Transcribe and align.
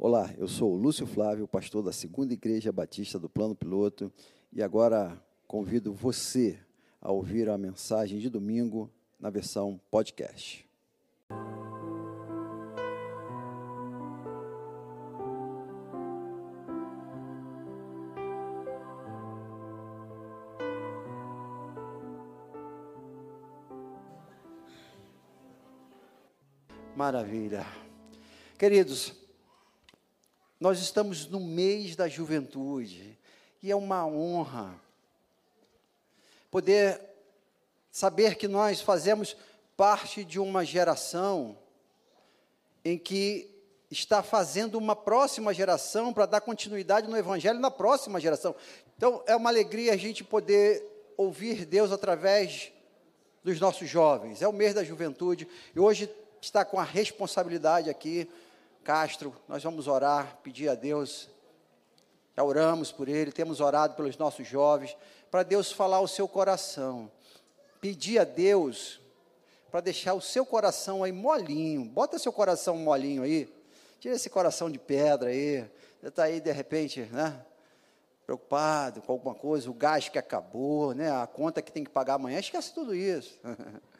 Olá, 0.00 0.32
eu 0.38 0.46
sou 0.46 0.74
o 0.74 0.76
Lúcio 0.76 1.08
Flávio, 1.08 1.48
pastor 1.48 1.82
da 1.82 1.90
Segunda 1.90 2.32
Igreja 2.32 2.70
Batista 2.70 3.18
do 3.18 3.28
Plano 3.28 3.52
Piloto, 3.52 4.12
e 4.52 4.62
agora 4.62 5.20
convido 5.44 5.92
você 5.92 6.56
a 7.00 7.10
ouvir 7.10 7.48
a 7.48 7.58
mensagem 7.58 8.20
de 8.20 8.30
domingo 8.30 8.88
na 9.18 9.28
versão 9.28 9.80
podcast. 9.90 10.64
Maravilha. 26.94 27.66
Queridos, 28.56 29.27
nós 30.60 30.80
estamos 30.80 31.26
no 31.26 31.38
mês 31.38 31.94
da 31.94 32.08
juventude 32.08 33.16
e 33.62 33.70
é 33.70 33.76
uma 33.76 34.06
honra 34.06 34.74
poder 36.50 37.00
saber 37.90 38.36
que 38.36 38.48
nós 38.48 38.80
fazemos 38.80 39.36
parte 39.76 40.24
de 40.24 40.40
uma 40.40 40.64
geração 40.64 41.56
em 42.84 42.98
que 42.98 43.48
está 43.90 44.22
fazendo 44.22 44.76
uma 44.76 44.96
próxima 44.96 45.54
geração 45.54 46.12
para 46.12 46.26
dar 46.26 46.40
continuidade 46.40 47.08
no 47.08 47.16
evangelho 47.16 47.58
na 47.58 47.70
próxima 47.70 48.20
geração. 48.20 48.54
Então, 48.96 49.22
é 49.26 49.34
uma 49.36 49.50
alegria 49.50 49.92
a 49.92 49.96
gente 49.96 50.24
poder 50.24 50.84
ouvir 51.16 51.64
Deus 51.64 51.92
através 51.92 52.72
dos 53.42 53.60
nossos 53.60 53.88
jovens. 53.88 54.42
É 54.42 54.48
o 54.48 54.52
mês 54.52 54.74
da 54.74 54.84
juventude 54.84 55.48
e 55.74 55.80
hoje 55.80 56.10
está 56.40 56.64
com 56.64 56.78
a 56.78 56.84
responsabilidade 56.84 57.88
aqui 57.88 58.28
Castro, 58.88 59.36
nós 59.46 59.62
vamos 59.62 59.86
orar, 59.86 60.38
pedir 60.42 60.70
a 60.70 60.74
Deus, 60.74 61.28
já 62.34 62.42
oramos 62.42 62.90
por 62.90 63.06
ele, 63.06 63.30
temos 63.30 63.60
orado 63.60 63.94
pelos 63.94 64.16
nossos 64.16 64.48
jovens, 64.48 64.96
para 65.30 65.42
Deus 65.42 65.70
falar 65.70 66.00
o 66.00 66.08
seu 66.08 66.26
coração. 66.26 67.12
Pedir 67.82 68.18
a 68.18 68.24
Deus 68.24 68.98
para 69.70 69.82
deixar 69.82 70.14
o 70.14 70.22
seu 70.22 70.46
coração 70.46 71.04
aí 71.04 71.12
molinho, 71.12 71.84
bota 71.84 72.18
seu 72.18 72.32
coração 72.32 72.78
molinho 72.78 73.24
aí, 73.24 73.54
tira 74.00 74.14
esse 74.14 74.30
coração 74.30 74.70
de 74.70 74.78
pedra 74.78 75.28
aí, 75.28 75.70
você 76.00 76.08
está 76.08 76.22
aí 76.22 76.40
de 76.40 76.50
repente, 76.50 77.02
né? 77.12 77.44
Preocupado 78.24 79.02
com 79.02 79.12
alguma 79.12 79.34
coisa, 79.34 79.70
o 79.70 79.74
gás 79.74 80.08
que 80.08 80.18
acabou, 80.18 80.94
né? 80.94 81.10
A 81.10 81.26
conta 81.26 81.60
que 81.60 81.70
tem 81.70 81.84
que 81.84 81.90
pagar 81.90 82.14
amanhã, 82.14 82.38
esquece 82.38 82.72
tudo 82.72 82.94
isso. 82.94 83.38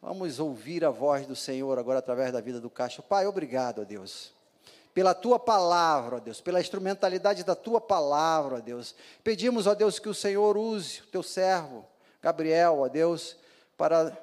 Vamos 0.00 0.38
ouvir 0.38 0.84
a 0.84 0.90
voz 0.90 1.26
do 1.26 1.34
Senhor 1.34 1.76
agora 1.78 1.98
através 1.98 2.32
da 2.32 2.40
vida 2.40 2.60
do 2.60 2.70
Caixa. 2.70 3.02
Pai, 3.02 3.26
obrigado, 3.26 3.82
ó 3.82 3.84
Deus, 3.84 4.32
pela 4.94 5.12
tua 5.12 5.38
palavra, 5.38 6.16
ó 6.16 6.20
Deus, 6.20 6.40
pela 6.40 6.60
instrumentalidade 6.60 7.42
da 7.42 7.56
tua 7.56 7.80
palavra, 7.80 8.56
ó 8.56 8.60
Deus. 8.60 8.94
Pedimos, 9.24 9.66
ó 9.66 9.74
Deus, 9.74 9.98
que 9.98 10.08
o 10.08 10.14
Senhor 10.14 10.56
use 10.56 11.02
o 11.02 11.06
teu 11.06 11.22
servo, 11.22 11.84
Gabriel, 12.22 12.78
ó 12.78 12.88
Deus, 12.88 13.36
para 13.76 14.16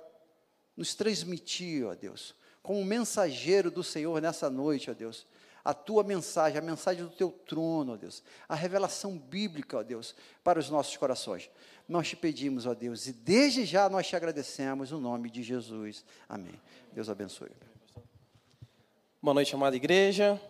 nos 0.77 0.95
transmitir, 0.95 1.85
ó 1.85 1.93
Deus, 1.93 2.33
como 2.63 2.83
mensageiro 2.83 3.69
do 3.69 3.83
Senhor 3.83 4.21
nessa 4.21 4.49
noite, 4.49 4.89
ó 4.89 4.93
Deus, 4.93 5.25
a 5.65 5.73
tua 5.73 6.03
mensagem, 6.03 6.57
a 6.57 6.61
mensagem 6.61 7.03
do 7.03 7.09
teu 7.09 7.31
trono, 7.31 7.93
ó 7.93 7.97
Deus, 7.97 8.23
a 8.47 8.55
revelação 8.55 9.17
bíblica, 9.17 9.79
ó 9.79 9.83
Deus, 9.83 10.15
para 10.43 10.59
os 10.59 10.69
nossos 10.69 10.95
corações 10.95 11.49
nós 11.87 12.09
te 12.09 12.15
pedimos, 12.15 12.65
ó 12.65 12.73
Deus, 12.73 13.07
e 13.07 13.13
desde 13.13 13.63
já 13.63 13.87
nós 13.89 14.07
te 14.07 14.15
agradecemos 14.15 14.91
no 14.91 14.99
nome 14.99 15.29
de 15.29 15.43
Jesus. 15.43 16.03
Amém. 16.27 16.59
Deus 16.91 17.09
abençoe. 17.09 17.51
Boa 19.21 19.33
noite, 19.33 19.53
amada 19.53 19.75
igreja. 19.75 20.41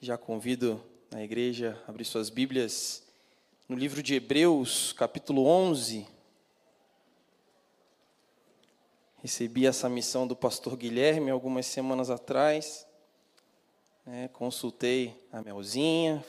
Já 0.00 0.18
convido 0.18 0.82
a 1.10 1.22
igreja 1.22 1.82
a 1.86 1.90
abrir 1.90 2.04
suas 2.04 2.28
Bíblias 2.28 3.02
no 3.68 3.76
livro 3.76 4.02
de 4.02 4.14
Hebreus, 4.14 4.92
capítulo 4.92 5.46
11. 5.46 6.06
Recebi 9.22 9.66
essa 9.66 9.88
missão 9.88 10.26
do 10.26 10.36
pastor 10.36 10.76
Guilherme 10.76 11.30
algumas 11.30 11.66
semanas 11.66 12.10
atrás. 12.10 12.86
É, 14.10 14.26
consultei 14.28 15.14
a 15.30 15.42
Melzinha, 15.42 16.24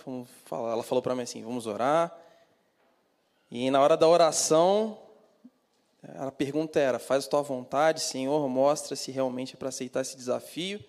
ela 0.51 0.83
falou 0.83 1.01
para 1.01 1.15
mim 1.15 1.21
assim: 1.21 1.41
vamos 1.41 1.65
orar. 1.65 2.13
E 3.49 3.71
na 3.71 3.81
hora 3.81 3.95
da 3.95 4.05
oração, 4.05 4.97
a 6.17 6.29
pergunta 6.29 6.77
era: 6.77 6.99
faz 6.99 7.25
a 7.25 7.29
tua 7.29 7.41
vontade, 7.41 8.01
Senhor, 8.01 8.49
mostra 8.49 8.97
se 8.97 9.11
realmente 9.11 9.55
é 9.55 9.57
para 9.57 9.69
aceitar 9.69 10.01
esse 10.01 10.17
desafio. 10.17 10.83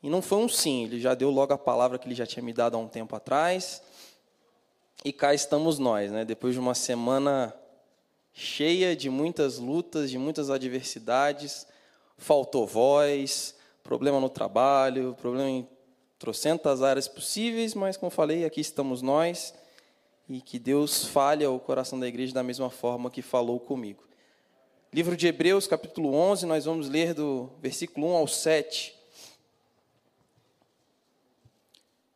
E 0.00 0.08
não 0.08 0.22
foi 0.22 0.38
um 0.38 0.48
sim, 0.48 0.84
ele 0.84 1.00
já 1.00 1.12
deu 1.12 1.28
logo 1.28 1.52
a 1.52 1.58
palavra 1.58 1.98
que 1.98 2.06
ele 2.06 2.14
já 2.14 2.24
tinha 2.24 2.42
me 2.42 2.52
dado 2.52 2.76
há 2.76 2.78
um 2.78 2.86
tempo 2.86 3.16
atrás. 3.16 3.82
E 5.04 5.12
cá 5.12 5.34
estamos 5.34 5.80
nós, 5.80 6.12
né? 6.12 6.24
depois 6.24 6.54
de 6.54 6.60
uma 6.60 6.74
semana 6.76 7.52
cheia 8.32 8.94
de 8.94 9.10
muitas 9.10 9.58
lutas, 9.58 10.08
de 10.08 10.18
muitas 10.18 10.50
adversidades, 10.50 11.66
faltou 12.16 12.64
voz, 12.64 13.56
problema 13.82 14.20
no 14.20 14.28
trabalho, 14.28 15.16
problema 15.18 15.50
em 15.50 15.75
trocentas 16.18 16.82
áreas 16.82 17.08
possíveis, 17.08 17.74
mas 17.74 17.96
como 17.96 18.10
falei, 18.10 18.44
aqui 18.44 18.60
estamos 18.60 19.02
nós 19.02 19.54
e 20.28 20.40
que 20.40 20.58
Deus 20.58 21.04
fale 21.04 21.44
ao 21.44 21.58
coração 21.60 22.00
da 22.00 22.08
igreja 22.08 22.34
da 22.34 22.42
mesma 22.42 22.70
forma 22.70 23.10
que 23.10 23.22
falou 23.22 23.60
comigo. 23.60 24.02
Livro 24.92 25.16
de 25.16 25.26
Hebreus, 25.26 25.66
capítulo 25.66 26.14
11, 26.14 26.46
nós 26.46 26.64
vamos 26.64 26.88
ler 26.88 27.12
do 27.12 27.50
versículo 27.60 28.08
1 28.08 28.16
ao 28.16 28.26
7. 28.26 28.94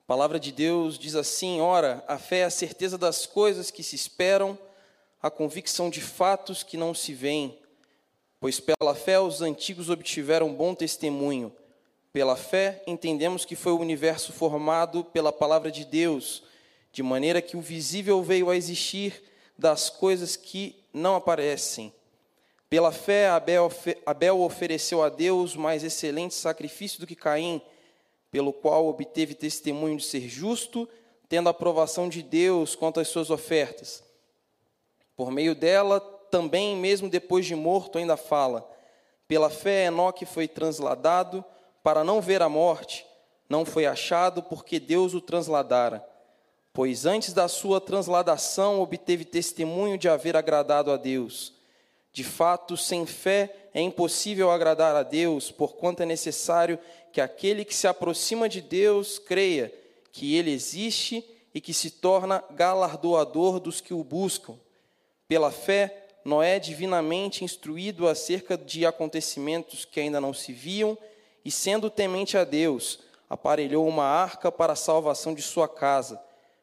A 0.03 0.07
palavra 0.07 0.41
de 0.41 0.51
Deus 0.51 0.99
diz 0.99 1.15
assim: 1.15 1.61
Ora, 1.61 2.03
a 2.09 2.19
fé 2.19 2.39
é 2.39 2.45
a 2.45 2.51
certeza 2.51 2.97
das 2.97 3.27
coisas 3.27 3.71
que 3.71 3.83
se 3.83 3.95
esperam, 3.95 4.59
a 5.23 5.31
convicção 5.31 5.91
de 5.91 6.01
fatos 6.01 6.63
que 6.63 6.77
não 6.77 6.95
se 6.95 7.13
veem. 7.13 7.59
Pois 8.41 8.59
pela 8.59 8.95
fé 8.95 9.21
os 9.21 9.43
antigos 9.43 9.91
obtiveram 9.91 10.53
bom 10.55 10.75
testemunho. 10.75 11.55
Pela 12.13 12.37
fé 12.37 12.83
entendemos 12.87 13.45
que 13.45 13.55
foi 13.55 13.73
o 13.73 13.79
universo 13.79 14.33
formado 14.33 15.05
pela 15.05 15.33
palavra 15.33 15.71
de 15.71 15.85
Deus 15.85 16.43
de 16.93 17.03
maneira 17.03 17.41
que 17.41 17.57
o 17.57 17.61
visível 17.61 18.21
veio 18.23 18.51
a 18.51 18.57
existir 18.57 19.23
das 19.57 19.89
coisas 19.89 20.35
que 20.35 20.85
não 20.93 21.15
aparecem. 21.15 21.95
Pela 22.69 22.91
fé, 22.91 23.29
Abel, 23.29 23.71
Abel 24.05 24.41
ofereceu 24.41 25.03
a 25.03 25.09
Deus 25.09 25.55
mais 25.55 25.85
excelente 25.85 26.35
sacrifício 26.35 27.01
do 27.01 27.07
que 27.07 27.15
Caim, 27.15 27.63
pelo 28.31 28.53
qual 28.53 28.87
obteve 28.87 29.35
testemunho 29.35 29.97
de 29.97 30.05
ser 30.05 30.29
justo, 30.29 30.89
tendo 31.29 31.49
a 31.49 31.51
aprovação 31.51 32.09
de 32.09 32.23
Deus 32.23 32.75
quanto 32.75 32.99
às 32.99 33.09
suas 33.09 33.31
ofertas. 33.31 34.03
Por 35.17 35.31
meio 35.31 35.55
dela, 35.55 36.01
também, 36.31 36.77
mesmo 36.77 37.09
depois 37.09 37.47
de 37.47 37.55
morto, 37.55 37.99
ainda 37.99 38.17
fala. 38.17 38.69
Pela 39.29 39.51
fé, 39.51 39.87
Enoque 39.87 40.25
foi 40.25 40.49
transladado 40.49 41.45
para 41.83 42.05
não 42.05 42.21
ver 42.21 42.43
a 42.43 42.49
morte, 42.49 43.07
não 43.49 43.65
foi 43.65 43.87
achado 43.87 44.43
porque 44.43 44.79
Deus 44.79 45.15
o 45.15 45.21
transladara 45.21 46.05
pois 46.73 47.05
antes 47.05 47.33
da 47.33 47.49
sua 47.49 47.81
transladação 47.81 48.81
obteve 48.81 49.25
testemunho 49.25 49.99
de 49.99 50.09
haver 50.09 50.37
agradado 50.37 50.93
a 50.93 50.97
Deus. 50.97 51.53
De 52.13 52.25
fato, 52.25 52.77
sem 52.77 53.07
fé 53.07 53.69
é 53.73 53.81
impossível 53.81 54.51
agradar 54.51 54.97
a 54.97 55.03
Deus, 55.03 55.51
porquanto 55.51 56.03
é 56.03 56.07
necessário 56.07 56.79
que 57.13 57.21
aquele 57.21 57.65
que 57.65 57.75
se 57.75 57.87
aproxima 57.87 58.49
de 58.49 58.61
Deus 58.61 59.19
creia 59.19 59.73
que 60.13 60.35
ele 60.37 60.51
existe 60.51 61.25
e 61.55 61.61
que 61.61 61.73
se 61.73 61.91
torna 61.91 62.43
galardoador 62.51 63.61
dos 63.61 63.81
que 63.81 63.95
o 63.95 64.03
buscam. 64.03 64.59
Pela 65.29 65.53
fé, 65.53 66.09
Noé, 66.25 66.59
divinamente 66.59 67.45
instruído 67.45 68.09
acerca 68.09 68.57
de 68.57 68.85
acontecimentos 68.85 69.85
que 69.85 70.01
ainda 70.01 70.21
não 70.21 70.35
se 70.35 70.53
viam, 70.53 70.99
e 71.45 71.51
sendo 71.51 71.91
temente 71.91 72.37
a 72.37 72.45
Deus, 72.45 73.01
aparelhou 73.29 73.87
uma 73.87 74.05
arca 74.05 74.51
para 74.51 74.73
a 74.73 74.77
salvação 74.77 75.35
de 75.35 75.43
sua 75.43 75.69
casa 75.69 76.21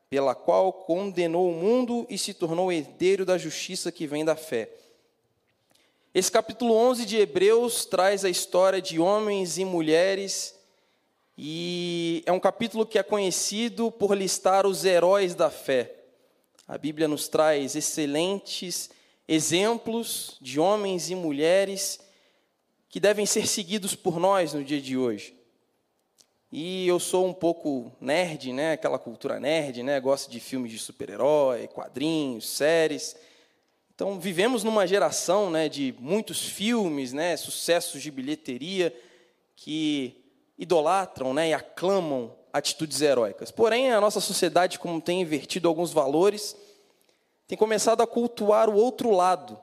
pela 0.09 0.33
qual 0.33 0.71
condenou 0.71 1.49
o 1.49 1.53
mundo 1.53 2.05
e 2.09 2.17
se 2.17 2.33
tornou 2.33 2.71
herdeiro 2.71 3.25
da 3.25 3.37
justiça 3.37 3.91
que 3.91 4.07
vem 4.07 4.23
da 4.23 4.35
fé. 4.35 4.69
Esse 6.13 6.31
capítulo 6.31 6.73
11 6.73 7.05
de 7.05 7.17
Hebreus 7.17 7.85
traz 7.85 8.23
a 8.23 8.29
história 8.29 8.81
de 8.81 8.99
homens 8.99 9.57
e 9.57 9.65
mulheres, 9.65 10.55
e 11.37 12.23
é 12.25 12.31
um 12.31 12.39
capítulo 12.39 12.85
que 12.85 12.97
é 12.97 13.03
conhecido 13.03 13.91
por 13.91 14.15
listar 14.15 14.65
os 14.65 14.85
heróis 14.85 15.35
da 15.35 15.49
fé. 15.49 15.93
A 16.67 16.77
Bíblia 16.77 17.07
nos 17.07 17.27
traz 17.27 17.75
excelentes 17.75 18.89
exemplos 19.27 20.37
de 20.41 20.59
homens 20.59 21.09
e 21.09 21.15
mulheres 21.15 21.99
que 22.97 23.01
devem 23.01 23.27
ser 23.27 23.45
seguidos 23.45 23.93
por 23.93 24.19
nós 24.19 24.55
no 24.55 24.63
dia 24.63 24.81
de 24.81 24.97
hoje. 24.97 25.37
E 26.51 26.87
eu 26.87 26.99
sou 26.99 27.27
um 27.27 27.33
pouco 27.33 27.91
nerd, 28.01 28.51
né? 28.51 28.71
Aquela 28.71 28.97
cultura 28.97 29.39
nerd, 29.39 29.83
né? 29.83 29.99
Gosto 29.99 30.31
de 30.31 30.39
filmes 30.39 30.71
de 30.71 30.79
super-herói, 30.79 31.67
quadrinhos, 31.67 32.49
séries. 32.49 33.15
Então, 33.93 34.19
vivemos 34.19 34.63
numa 34.63 34.87
geração, 34.87 35.51
né, 35.51 35.69
de 35.69 35.93
muitos 35.99 36.41
filmes, 36.41 37.13
né, 37.13 37.37
sucessos 37.37 38.01
de 38.01 38.09
bilheteria 38.09 38.91
que 39.55 40.25
idolatram 40.57 41.35
né, 41.35 41.49
e 41.49 41.53
aclamam 41.53 42.33
atitudes 42.51 42.99
heróicas. 42.99 43.51
Porém, 43.51 43.91
a 43.91 44.01
nossa 44.01 44.19
sociedade, 44.19 44.79
como 44.79 44.99
tem 44.99 45.21
invertido 45.21 45.67
alguns 45.67 45.93
valores, 45.93 46.57
tem 47.47 47.55
começado 47.55 48.01
a 48.01 48.07
cultuar 48.07 48.71
o 48.71 48.75
outro 48.75 49.11
lado, 49.11 49.55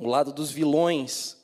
o 0.00 0.08
lado 0.08 0.32
dos 0.32 0.50
vilões, 0.50 1.40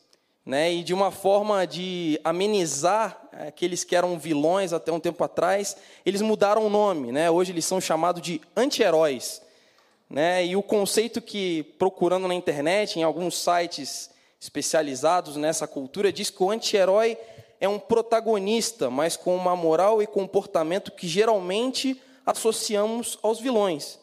né? 0.48 0.72
E 0.72 0.82
de 0.82 0.94
uma 0.94 1.10
forma 1.10 1.66
de 1.66 2.18
amenizar 2.24 3.20
aqueles 3.32 3.84
que 3.84 3.94
eram 3.94 4.18
vilões 4.18 4.72
até 4.72 4.90
um 4.90 4.98
tempo 4.98 5.22
atrás, 5.22 5.76
eles 6.06 6.22
mudaram 6.22 6.66
o 6.66 6.70
nome, 6.70 7.12
né? 7.12 7.30
Hoje 7.30 7.52
eles 7.52 7.66
são 7.66 7.78
chamados 7.82 8.22
de 8.22 8.40
anti-heróis, 8.56 9.42
né? 10.08 10.46
E 10.46 10.56
o 10.56 10.62
conceito 10.62 11.20
que 11.20 11.64
procurando 11.78 12.26
na 12.26 12.34
internet, 12.34 12.98
em 12.98 13.02
alguns 13.02 13.36
sites 13.36 14.08
especializados 14.40 15.36
nessa 15.36 15.66
cultura, 15.66 16.10
diz 16.10 16.30
que 16.30 16.42
o 16.42 16.50
anti-herói 16.50 17.18
é 17.60 17.68
um 17.68 17.78
protagonista, 17.78 18.88
mas 18.88 19.18
com 19.18 19.36
uma 19.36 19.54
moral 19.54 20.02
e 20.02 20.06
comportamento 20.06 20.92
que 20.92 21.06
geralmente 21.06 22.00
associamos 22.24 23.18
aos 23.22 23.38
vilões. 23.38 23.98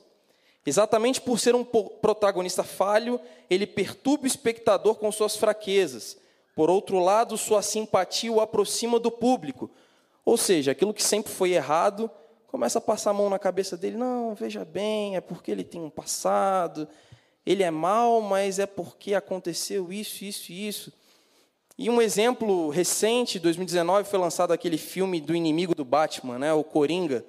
Exatamente 0.64 1.20
por 1.20 1.40
ser 1.40 1.56
um 1.56 1.64
protagonista 1.64 2.64
falho, 2.64 3.20
ele 3.50 3.66
perturba 3.66 4.26
o 4.26 4.28
espectador 4.28 4.94
com 4.94 5.12
suas 5.12 5.36
fraquezas. 5.36 6.24
Por 6.56 6.70
outro 6.70 7.00
lado, 7.00 7.38
sua 7.38 7.62
simpatia 7.62 8.32
o 8.32 8.40
aproxima 8.40 8.98
do 8.98 9.12
público. 9.12 9.70
Ou 10.24 10.38
seja, 10.38 10.72
aquilo 10.72 10.94
que 10.94 11.04
sempre 11.04 11.32
foi 11.32 11.52
errado 11.52 12.10
começa 12.48 12.80
a 12.80 12.82
passar 12.82 13.10
a 13.10 13.14
mão 13.14 13.30
na 13.30 13.38
cabeça 13.38 13.76
dele. 13.76 13.98
Não, 13.98 14.34
veja 14.34 14.64
bem, 14.64 15.18
é 15.18 15.22
porque 15.22 15.52
ele 15.52 15.66
tem 15.66 15.82
um 15.82 15.90
passado, 15.90 16.88
ele 17.46 17.62
é 17.62 17.70
mal, 17.70 18.22
mas 18.22 18.58
é 18.58 18.66
porque 18.66 19.14
aconteceu 19.14 19.92
isso, 19.92 20.24
isso 20.24 20.52
e 20.52 20.68
isso. 20.68 20.94
E 21.78 21.90
um 21.90 22.02
exemplo 22.02 22.70
recente, 22.70 23.38
2019, 23.38 24.08
foi 24.08 24.18
lançado 24.18 24.54
aquele 24.54 24.78
filme 24.78 25.20
do 25.20 25.36
inimigo 25.36 25.76
do 25.76 25.84
Batman, 25.84 26.40
né, 26.40 26.54
o 26.54 26.64
Coringa, 26.64 27.26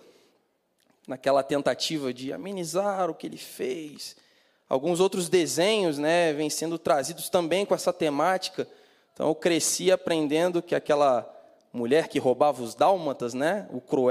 naquela 1.07 1.43
tentativa 1.43 2.15
de 2.15 2.33
amenizar 2.33 3.11
o 3.11 3.15
que 3.15 3.27
ele 3.27 3.37
fez. 3.37 4.15
Alguns 4.69 5.01
outros 5.01 5.29
desenhos 5.29 5.99
né, 5.99 6.33
vêm 6.33 6.49
sendo 6.49 6.79
trazidos 6.79 7.29
também 7.29 7.67
com 7.67 7.75
essa 7.75 7.93
temática. 7.93 8.69
Então 9.17 9.29
eu 9.29 9.35
cresci 9.35 9.91
aprendendo 9.91 10.61
que 10.61 10.75
aquela 10.75 11.27
mulher 11.73 12.07
que 12.07 12.19
roubava 12.19 12.63
os 12.63 12.75
dálmatas, 12.75 13.33
né, 13.33 13.67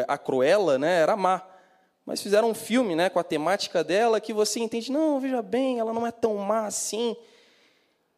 a 0.07 0.17
Cruella, 0.17 0.79
né, 0.79 0.99
era 0.99 1.15
má. 1.15 1.43
Mas 2.03 2.23
fizeram 2.23 2.49
um 2.49 2.55
filme 2.55 2.95
né, 2.95 3.07
com 3.07 3.19
a 3.19 3.23
temática 3.23 3.83
dela 3.83 4.19
que 4.19 4.33
você 4.33 4.59
entende, 4.59 4.91
não, 4.91 5.19
veja 5.19 5.43
bem, 5.43 5.77
ela 5.77 5.93
não 5.93 6.07
é 6.07 6.11
tão 6.11 6.33
má 6.37 6.65
assim. 6.65 7.15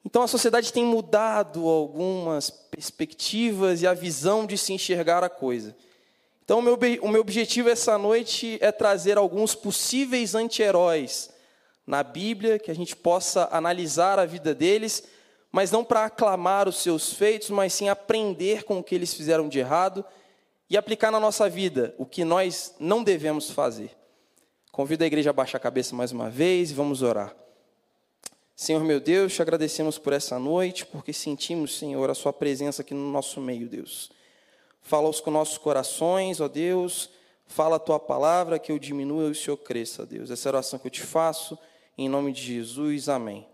Então 0.06 0.22
a 0.22 0.28
sociedade 0.28 0.72
tem 0.72 0.86
mudado 0.86 1.68
algumas 1.68 2.50
perspectivas 2.50 3.82
e 3.82 3.88
a 3.88 3.94
visão 3.94 4.46
de 4.46 4.58
se 4.58 4.72
enxergar 4.72 5.26
a 5.26 5.30
coisa. 5.30 5.76
Então 6.46 6.60
o 6.60 6.62
meu, 6.62 6.80
o 7.02 7.10
meu 7.10 7.20
objetivo 7.20 7.68
essa 7.68 7.98
noite 7.98 8.58
é 8.62 8.72
trazer 8.72 9.18
alguns 9.18 9.54
possíveis 9.54 10.36
anti-heróis 10.36 11.32
na 11.86 12.02
Bíblia, 12.02 12.58
que 12.58 12.72
a 12.72 12.76
gente 12.76 12.96
possa 12.96 13.50
analisar 13.52 14.20
a 14.20 14.26
vida 14.26 14.56
deles, 14.56 15.04
mas 15.52 15.72
não 15.72 15.84
para 15.84 16.06
aclamar 16.06 16.68
os 16.68 16.78
seus 16.78 17.14
feitos, 17.14 17.50
mas 17.50 17.74
sim 17.74 17.90
aprender 17.90 18.64
com 18.64 18.80
o 18.80 18.84
que 18.84 18.94
eles 18.94 19.14
fizeram 19.14 19.48
de 19.48 19.60
errado 19.60 20.04
e 20.70 20.78
aplicar 20.78 21.12
na 21.12 21.20
nossa 21.20 21.50
vida 21.50 21.96
o 21.98 22.06
que 22.06 22.26
nós 22.26 22.76
não 22.80 23.04
devemos 23.04 23.50
fazer. 23.50 23.92
Convido 24.72 25.04
a 25.04 25.08
igreja 25.08 25.30
a 25.30 25.34
baixar 25.34 25.58
a 25.58 25.62
cabeça 25.62 25.96
mais 25.96 26.12
uma 26.12 26.30
vez 26.30 26.72
e 26.72 26.74
vamos 26.74 27.02
orar. 27.02 27.36
Senhor 28.56 28.84
meu 28.84 29.00
Deus, 29.00 29.34
te 29.34 29.42
agradecemos 29.42 29.98
por 29.98 30.14
essa 30.14 30.40
noite, 30.40 30.86
porque 30.86 31.14
sentimos, 31.14 31.78
Senhor, 31.78 32.10
a 32.10 32.16
Sua 32.16 32.34
presença 32.34 32.82
aqui 32.82 32.94
no 32.94 33.12
nosso 33.12 33.40
meio, 33.40 33.70
Deus. 33.70 34.12
Fala 34.82 35.08
os 35.10 35.24
nossos 35.26 35.58
corações, 35.58 36.42
ó 36.42 36.48
Deus, 36.48 37.10
fala 37.46 37.76
a 37.76 37.80
Tua 37.80 38.00
palavra, 38.00 38.58
que 38.58 38.72
eu 38.72 38.80
diminua 38.80 39.28
e 39.28 39.32
o 39.32 39.36
Senhor 39.36 39.58
cresça, 39.58 40.06
Deus. 40.06 40.32
Essa 40.32 40.50
é 40.50 40.52
oração 40.52 40.80
que 40.80 40.88
eu 40.88 40.92
te 40.92 41.02
faço, 41.02 41.58
em 41.98 42.10
nome 42.10 42.32
de 42.32 42.42
Jesus, 42.42 43.10
amém. 43.10 43.48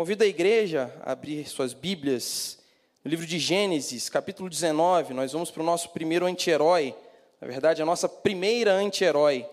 Convido 0.00 0.24
a 0.24 0.26
igreja 0.26 0.90
a 1.02 1.12
abrir 1.12 1.46
suas 1.46 1.74
Bíblias 1.74 2.58
no 3.04 3.10
livro 3.10 3.26
de 3.26 3.38
Gênesis, 3.38 4.08
capítulo 4.08 4.48
19. 4.48 5.12
Nós 5.12 5.32
vamos 5.32 5.50
para 5.50 5.62
o 5.62 5.66
nosso 5.66 5.90
primeiro 5.90 6.24
anti-herói, 6.24 6.94
na 7.38 7.46
verdade, 7.46 7.82
a 7.82 7.84
nossa 7.84 8.08
primeira 8.08 8.72
anti-herói. 8.72 9.46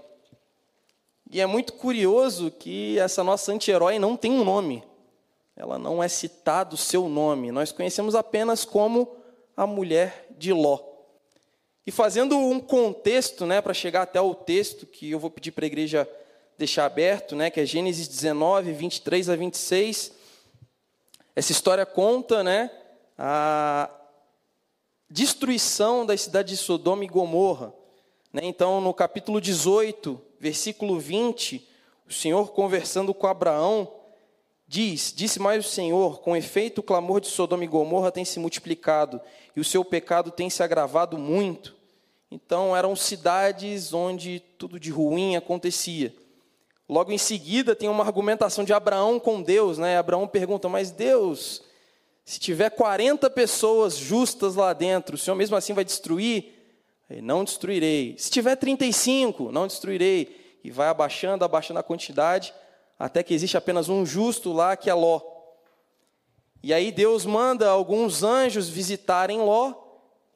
E 1.30 1.42
é 1.42 1.46
muito 1.46 1.74
curioso 1.74 2.50
que 2.50 2.98
essa 2.98 3.26
nossa 3.26 3.52
anti-herói 3.52 4.00
não 4.00 4.16
tem 4.16 4.32
um 4.32 4.46
nome. 4.46 4.86
Ela 5.54 5.78
não 5.78 6.02
é 6.02 6.08
citado 6.08 6.76
o 6.76 6.78
seu 6.78 7.10
nome. 7.10 7.52
Nós 7.52 7.74
conhecemos 7.74 8.16
apenas 8.16 8.64
como 8.64 9.18
a 9.54 9.68
mulher 9.68 10.28
de 10.38 10.54
Ló. 10.54 10.80
E 11.86 11.92
fazendo 11.92 12.38
um 12.38 12.62
contexto, 12.62 13.46
né, 13.46 13.60
para 13.60 13.74
chegar 13.74 14.04
até 14.04 14.22
o 14.22 14.34
texto 14.34 14.86
que 14.86 15.12
eu 15.12 15.20
vou 15.20 15.30
pedir 15.30 15.52
para 15.52 15.66
a 15.66 15.68
igreja 15.68 16.10
deixar 16.58 16.86
aberto, 16.86 17.36
né, 17.36 17.50
que 17.50 17.60
é 17.60 17.66
Gênesis 17.66 18.08
19, 18.08 18.72
23 18.72 19.30
a 19.30 19.36
26. 19.36 20.16
Essa 21.38 21.52
história 21.52 21.86
conta, 21.86 22.44
né, 22.44 22.72
a 23.16 23.92
destruição 25.08 26.04
da 26.04 26.18
cidade 26.18 26.50
de 26.50 26.58
Sodoma 26.58 27.06
e 27.06 27.08
Gomorra. 27.08 27.72
Né? 28.34 28.42
Então, 28.46 28.82
no 28.82 28.92
capítulo 28.92 29.40
18, 29.40 30.20
versículo 30.40 31.00
20, 31.00 31.70
o 32.10 32.12
Senhor 32.12 32.54
conversando 32.54 33.14
com 33.14 33.28
Abraão, 33.28 33.88
diz: 34.68 35.14
Disse 35.16 35.40
mais 35.40 35.64
o 35.64 35.70
Senhor: 35.70 36.22
Com 36.22 36.36
efeito, 36.36 36.80
o 36.80 36.84
clamor 36.84 37.22
de 37.22 37.28
Sodoma 37.28 37.64
e 37.64 37.68
Gomorra 37.68 38.12
tem 38.12 38.26
se 38.26 38.40
multiplicado 38.40 39.22
e 39.56 39.60
o 39.60 39.64
seu 39.64 39.86
pecado 39.86 40.32
tem 40.32 40.50
se 40.50 40.64
agravado 40.64 41.20
muito. 41.20 41.76
Então, 42.32 42.76
eram 42.76 42.96
cidades 42.96 43.94
onde 43.94 44.40
tudo 44.58 44.80
de 44.80 44.90
ruim 44.90 45.36
acontecia. 45.36 46.16
Logo 46.90 47.12
em 47.12 47.18
seguida, 47.18 47.76
tem 47.76 47.90
uma 47.90 48.04
argumentação 48.04 48.64
de 48.64 48.74
Abraão 48.74 49.20
com 49.20 49.42
Deus. 49.42 49.78
Né? 49.78 49.98
Abraão 49.98 50.28
pergunta: 50.28 50.70
Mas 50.70 50.92
Deus, 50.92 51.62
se 52.24 52.40
tiver 52.40 52.70
40 52.70 53.30
pessoas 53.30 53.98
justas 53.98 54.56
lá 54.56 54.74
dentro, 54.74 55.16
o 55.16 55.18
Senhor 55.18 55.36
mesmo 55.36 55.56
assim 55.56 55.74
vai 55.74 55.84
destruir? 55.84 56.54
não 57.24 57.44
destruirei. 57.44 58.16
Se 58.18 58.30
tiver 58.30 58.56
35, 58.58 59.52
não 59.52 59.66
destruirei. 59.66 60.60
E 60.64 60.70
vai 60.70 60.90
abaixando, 60.90 61.46
abaixando 61.46 61.80
a 61.80 61.84
quantidade, 61.84 62.54
até 63.00 63.24
que 63.24 63.34
existe 63.34 63.56
apenas 63.56 63.88
um 63.88 64.06
justo 64.06 64.52
lá, 64.52 64.76
que 64.76 64.90
é 64.90 64.94
Ló. 64.94 65.22
E 66.62 66.74
aí 66.74 66.92
Deus 66.92 67.26
manda 67.26 67.70
alguns 67.70 68.24
anjos 68.24 68.68
visitarem 68.68 69.40
Ló, 69.40 69.74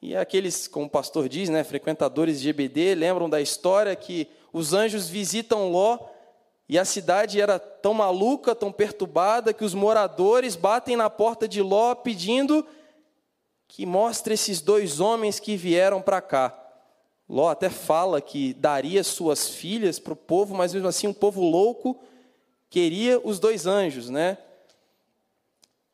e 0.00 0.16
aqueles, 0.16 0.66
como 0.66 0.86
o 0.86 0.90
pastor 0.90 1.28
diz, 1.28 1.48
né, 1.48 1.62
frequentadores 1.62 2.40
de 2.40 2.48
EBD, 2.48 2.94
lembram 2.94 3.28
da 3.28 3.40
história 3.40 3.94
que 3.94 4.26
os 4.52 4.72
anjos 4.72 5.08
visitam 5.08 5.70
Ló, 5.70 5.98
e 6.72 6.78
a 6.78 6.86
cidade 6.86 7.38
era 7.38 7.58
tão 7.58 7.92
maluca, 7.92 8.54
tão 8.54 8.72
perturbada, 8.72 9.52
que 9.52 9.62
os 9.62 9.74
moradores 9.74 10.56
batem 10.56 10.96
na 10.96 11.10
porta 11.10 11.46
de 11.46 11.60
Ló 11.60 11.94
pedindo 11.94 12.66
que 13.68 13.84
mostre 13.84 14.32
esses 14.32 14.62
dois 14.62 14.98
homens 14.98 15.38
que 15.38 15.54
vieram 15.54 16.00
para 16.00 16.22
cá. 16.22 16.58
Ló 17.28 17.50
até 17.50 17.68
fala 17.68 18.22
que 18.22 18.54
daria 18.54 19.04
suas 19.04 19.50
filhas 19.50 19.98
para 19.98 20.14
o 20.14 20.16
povo, 20.16 20.54
mas 20.54 20.72
mesmo 20.72 20.88
assim 20.88 21.06
um 21.06 21.12
povo 21.12 21.42
louco 21.42 22.00
queria 22.70 23.20
os 23.22 23.38
dois 23.38 23.66
anjos, 23.66 24.08
né? 24.08 24.38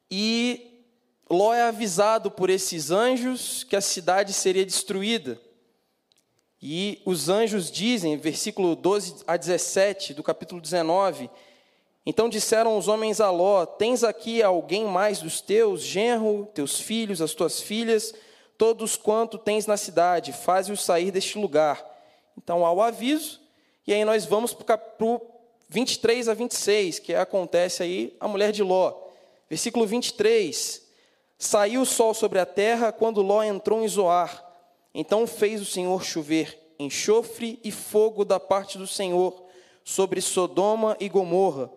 E 0.08 0.85
Ló 1.28 1.52
é 1.52 1.62
avisado 1.62 2.30
por 2.30 2.50
esses 2.50 2.92
anjos 2.92 3.64
que 3.64 3.75
a 3.75 3.80
cidade 3.80 4.32
seria 4.32 4.64
destruída. 4.64 5.40
E 6.61 7.00
os 7.05 7.29
anjos 7.29 7.71
dizem, 7.71 8.17
versículo 8.17 8.75
12 8.75 9.23
a 9.27 9.37
17 9.37 10.12
do 10.12 10.25
capítulo 10.25 10.61
19: 10.61 11.31
Então 12.05 12.29
disseram 12.29 12.77
os 12.77 12.88
homens 12.88 13.21
a 13.21 13.31
Ló: 13.31 13.65
Tens 13.65 14.03
aqui 14.03 14.43
alguém 14.43 14.85
mais 14.85 15.21
dos 15.21 15.41
teus, 15.41 15.83
genro, 15.83 16.49
teus 16.53 16.81
filhos, 16.81 17.23
as 17.23 17.33
tuas 17.33 17.61
filhas, 17.61 18.12
todos 18.57 18.97
quanto 18.97 19.38
tens 19.38 19.67
na 19.67 19.77
cidade, 19.77 20.33
faze-os 20.33 20.83
sair 20.83 21.12
deste 21.12 21.38
lugar. 21.38 21.85
Então 22.37 22.67
há 22.67 22.73
o 22.73 22.83
aviso, 22.83 23.41
e 23.87 23.95
aí 23.95 24.05
nós 24.05 24.25
vamos 24.25 24.53
para 24.53 24.81
o 25.00 25.21
23 25.69 26.29
a 26.29 26.35
26, 26.35 26.99
que 26.99 27.15
acontece 27.15 27.85
aí 27.85 28.17
a 28.19 28.27
mulher 28.27 28.50
de 28.50 28.65
Ló. 28.65 28.95
Versículo 29.49 29.87
23. 29.87 30.88
Saiu 31.38 31.83
o 31.83 31.87
sol 31.87 32.15
sobre 32.15 32.41
a 32.41 32.47
terra 32.47 32.91
quando 32.91 33.23
Ló 33.23 33.45
entrou 33.45 33.85
em 33.85 33.87
Zoar. 33.87 34.48
Então 35.00 35.28
fez 35.28 35.61
o 35.61 35.64
Senhor 35.64 36.02
chover 36.02 36.59
enxofre 36.76 37.61
e 37.62 37.71
fogo 37.71 38.25
da 38.25 38.40
parte 38.40 38.76
do 38.76 38.85
Senhor 38.85 39.45
sobre 39.85 40.21
Sodoma 40.21 40.97
e 40.99 41.09
Gomorra, 41.09 41.71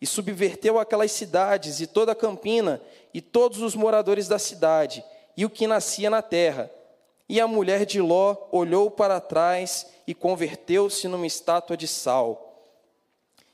e 0.00 0.06
subverteu 0.06 0.80
aquelas 0.80 1.12
cidades 1.12 1.78
e 1.78 1.86
toda 1.86 2.10
a 2.10 2.16
campina 2.16 2.80
e 3.14 3.20
todos 3.20 3.62
os 3.62 3.76
moradores 3.76 4.26
da 4.26 4.40
cidade 4.40 5.04
e 5.36 5.44
o 5.44 5.50
que 5.50 5.68
nascia 5.68 6.10
na 6.10 6.20
terra. 6.20 6.68
E 7.28 7.40
a 7.40 7.46
mulher 7.46 7.86
de 7.86 8.00
Ló 8.00 8.36
olhou 8.50 8.90
para 8.90 9.20
trás 9.20 9.86
e 10.04 10.12
converteu-se 10.12 11.06
numa 11.06 11.28
estátua 11.28 11.76
de 11.76 11.86
sal. 11.86 12.74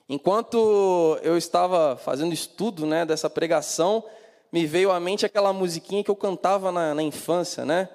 Enquanto 0.08 1.18
eu 1.22 1.36
estava 1.36 1.94
fazendo 1.94 2.32
estudo 2.32 2.86
né, 2.86 3.04
dessa 3.04 3.28
pregação, 3.28 4.02
me 4.50 4.64
veio 4.64 4.90
à 4.90 4.98
mente 4.98 5.26
aquela 5.26 5.52
musiquinha 5.52 6.02
que 6.02 6.10
eu 6.10 6.16
cantava 6.16 6.72
na, 6.72 6.94
na 6.94 7.02
infância, 7.02 7.66
né? 7.66 7.90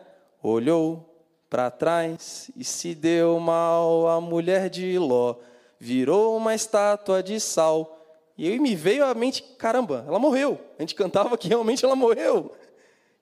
olhou 0.48 1.15
para 1.56 1.72
trás 1.72 2.52
e 2.54 2.66
se 2.66 2.94
deu 2.94 3.40
mal. 3.40 4.10
A 4.10 4.20
mulher 4.20 4.70
de 4.70 5.00
Ló 5.00 5.36
virou 5.80 6.36
uma 6.36 6.54
estátua 6.54 7.24
de 7.24 7.40
sal. 7.40 7.98
E 8.38 8.46
aí 8.46 8.60
me 8.60 8.76
veio 8.76 9.06
à 9.06 9.14
mente, 9.14 9.42
caramba, 9.58 10.04
ela 10.06 10.20
morreu. 10.20 10.60
A 10.78 10.82
gente 10.82 10.94
cantava 10.94 11.38
que 11.38 11.48
realmente 11.48 11.86
ela 11.86 11.96
morreu. 11.96 12.54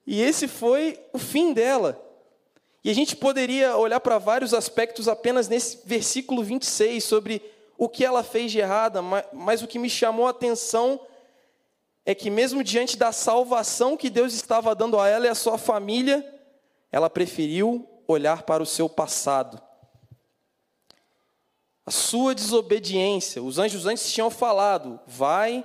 E 0.04 0.20
esse 0.20 0.48
foi 0.48 0.98
o 1.12 1.18
fim 1.18 1.52
dela. 1.52 2.04
E 2.82 2.90
a 2.90 2.92
gente 2.92 3.14
poderia 3.14 3.76
olhar 3.76 4.00
para 4.00 4.18
vários 4.18 4.52
aspectos 4.52 5.06
apenas 5.06 5.46
nesse 5.46 5.78
versículo 5.84 6.42
26 6.42 7.04
sobre 7.04 7.40
o 7.78 7.88
que 7.88 8.04
ela 8.04 8.24
fez 8.24 8.50
de 8.50 8.58
errada, 8.58 9.00
mas, 9.00 9.24
mas 9.32 9.62
o 9.62 9.68
que 9.68 9.78
me 9.78 9.88
chamou 9.88 10.26
a 10.26 10.30
atenção 10.30 10.98
é 12.04 12.16
que, 12.16 12.30
mesmo 12.30 12.64
diante 12.64 12.96
da 12.96 13.12
salvação 13.12 13.96
que 13.96 14.10
Deus 14.10 14.34
estava 14.34 14.74
dando 14.74 14.98
a 14.98 15.08
ela 15.08 15.26
e 15.26 15.28
a 15.28 15.36
sua 15.36 15.56
família, 15.56 16.28
ela 16.90 17.08
preferiu 17.08 17.88
olhar 18.06 18.42
para 18.42 18.62
o 18.62 18.66
seu 18.66 18.88
passado. 18.88 19.60
A 21.86 21.90
sua 21.90 22.34
desobediência, 22.34 23.42
os 23.42 23.58
anjos 23.58 23.86
antes 23.86 24.10
tinham 24.10 24.30
falado: 24.30 24.98
vai, 25.06 25.64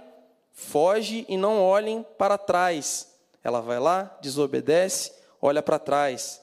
foge 0.52 1.26
e 1.30 1.38
não 1.38 1.62
olhem 1.62 2.06
para 2.18 2.38
trás. 2.38 3.08
Ela 3.44 3.62
vai 3.62 3.80
lá, 3.80 4.18
desobedece, 4.22 5.14
olha 5.42 5.62
para 5.62 5.80
trás. 5.80 6.42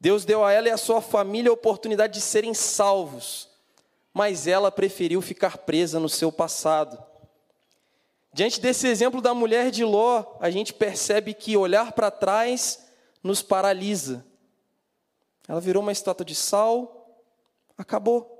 Deus 0.00 0.24
deu 0.24 0.44
a 0.44 0.52
ela 0.52 0.68
e 0.68 0.70
a 0.70 0.76
sua 0.76 1.00
família 1.00 1.50
a 1.50 1.54
oportunidade 1.54 2.14
de 2.14 2.20
serem 2.20 2.54
salvos, 2.54 3.48
mas 4.12 4.46
ela 4.46 4.70
preferiu 4.70 5.20
ficar 5.20 5.58
presa 5.58 5.98
no 5.98 6.08
seu 6.08 6.30
passado. 6.30 7.02
Diante 8.32 8.60
desse 8.60 8.86
exemplo 8.86 9.20
da 9.20 9.34
mulher 9.34 9.70
de 9.70 9.84
Ló, 9.84 10.36
a 10.40 10.50
gente 10.50 10.72
percebe 10.72 11.34
que 11.34 11.56
olhar 11.56 11.92
para 11.92 12.10
trás 12.10 12.86
nos 13.22 13.42
paralisa. 13.42 14.24
Ela 15.48 15.60
virou 15.60 15.82
uma 15.82 15.92
estátua 15.92 16.26
de 16.26 16.34
sal, 16.34 17.24
acabou. 17.76 18.36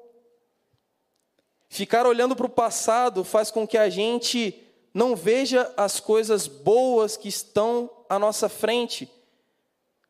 Ficar 1.70 2.06
olhando 2.06 2.36
para 2.36 2.46
o 2.46 2.50
passado 2.50 3.24
faz 3.24 3.50
com 3.50 3.66
que 3.66 3.78
a 3.78 3.88
gente 3.88 4.62
não 4.92 5.16
veja 5.16 5.72
as 5.76 5.98
coisas 6.00 6.46
boas 6.46 7.16
que 7.16 7.28
estão 7.28 7.90
à 8.08 8.18
nossa 8.18 8.48
frente. 8.48 9.10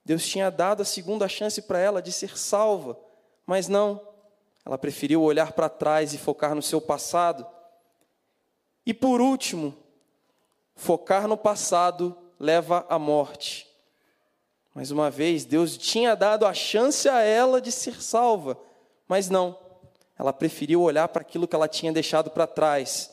Deus 0.04 0.26
tinha 0.26 0.50
dado 0.50 0.80
a 0.80 0.84
segunda 0.84 1.28
chance 1.28 1.62
para 1.62 1.78
ela 1.78 2.02
de 2.02 2.10
ser 2.10 2.36
salva, 2.36 2.98
mas 3.46 3.68
não. 3.68 4.00
Ela 4.64 4.78
preferiu 4.78 5.22
olhar 5.22 5.52
para 5.52 5.68
trás 5.68 6.12
e 6.12 6.18
focar 6.18 6.54
no 6.54 6.62
seu 6.62 6.80
passado. 6.80 7.46
E 8.84 8.92
por 8.92 9.20
último, 9.20 9.76
focar 10.74 11.28
no 11.28 11.36
passado 11.36 12.16
leva 12.40 12.86
à 12.88 12.98
morte. 12.98 13.67
Mais 14.78 14.92
uma 14.92 15.10
vez, 15.10 15.44
Deus 15.44 15.76
tinha 15.76 16.14
dado 16.14 16.46
a 16.46 16.54
chance 16.54 17.08
a 17.08 17.20
ela 17.20 17.60
de 17.60 17.72
ser 17.72 18.00
salva, 18.00 18.56
mas 19.08 19.28
não. 19.28 19.58
Ela 20.16 20.32
preferiu 20.32 20.82
olhar 20.82 21.08
para 21.08 21.22
aquilo 21.22 21.48
que 21.48 21.56
ela 21.56 21.66
tinha 21.66 21.92
deixado 21.92 22.30
para 22.30 22.46
trás. 22.46 23.12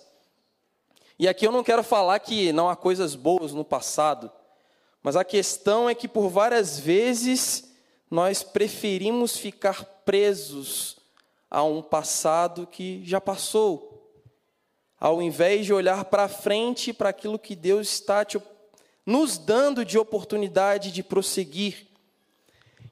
E 1.17 1.27
aqui 1.27 1.47
eu 1.47 1.51
não 1.51 1.63
quero 1.63 1.81
falar 1.81 2.19
que 2.19 2.53
não 2.53 2.69
há 2.69 2.75
coisas 2.75 3.15
boas 3.15 3.51
no 3.51 3.65
passado, 3.65 4.31
mas 5.01 5.15
a 5.15 5.23
questão 5.23 5.89
é 5.89 5.95
que 5.95 6.07
por 6.07 6.29
várias 6.29 6.79
vezes 6.79 7.73
nós 8.11 8.43
preferimos 8.43 9.35
ficar 9.35 9.83
presos 10.05 10.97
a 11.49 11.63
um 11.63 11.81
passado 11.81 12.67
que 12.67 13.01
já 13.03 13.19
passou 13.19 13.95
ao 14.99 15.21
invés 15.21 15.65
de 15.65 15.73
olhar 15.73 16.05
para 16.05 16.27
frente, 16.27 16.93
para 16.93 17.09
aquilo 17.09 17.37
que 17.37 17.55
Deus 17.55 17.89
está 17.89 18.23
te, 18.23 18.41
nos 19.05 19.37
dando 19.37 19.85
de 19.85 19.97
oportunidade 19.97 20.91
de 20.91 21.03
prosseguir. 21.03 21.87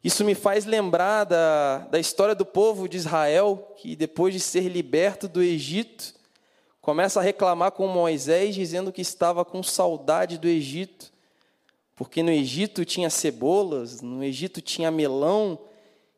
Isso 0.04 0.24
me 0.24 0.36
faz 0.36 0.66
lembrar 0.66 1.24
da, 1.24 1.80
da 1.90 2.00
história 2.00 2.36
do 2.36 2.46
povo 2.46 2.88
de 2.88 2.98
Israel, 2.98 3.74
que 3.78 3.96
depois 3.96 4.34
de 4.34 4.40
ser 4.40 4.68
liberto 4.68 5.28
do 5.28 5.42
Egito, 5.42 6.14
começa 6.82 7.20
a 7.20 7.24
reclamar 7.24 7.72
com 7.72 7.88
Moisés, 7.88 8.54
dizendo 8.54 8.92
que 8.92 9.02
estava 9.02 9.46
com 9.46 9.64
saudade 9.64 10.38
do 10.38 10.48
Egito, 10.48 11.12
porque 11.96 12.22
no 12.22 12.32
Egito 12.32 12.84
tinha 12.84 13.10
cebolas, 13.10 14.02
no 14.02 14.24
Egito 14.24 14.62
tinha 14.62 14.92
melão, 14.92 15.58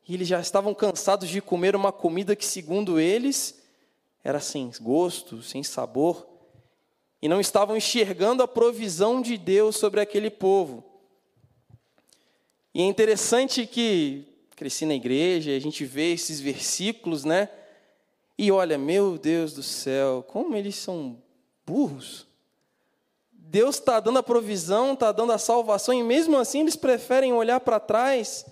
e 0.08 0.16
eles 0.16 0.28
já 0.28 0.40
estavam 0.40 0.74
cansados 0.74 1.30
de 1.30 1.40
comer 1.40 1.76
uma 1.76 1.92
comida 1.92 2.36
que, 2.36 2.46
segundo 2.46 3.00
eles, 3.00 3.62
era 4.24 4.40
sem 4.40 4.72
gosto, 4.82 5.44
sem 5.44 5.62
sabor, 5.62 6.26
e 7.26 7.28
não 7.28 7.40
estavam 7.40 7.76
enxergando 7.76 8.44
a 8.44 8.48
provisão 8.48 9.20
de 9.20 9.36
Deus 9.36 9.78
sobre 9.78 10.00
aquele 10.00 10.30
povo. 10.30 10.84
E 12.72 12.84
é 12.84 12.86
interessante 12.86 13.66
que 13.66 14.28
cresci 14.56 14.86
na 14.86 14.94
igreja, 14.94 15.50
a 15.50 15.58
gente 15.58 15.84
vê 15.86 16.14
esses 16.14 16.40
versículos, 16.40 17.24
né? 17.24 17.50
E 18.38 18.52
olha, 18.52 18.78
meu 18.78 19.18
Deus 19.18 19.54
do 19.54 19.64
céu, 19.64 20.24
como 20.28 20.56
eles 20.56 20.76
são 20.76 21.18
burros. 21.66 22.28
Deus 23.32 23.78
está 23.78 24.00
dando 24.00 24.20
a 24.20 24.24
provisão, 24.24 24.94
está 24.94 25.12
dando 25.12 25.32
a 25.32 25.40
salvação, 25.40 25.96
e 25.96 26.04
mesmo 26.04 26.38
assim 26.38 26.60
eles 26.60 26.76
preferem 26.76 27.34
olhar 27.34 27.60
para 27.60 27.80
trás. 27.80 28.46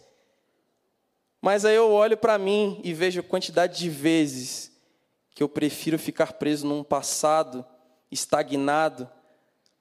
Mas 1.40 1.64
aí 1.64 1.76
eu 1.76 1.92
olho 1.92 2.18
para 2.18 2.40
mim 2.40 2.82
e 2.84 2.92
vejo 2.92 3.20
a 3.20 3.24
quantidade 3.24 3.78
de 3.78 3.88
vezes 3.88 4.72
que 5.36 5.44
eu 5.44 5.48
prefiro 5.48 6.00
ficar 6.00 6.34
preso 6.34 6.66
num 6.66 6.84
passado 6.84 7.64
estagnado, 8.14 9.10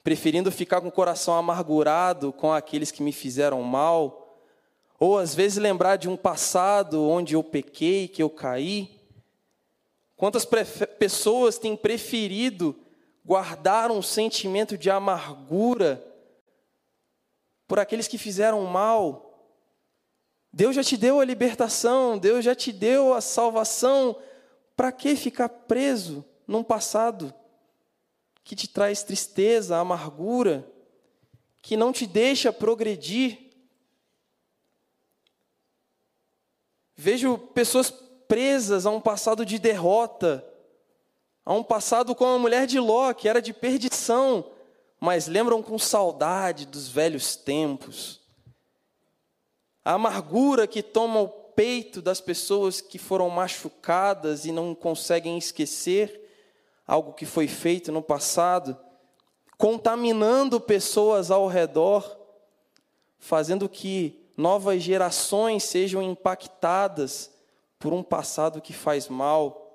preferindo 0.02 0.50
ficar 0.50 0.80
com 0.80 0.88
o 0.88 0.92
coração 0.92 1.34
amargurado 1.34 2.32
com 2.32 2.52
aqueles 2.52 2.90
que 2.90 3.02
me 3.02 3.12
fizeram 3.12 3.62
mal, 3.62 4.40
ou 4.98 5.18
às 5.18 5.34
vezes 5.34 5.58
lembrar 5.58 5.96
de 5.96 6.08
um 6.08 6.16
passado 6.16 7.02
onde 7.02 7.34
eu 7.34 7.42
pequei, 7.42 8.08
que 8.08 8.22
eu 8.22 8.30
caí. 8.30 9.00
Quantas 10.16 10.44
pessoas 10.98 11.58
têm 11.58 11.76
preferido 11.76 12.76
guardar 13.24 13.90
um 13.90 14.02
sentimento 14.02 14.78
de 14.78 14.90
amargura 14.90 16.04
por 17.66 17.78
aqueles 17.78 18.06
que 18.06 18.18
fizeram 18.18 18.64
mal? 18.64 19.28
Deus 20.52 20.76
já 20.76 20.84
te 20.84 20.96
deu 20.96 21.18
a 21.18 21.24
libertação, 21.24 22.18
Deus 22.18 22.44
já 22.44 22.54
te 22.54 22.72
deu 22.72 23.14
a 23.14 23.20
salvação, 23.20 24.16
para 24.76 24.92
que 24.92 25.16
ficar 25.16 25.48
preso 25.48 26.24
num 26.46 26.62
passado 26.62 27.34
que 28.44 28.56
te 28.56 28.68
traz 28.68 29.02
tristeza, 29.02 29.76
amargura, 29.76 30.68
que 31.60 31.76
não 31.76 31.92
te 31.92 32.06
deixa 32.06 32.52
progredir? 32.52 33.50
Vejo 36.96 37.38
pessoas 37.38 37.90
presas 38.28 38.86
a 38.86 38.90
um 38.90 39.00
passado 39.00 39.44
de 39.44 39.58
derrota, 39.58 40.44
a 41.44 41.52
um 41.52 41.62
passado 41.62 42.14
como 42.14 42.34
a 42.34 42.38
mulher 42.38 42.66
de 42.66 42.78
Ló, 42.78 43.12
que 43.12 43.28
era 43.28 43.42
de 43.42 43.52
perdição, 43.52 44.50
mas 45.00 45.26
lembram 45.26 45.62
com 45.62 45.78
saudade 45.78 46.66
dos 46.66 46.88
velhos 46.88 47.36
tempos. 47.36 48.20
A 49.84 49.94
amargura 49.94 50.66
que 50.66 50.82
toma 50.82 51.20
o 51.20 51.28
peito 51.28 52.00
das 52.00 52.20
pessoas 52.20 52.80
que 52.80 52.98
foram 52.98 53.28
machucadas 53.28 54.44
e 54.44 54.52
não 54.52 54.74
conseguem 54.74 55.36
esquecer 55.36 56.21
algo 56.92 57.14
que 57.14 57.24
foi 57.24 57.48
feito 57.48 57.90
no 57.90 58.02
passado, 58.02 58.76
contaminando 59.56 60.60
pessoas 60.60 61.30
ao 61.30 61.46
redor, 61.46 62.18
fazendo 63.18 63.66
que 63.66 64.22
novas 64.36 64.82
gerações 64.82 65.62
sejam 65.62 66.02
impactadas 66.02 67.30
por 67.78 67.94
um 67.94 68.02
passado 68.02 68.60
que 68.60 68.74
faz 68.74 69.08
mal. 69.08 69.74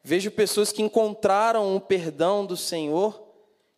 Vejo 0.00 0.30
pessoas 0.30 0.70
que 0.70 0.80
encontraram 0.80 1.74
o 1.74 1.80
perdão 1.80 2.46
do 2.46 2.56
Senhor 2.56 3.20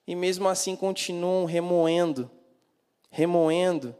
e 0.06 0.14
mesmo 0.14 0.50
assim 0.50 0.76
continuam 0.76 1.46
remoendo, 1.46 2.30
remoendo 3.10 3.96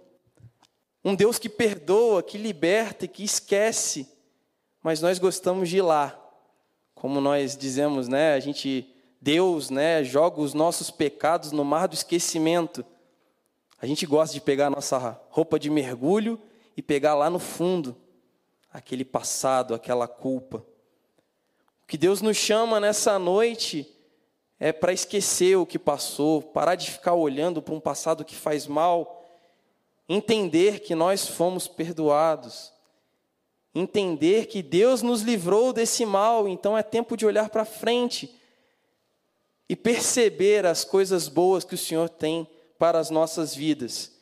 um 1.03 1.15
Deus 1.15 1.39
que 1.39 1.49
perdoa, 1.49 2.23
que 2.23 2.37
liberta 2.37 3.07
e 3.07 3.09
que 3.09 3.25
esquece, 3.25 4.07
mas 4.83 5.01
nós 5.01 5.19
gostamos 5.19 5.71
de 5.71 5.79
ir 5.79 5.83
lá. 5.83 6.20
Como 7.01 7.19
nós 7.19 7.57
dizemos, 7.57 8.09
né? 8.09 8.35
A 8.35 8.41
gente 8.41 8.87
Deus, 9.19 9.71
né, 9.71 10.05
joga 10.05 10.39
os 10.43 10.53
nossos 10.53 10.91
pecados 10.91 11.51
no 11.51 11.65
mar 11.65 11.89
do 11.89 11.95
esquecimento. 11.95 12.85
A 13.81 13.87
gente 13.87 14.05
gosta 14.05 14.35
de 14.35 14.41
pegar 14.43 14.67
a 14.67 14.71
nossa 14.71 15.19
roupa 15.31 15.59
de 15.59 15.71
mergulho 15.71 16.39
e 16.77 16.83
pegar 16.83 17.15
lá 17.15 17.31
no 17.31 17.39
fundo 17.39 17.97
aquele 18.71 19.03
passado, 19.03 19.73
aquela 19.73 20.07
culpa. 20.07 20.59
O 21.83 21.87
que 21.87 21.97
Deus 21.97 22.21
nos 22.21 22.37
chama 22.37 22.79
nessa 22.79 23.19
noite 23.19 23.91
é 24.59 24.71
para 24.71 24.93
esquecer 24.93 25.57
o 25.57 25.65
que 25.65 25.79
passou, 25.79 26.43
parar 26.43 26.75
de 26.75 26.91
ficar 26.91 27.15
olhando 27.15 27.63
para 27.63 27.73
um 27.73 27.81
passado 27.81 28.27
que 28.27 28.37
faz 28.37 28.67
mal 28.67 29.25
entender 30.07 30.81
que 30.81 30.95
nós 30.95 31.27
fomos 31.27 31.67
perdoados, 31.67 32.75
entender 33.75 34.47
que 34.47 34.63
Deus 34.63 35.03
nos 35.03 35.23
livrou 35.23 35.73
desse 35.73 36.05
mal, 36.05 36.49
então 36.49 36.77
é 36.77 36.83
tempo 36.83 37.17
de 37.17 37.25
olhar 37.25 37.51
para 37.51 37.65
frente 37.65 38.35
e 39.69 39.77
perceber 39.77 40.67
as 40.67 40.85
coisas 40.85 41.29
boas 41.29 41.65
que 41.65 41.75
o 41.75 41.79
Senhor 41.79 42.09
tem 42.09 42.49
para 42.79 42.99
as 42.99 43.11
nossas 43.11 43.55
vidas. 43.55 44.13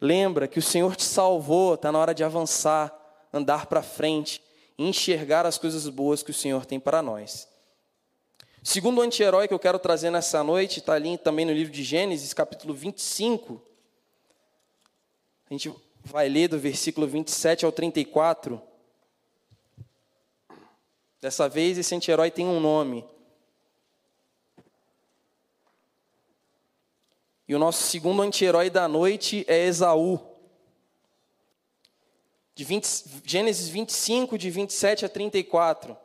Lembra 0.00 0.46
que 0.46 0.58
o 0.58 0.62
Senhor 0.62 0.96
te 0.96 1.04
salvou, 1.04 1.74
está 1.74 1.90
na 1.90 1.98
hora 1.98 2.14
de 2.14 2.22
avançar, 2.22 2.96
andar 3.32 3.66
para 3.66 3.82
frente 3.82 4.40
enxergar 4.82 5.44
as 5.44 5.58
coisas 5.58 5.86
boas 5.88 6.22
que 6.22 6.30
o 6.30 6.34
Senhor 6.34 6.64
tem 6.64 6.80
para 6.80 7.02
nós. 7.02 7.46
Segundo 8.62 9.02
anti-herói 9.02 9.46
que 9.46 9.54
eu 9.54 9.58
quero 9.58 9.78
trazer 9.78 10.10
nessa 10.10 10.42
noite, 10.42 10.80
está 10.80 10.94
ali 10.94 11.18
também 11.18 11.44
no 11.44 11.52
livro 11.52 11.72
de 11.72 11.82
Gênesis, 11.82 12.32
capítulo 12.32 12.72
25. 12.72 13.62
A 15.50 15.54
gente 15.54 15.74
vai 16.04 16.28
ler 16.28 16.48
do 16.48 16.58
versículo 16.58 17.06
27 17.06 17.64
ao 17.64 17.72
34. 17.72 18.60
Dessa 21.20 21.48
vez, 21.48 21.76
esse 21.78 21.94
anti-herói 21.94 22.30
tem 22.30 22.46
um 22.46 22.60
nome. 22.60 23.04
E 27.46 27.54
o 27.54 27.58
nosso 27.58 27.82
segundo 27.82 28.22
anti-herói 28.22 28.70
da 28.70 28.86
noite 28.86 29.44
é 29.48 29.66
Esaú. 29.66 30.20
De 32.54 32.64
20, 32.64 32.86
Gênesis 33.24 33.68
25, 33.68 34.38
de 34.38 34.50
27 34.50 35.04
a 35.04 35.08
34. 35.08 35.96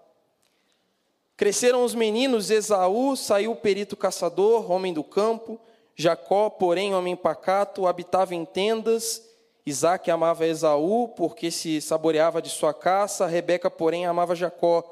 Cresceram 1.38 1.84
os 1.84 1.94
meninos, 1.94 2.50
Esaú 2.50 3.16
saiu 3.16 3.56
perito 3.56 3.98
caçador, 3.98 4.72
homem 4.72 4.94
do 4.94 5.04
campo, 5.04 5.60
Jacó, 5.96 6.50
porém, 6.50 6.94
homem 6.94 7.16
pacato, 7.16 7.88
habitava 7.88 8.36
em 8.36 8.44
tendas. 8.44 9.22
Isaac 9.66 10.12
amava 10.12 10.46
Esaú, 10.46 11.08
porque 11.08 11.50
se 11.50 11.82
saboreava 11.82 12.40
de 12.40 12.50
sua 12.50 12.74
caça, 12.74 13.26
Rebeca, 13.26 13.70
porém, 13.72 14.06
amava 14.06 14.36
Jacó. 14.36 14.84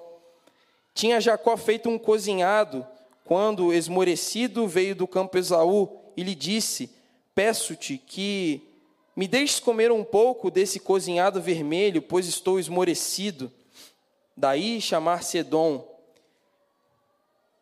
Tinha 0.95 1.21
Jacó 1.21 1.55
feito 1.55 1.89
um 1.89 1.99
cozinhado, 1.99 2.85
quando, 3.23 3.71
esmorecido, 3.71 4.67
veio 4.67 4.95
do 4.95 5.07
campo 5.07 5.37
Esaú 5.37 6.01
e 6.17 6.23
lhe 6.23 6.33
disse: 6.33 6.89
Peço-te 7.35 7.97
que 7.97 8.67
me 9.15 9.27
deixes 9.27 9.59
comer 9.59 9.91
um 9.91 10.03
pouco 10.03 10.49
desse 10.49 10.79
cozinhado 10.79 11.39
vermelho, 11.39 12.01
pois 12.01 12.27
estou 12.27 12.59
esmorecido. 12.59 13.51
Daí 14.35 14.81
chamar-se 14.81 15.37
Edom. 15.37 15.87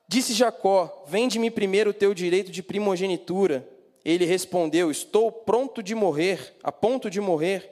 Disse 0.07 0.33
Jacó: 0.33 1.03
Vende-me 1.07 1.51
primeiro 1.51 1.89
o 1.91 1.93
teu 1.93 2.13
direito 2.13 2.51
de 2.51 2.63
primogenitura. 2.63 3.67
Ele 4.03 4.25
respondeu: 4.25 4.89
Estou 4.89 5.31
pronto 5.31 5.81
de 5.81 5.95
morrer, 5.95 6.55
a 6.63 6.71
ponto 6.71 7.09
de 7.09 7.19
morrer. 7.21 7.71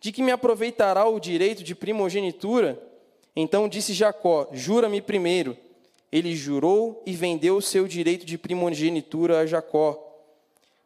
De 0.00 0.12
que 0.12 0.22
me 0.22 0.30
aproveitará 0.30 1.06
o 1.08 1.18
direito 1.18 1.62
de 1.62 1.74
primogenitura? 1.74 2.80
Então 3.34 3.68
disse 3.68 3.92
Jacó: 3.92 4.48
Jura-me 4.52 5.00
primeiro. 5.00 5.56
Ele 6.12 6.34
jurou 6.36 7.02
e 7.04 7.12
vendeu 7.12 7.56
o 7.56 7.62
seu 7.62 7.88
direito 7.88 8.24
de 8.24 8.38
primogenitura 8.38 9.40
a 9.40 9.46
Jacó. 9.46 10.00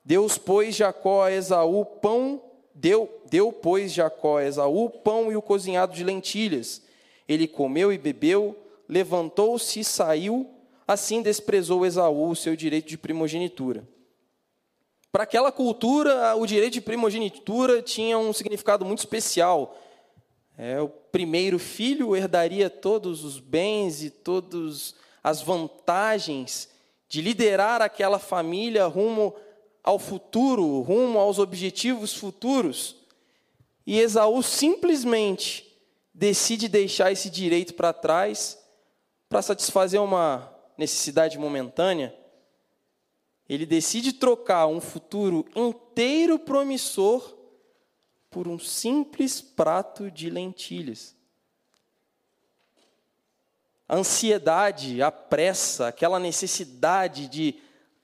Deus, 0.02 0.38
pois, 0.38 0.74
Jacó 0.74 1.22
a 1.22 1.30
Esaú 1.30 1.84
pão, 1.84 2.40
deu, 2.74 3.20
deu, 3.28 3.52
pois, 3.52 3.92
Jacó 3.92 4.38
a 4.38 4.44
Esaú 4.44 4.88
pão 4.88 5.30
e 5.30 5.36
o 5.36 5.42
cozinhado 5.42 5.94
de 5.94 6.02
lentilhas. 6.02 6.80
Ele 7.28 7.46
comeu 7.46 7.92
e 7.92 7.98
bebeu, 7.98 8.56
levantou-se 8.88 9.80
e 9.80 9.84
saiu 9.84 10.48
Assim 10.88 11.20
desprezou 11.20 11.84
Esaú 11.84 12.30
o 12.30 12.34
seu 12.34 12.56
direito 12.56 12.88
de 12.88 12.96
primogenitura. 12.96 13.86
Para 15.10 15.22
aquela 15.22 15.50
cultura, 15.50 16.36
o 16.36 16.46
direito 16.46 16.74
de 16.74 16.80
primogenitura 16.80 17.80
tinha 17.80 18.18
um 18.18 18.32
significado 18.32 18.84
muito 18.84 18.98
especial. 18.98 19.78
É, 20.56 20.80
o 20.80 20.88
primeiro 20.88 21.58
filho 21.58 22.14
herdaria 22.14 22.68
todos 22.68 23.24
os 23.24 23.38
bens 23.38 24.02
e 24.02 24.10
todas 24.10 24.94
as 25.22 25.40
vantagens 25.40 26.68
de 27.08 27.22
liderar 27.22 27.80
aquela 27.80 28.18
família 28.18 28.86
rumo 28.86 29.34
ao 29.82 29.98
futuro, 29.98 30.80
rumo 30.82 31.18
aos 31.18 31.38
objetivos 31.38 32.14
futuros. 32.14 32.96
E 33.86 33.98
Esaú 33.98 34.42
simplesmente 34.42 35.64
decide 36.12 36.68
deixar 36.68 37.10
esse 37.10 37.30
direito 37.30 37.72
para 37.72 37.92
trás 37.92 38.58
para 39.28 39.40
satisfazer 39.40 40.00
uma 40.00 40.52
necessidade 40.76 41.38
momentânea, 41.38 42.14
ele 43.48 43.64
decide 43.64 44.12
trocar 44.12 44.66
um 44.66 44.80
futuro 44.80 45.46
inteiro 45.56 46.38
promissor 46.38 47.34
por 48.30 48.46
um 48.46 48.58
simples 48.58 49.40
prato 49.40 50.10
de 50.10 50.28
lentilhas. 50.28 51.16
A 53.88 53.96
ansiedade, 53.96 55.02
a 55.02 55.10
pressa, 55.10 55.88
aquela 55.88 56.18
necessidade 56.18 57.26
de 57.26 57.54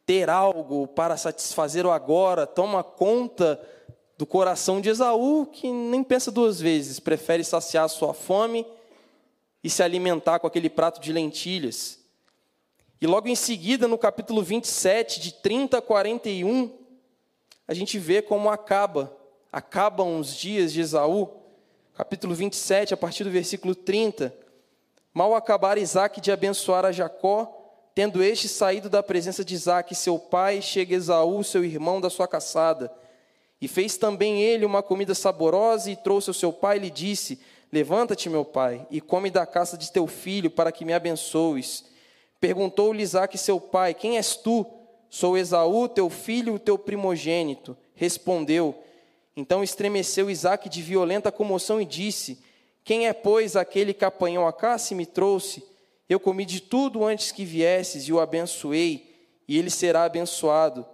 ter 0.06 0.30
algo 0.30 0.86
para 0.86 1.16
satisfazer 1.16 1.84
o 1.84 1.90
agora, 1.90 2.46
toma 2.46 2.82
conta 2.82 3.60
do 4.16 4.24
coração 4.24 4.80
de 4.80 4.88
Esaú, 4.88 5.46
que 5.46 5.70
nem 5.70 6.02
pensa 6.02 6.30
duas 6.30 6.60
vezes, 6.60 7.00
prefere 7.00 7.44
saciar 7.44 7.88
sua 7.88 8.14
fome 8.14 8.66
e 9.62 9.68
se 9.68 9.82
alimentar 9.82 10.38
com 10.38 10.46
aquele 10.46 10.70
prato 10.70 11.00
de 11.00 11.12
lentilhas. 11.12 12.03
E 13.00 13.06
logo 13.06 13.28
em 13.28 13.34
seguida, 13.34 13.88
no 13.88 13.98
capítulo 13.98 14.42
27, 14.42 15.20
de 15.20 15.32
30 15.34 15.78
a 15.78 15.82
41, 15.82 16.72
a 17.66 17.74
gente 17.74 17.98
vê 17.98 18.22
como 18.22 18.50
acaba, 18.50 19.14
acabam 19.50 20.18
os 20.18 20.34
dias 20.34 20.72
de 20.72 20.80
Esaú. 20.80 21.28
Capítulo 21.94 22.34
27, 22.34 22.94
a 22.94 22.96
partir 22.96 23.24
do 23.24 23.30
versículo 23.30 23.74
30. 23.74 24.34
Mal 25.12 25.34
acabar 25.34 25.78
Isaac 25.78 26.20
de 26.20 26.32
abençoar 26.32 26.84
a 26.84 26.92
Jacó, 26.92 27.60
tendo 27.94 28.22
este 28.22 28.48
saído 28.48 28.88
da 28.88 29.02
presença 29.02 29.44
de 29.44 29.54
Isaac, 29.54 29.94
seu 29.94 30.18
pai, 30.18 30.60
chega 30.60 30.94
Esaú, 30.94 31.44
seu 31.44 31.64
irmão, 31.64 32.00
da 32.00 32.10
sua 32.10 32.26
caçada. 32.26 32.92
E 33.60 33.68
fez 33.68 33.96
também 33.96 34.42
ele 34.42 34.64
uma 34.64 34.82
comida 34.82 35.14
saborosa 35.14 35.90
e 35.90 35.96
trouxe 35.96 36.30
ao 36.30 36.34
seu 36.34 36.52
pai 36.52 36.76
e 36.76 36.80
lhe 36.80 36.90
disse: 36.90 37.40
Levanta-te, 37.72 38.28
meu 38.28 38.44
pai, 38.44 38.86
e 38.90 39.00
come 39.00 39.30
da 39.30 39.46
caça 39.46 39.78
de 39.78 39.90
teu 39.92 40.06
filho, 40.06 40.50
para 40.50 40.72
que 40.72 40.84
me 40.84 40.92
abençoes. 40.92 41.84
Perguntou-lhe 42.44 43.02
Isaac, 43.02 43.38
seu 43.38 43.58
pai: 43.58 43.94
Quem 43.94 44.18
és 44.18 44.36
tu? 44.36 44.66
Sou 45.08 45.34
Esaú, 45.34 45.88
teu 45.88 46.10
filho, 46.10 46.56
o 46.56 46.58
teu 46.58 46.76
primogênito. 46.76 47.74
Respondeu. 47.94 48.74
Então 49.34 49.64
estremeceu 49.64 50.28
Isaac 50.28 50.68
de 50.68 50.82
violenta 50.82 51.32
comoção 51.32 51.80
e 51.80 51.86
disse: 51.86 52.38
Quem 52.84 53.08
é, 53.08 53.14
pois, 53.14 53.56
aquele 53.56 53.94
que 53.94 54.04
apanhou 54.04 54.46
a 54.46 54.52
caça 54.52 54.92
e 54.92 54.96
me 54.96 55.06
trouxe? 55.06 55.64
Eu 56.06 56.20
comi 56.20 56.44
de 56.44 56.60
tudo 56.60 57.02
antes 57.02 57.32
que 57.32 57.46
viesses 57.46 58.08
e 58.08 58.12
o 58.12 58.20
abençoei, 58.20 59.10
e 59.48 59.58
ele 59.58 59.70
será 59.70 60.04
abençoado. 60.04 60.84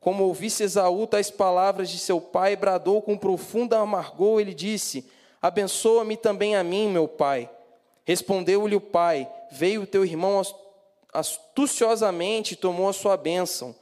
Como 0.00 0.24
ouvisse 0.24 0.64
Esaú 0.64 1.06
tais 1.06 1.30
palavras 1.30 1.88
de 1.88 2.00
seu 2.00 2.20
pai, 2.20 2.56
bradou 2.56 3.00
com 3.00 3.16
profunda 3.16 3.78
amargor, 3.78 4.40
ele 4.40 4.52
disse: 4.52 5.08
Abençoa-me 5.40 6.16
também 6.16 6.56
a 6.56 6.64
mim, 6.64 6.88
meu 6.88 7.06
pai. 7.06 7.48
Respondeu-lhe 8.04 8.74
o 8.74 8.80
pai: 8.80 9.30
Veio 9.52 9.86
teu 9.86 10.04
irmão 10.04 10.42
astuciosamente 11.12 12.56
tomou 12.56 12.88
a 12.88 12.92
sua 12.92 13.16
bênção. 13.16 13.74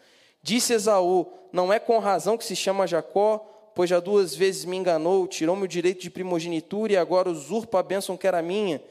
Disse 0.43 0.73
Esaú: 0.73 1.27
Não 1.53 1.73
é 1.73 1.79
com 1.79 1.99
razão 1.99 2.37
que 2.37 2.45
se 2.45 2.57
chama 2.57 2.87
Jacó, 2.87 3.47
pois 3.75 3.91
já 3.91 4.01
duas 4.01 4.35
vezes 4.35 4.64
me 4.64 4.77
enganou, 4.77 5.27
tirou-me 5.27 5.64
o 5.64 5.69
direito 5.69 6.01
de 6.01 6.11
primogenitura 6.11 6.93
e 6.93 6.97
agora 6.97 7.31
usurpa 7.31 7.79
a 7.79 7.83
bênção 7.83 8.17
que 8.17 8.27
era 8.27 8.43
minha. 8.43 8.83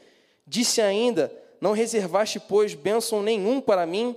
Disse 0.46 0.80
ainda: 0.80 1.32
Não 1.60 1.72
reservaste, 1.72 2.40
pois, 2.40 2.74
bênção 2.74 3.22
nenhum 3.22 3.60
para 3.60 3.86
mim? 3.86 4.16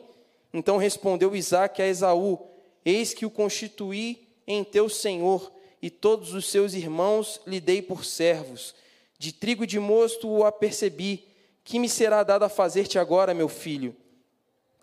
Então 0.53 0.77
respondeu 0.77 1.35
Isaque 1.35 1.81
a 1.81 1.87
Esaú: 1.87 2.39
Eis 2.85 3.13
que 3.13 3.25
o 3.25 3.29
constituí 3.29 4.27
em 4.45 4.63
teu 4.63 4.89
senhor, 4.89 5.51
e 5.81 5.89
todos 5.89 6.33
os 6.33 6.49
seus 6.49 6.73
irmãos 6.73 7.41
lhe 7.45 7.59
dei 7.59 7.81
por 7.81 8.05
servos. 8.05 8.75
De 9.17 9.31
trigo 9.31 9.63
e 9.63 9.67
de 9.67 9.79
mosto 9.79 10.27
o 10.27 10.45
apercebi. 10.45 11.27
Que 11.63 11.77
me 11.77 11.87
será 11.87 12.23
dado 12.23 12.43
a 12.43 12.49
fazer-te 12.49 12.97
agora, 12.97 13.33
meu 13.33 13.47
filho? 13.47 13.95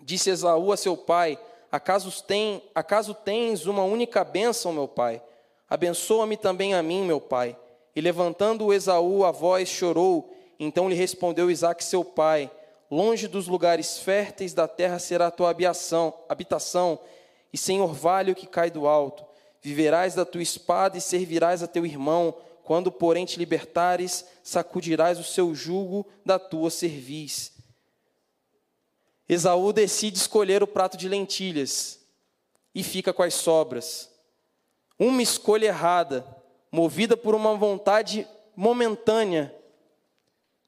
Disse 0.00 0.30
Esaú 0.30 0.72
a 0.72 0.76
seu 0.76 0.96
pai: 0.96 1.38
Acaso, 1.70 2.22
tem, 2.22 2.62
acaso 2.74 3.14
tens 3.14 3.66
uma 3.66 3.84
única 3.84 4.24
bênção, 4.24 4.72
meu 4.72 4.88
pai? 4.88 5.22
Abençoa-me 5.68 6.36
também 6.36 6.74
a 6.74 6.82
mim, 6.82 7.04
meu 7.04 7.20
pai. 7.20 7.56
E 7.94 8.00
levantando 8.00 8.72
Esaú 8.72 9.24
a 9.24 9.30
voz, 9.30 9.68
chorou. 9.68 10.34
Então 10.58 10.88
lhe 10.88 10.94
respondeu 10.94 11.50
Isaque, 11.50 11.84
seu 11.84 12.04
pai: 12.04 12.50
Longe 12.90 13.28
dos 13.28 13.46
lugares 13.48 13.98
férteis 13.98 14.54
da 14.54 14.66
terra 14.66 14.98
será 14.98 15.26
a 15.26 15.30
tua 15.30 15.50
habitação 15.50 16.98
e 17.52 17.58
sem 17.58 17.80
orvalho 17.80 18.34
que 18.34 18.46
cai 18.46 18.70
do 18.70 18.86
alto. 18.86 19.24
Viverás 19.60 20.14
da 20.14 20.24
tua 20.24 20.42
espada 20.42 20.96
e 20.96 21.00
servirás 21.00 21.62
a 21.62 21.66
teu 21.66 21.84
irmão. 21.84 22.34
Quando, 22.62 22.92
porém, 22.92 23.24
te 23.24 23.38
libertares, 23.38 24.24
sacudirás 24.42 25.18
o 25.18 25.24
seu 25.24 25.54
jugo 25.54 26.06
da 26.24 26.38
tua 26.38 26.70
cerviz. 26.70 27.57
Esaú 29.28 29.72
decide 29.72 30.16
escolher 30.16 30.62
o 30.62 30.66
prato 30.66 30.96
de 30.96 31.08
lentilhas 31.08 32.00
e 32.74 32.82
fica 32.82 33.12
com 33.12 33.22
as 33.22 33.34
sobras. 33.34 34.10
Uma 34.98 35.22
escolha 35.22 35.66
errada, 35.66 36.26
movida 36.72 37.16
por 37.16 37.34
uma 37.34 37.54
vontade 37.54 38.26
momentânea, 38.56 39.54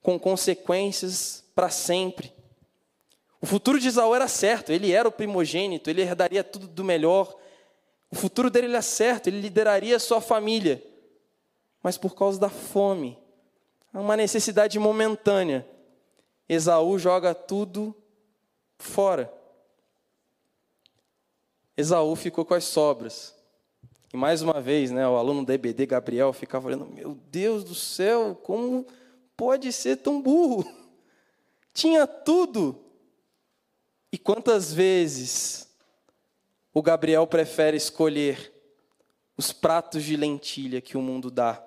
com 0.03 0.18
consequências 0.18 1.42
para 1.55 1.70
sempre. 1.70 2.33
O 3.40 3.46
futuro 3.46 3.81
de 3.81 3.88
Esaú 3.88 4.14
era 4.14 4.29
certo, 4.29 4.70
ele 4.70 4.92
era 4.92 5.09
o 5.09 5.12
primogênito, 5.12 5.88
ele 5.88 6.03
herdaria 6.03 6.44
tudo 6.44 6.68
do 6.68 6.85
melhor. 6.85 7.35
O 8.11 8.16
futuro 8.16 8.51
dele 8.51 8.66
era 8.68 8.83
certo, 8.83 9.29
ele 9.29 9.40
lideraria 9.40 9.99
sua 9.99 10.20
família. 10.20 10.83
Mas 11.83 11.96
por 11.96 12.14
causa 12.14 12.38
da 12.38 12.51
fome, 12.51 13.18
uma 13.92 14.16
necessidade 14.16 14.79
momentânea, 14.79 15.66
Esaú 16.46 16.99
joga 16.99 17.35
tudo 17.35 17.94
fora. 18.83 19.33
Esaú 21.77 22.14
ficou 22.14 22.45
com 22.45 22.55
as 22.55 22.64
sobras. 22.64 23.35
E 24.12 24.16
mais 24.16 24.43
uma 24.43 24.61
vez, 24.61 24.90
né, 24.90 25.07
o 25.07 25.16
aluno 25.16 25.45
da 25.45 25.55
EBD, 25.55 25.87
Gabriel, 25.87 26.33
ficava 26.33 26.64
falando: 26.64 26.87
Meu 26.87 27.14
Deus 27.31 27.62
do 27.62 27.75
céu, 27.75 28.35
como 28.43 28.87
pode 29.37 29.73
ser 29.73 29.97
tão 29.97 30.21
burro? 30.21 30.64
Tinha 31.73 32.07
tudo. 32.07 32.85
E 34.12 34.19
quantas 34.19 34.73
vezes 34.73 35.69
o 36.75 36.83
Gabriel 36.83 37.27
prefere 37.27 37.77
escolher 37.77 38.53
os 39.37 39.53
pratos 39.53 40.03
de 40.03 40.16
lentilha 40.16 40.81
que 40.81 40.97
o 40.97 41.03
mundo 41.03 41.31
dá? 41.31 41.64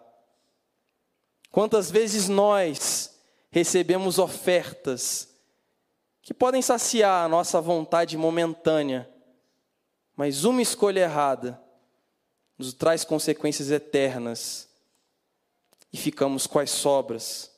Quantas 1.49 1.89
vezes 1.89 2.27
nós 2.27 3.17
recebemos 3.49 4.19
ofertas 4.19 5.32
que 6.23 6.33
podem 6.33 6.61
saciar 6.61 7.25
a 7.25 7.27
nossa 7.27 7.59
vontade 7.59 8.17
momentânea, 8.17 9.09
mas 10.15 10.45
uma 10.45 10.61
escolha 10.61 11.01
errada 11.01 11.61
nos 12.57 12.73
traz 12.73 13.03
consequências 13.03 13.69
eternas 13.69 14.69
e 15.91 15.97
ficamos 15.97 16.47
com 16.47 16.59
as 16.59 16.71
sobras. 16.71 17.51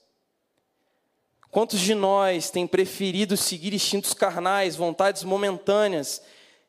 Quantos 1.51 1.79
de 1.79 1.93
nós 1.93 2.49
têm 2.49 2.65
preferido 2.65 3.37
seguir 3.37 3.71
instintos 3.71 4.15
carnais, 4.15 4.75
vontades 4.75 5.23
momentâneas, 5.23 6.23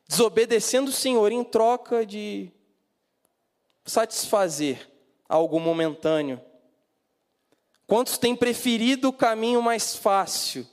desobedecendo 0.07 0.91
o 0.91 0.93
Senhor 0.93 1.31
em 1.31 1.43
troca 1.43 2.05
de 2.05 2.51
satisfazer 3.83 4.87
algo 5.27 5.59
momentâneo? 5.59 6.39
Quantos 7.87 8.19
têm 8.19 8.35
preferido 8.35 9.09
o 9.09 9.13
caminho 9.13 9.63
mais 9.63 9.95
fácil, 9.95 10.67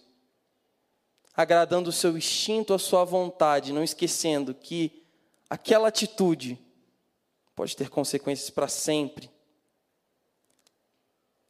agradando 1.36 1.90
o 1.90 1.92
seu 1.92 2.16
instinto, 2.16 2.72
a 2.72 2.78
sua 2.78 3.04
vontade, 3.04 3.72
não 3.72 3.82
esquecendo 3.82 4.54
que 4.54 5.02
aquela 5.50 5.88
atitude 5.88 6.58
pode 7.54 7.76
ter 7.76 7.88
consequências 7.88 8.50
para 8.50 8.68
sempre. 8.68 9.30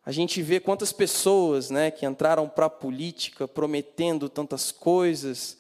A 0.07 0.13
gente 0.13 0.43
vê 0.43 0.61
quantas 0.61 0.93
pessoas 0.93 1.71
né, 1.71 1.91
que 1.91 2.05
entraram 2.05 2.49
para 2.49 2.67
a 2.67 2.71
política 2.71 3.49
prometendo 3.49 4.29
tantas 4.29 4.71
coisas, 4.71 5.59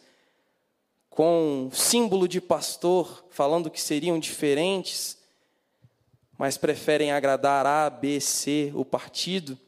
com 1.08 1.70
símbolo 1.72 2.26
de 2.26 2.40
pastor, 2.40 3.24
falando 3.30 3.70
que 3.70 3.80
seriam 3.80 4.18
diferentes, 4.18 5.16
mas 6.36 6.58
preferem 6.58 7.12
agradar 7.12 7.64
A, 7.66 7.88
B, 7.88 8.20
C, 8.20 8.72
o 8.74 8.84
partido, 8.84 9.58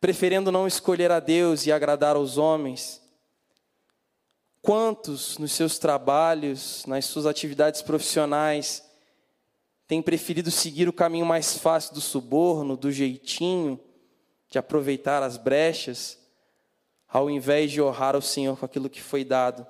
preferindo 0.00 0.52
não 0.52 0.66
escolher 0.66 1.10
a 1.10 1.20
Deus 1.20 1.66
e 1.66 1.72
agradar 1.72 2.16
aos 2.16 2.38
homens. 2.38 3.02
Quantos 4.62 5.38
nos 5.38 5.52
seus 5.52 5.78
trabalhos, 5.78 6.84
nas 6.86 7.06
suas 7.06 7.26
atividades 7.26 7.82
profissionais, 7.82 8.84
têm 9.86 10.02
preferido 10.02 10.50
seguir 10.50 10.88
o 10.88 10.92
caminho 10.92 11.24
mais 11.24 11.56
fácil 11.56 11.94
do 11.94 12.00
suborno, 12.00 12.76
do 12.76 12.92
jeitinho, 12.92 13.80
de 14.50 14.58
aproveitar 14.58 15.22
as 15.22 15.36
brechas, 15.36 16.18
ao 17.08 17.30
invés 17.30 17.70
de 17.70 17.80
honrar 17.80 18.14
o 18.14 18.22
Senhor 18.22 18.56
com 18.58 18.66
aquilo 18.66 18.90
que 18.90 19.00
foi 19.00 19.24
dado. 19.24 19.66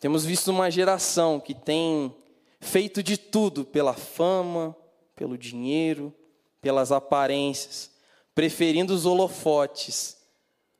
Temos 0.00 0.24
visto 0.24 0.48
uma 0.48 0.70
geração 0.70 1.40
que 1.40 1.54
tem 1.54 2.14
feito 2.60 3.02
de 3.02 3.16
tudo 3.16 3.64
pela 3.64 3.94
fama, 3.94 4.76
pelo 5.16 5.36
dinheiro, 5.36 6.14
pelas 6.60 6.92
aparências, 6.92 7.90
preferindo 8.38 8.94
os 8.94 9.04
holofotes 9.04 10.16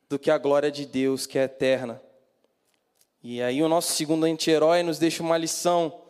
do 0.07 0.17
que 0.17 0.31
a 0.31 0.37
glória 0.37 0.71
de 0.71 0.85
Deus 0.85 1.25
que 1.25 1.37
é 1.37 1.43
eterna. 1.43 2.01
E 3.21 3.41
aí 3.41 3.61
o 3.61 3.67
nosso 3.67 3.91
segundo 3.91 4.23
anti-herói 4.23 4.81
nos 4.81 4.97
deixa 4.97 5.21
uma 5.21 5.37
lição 5.37 6.01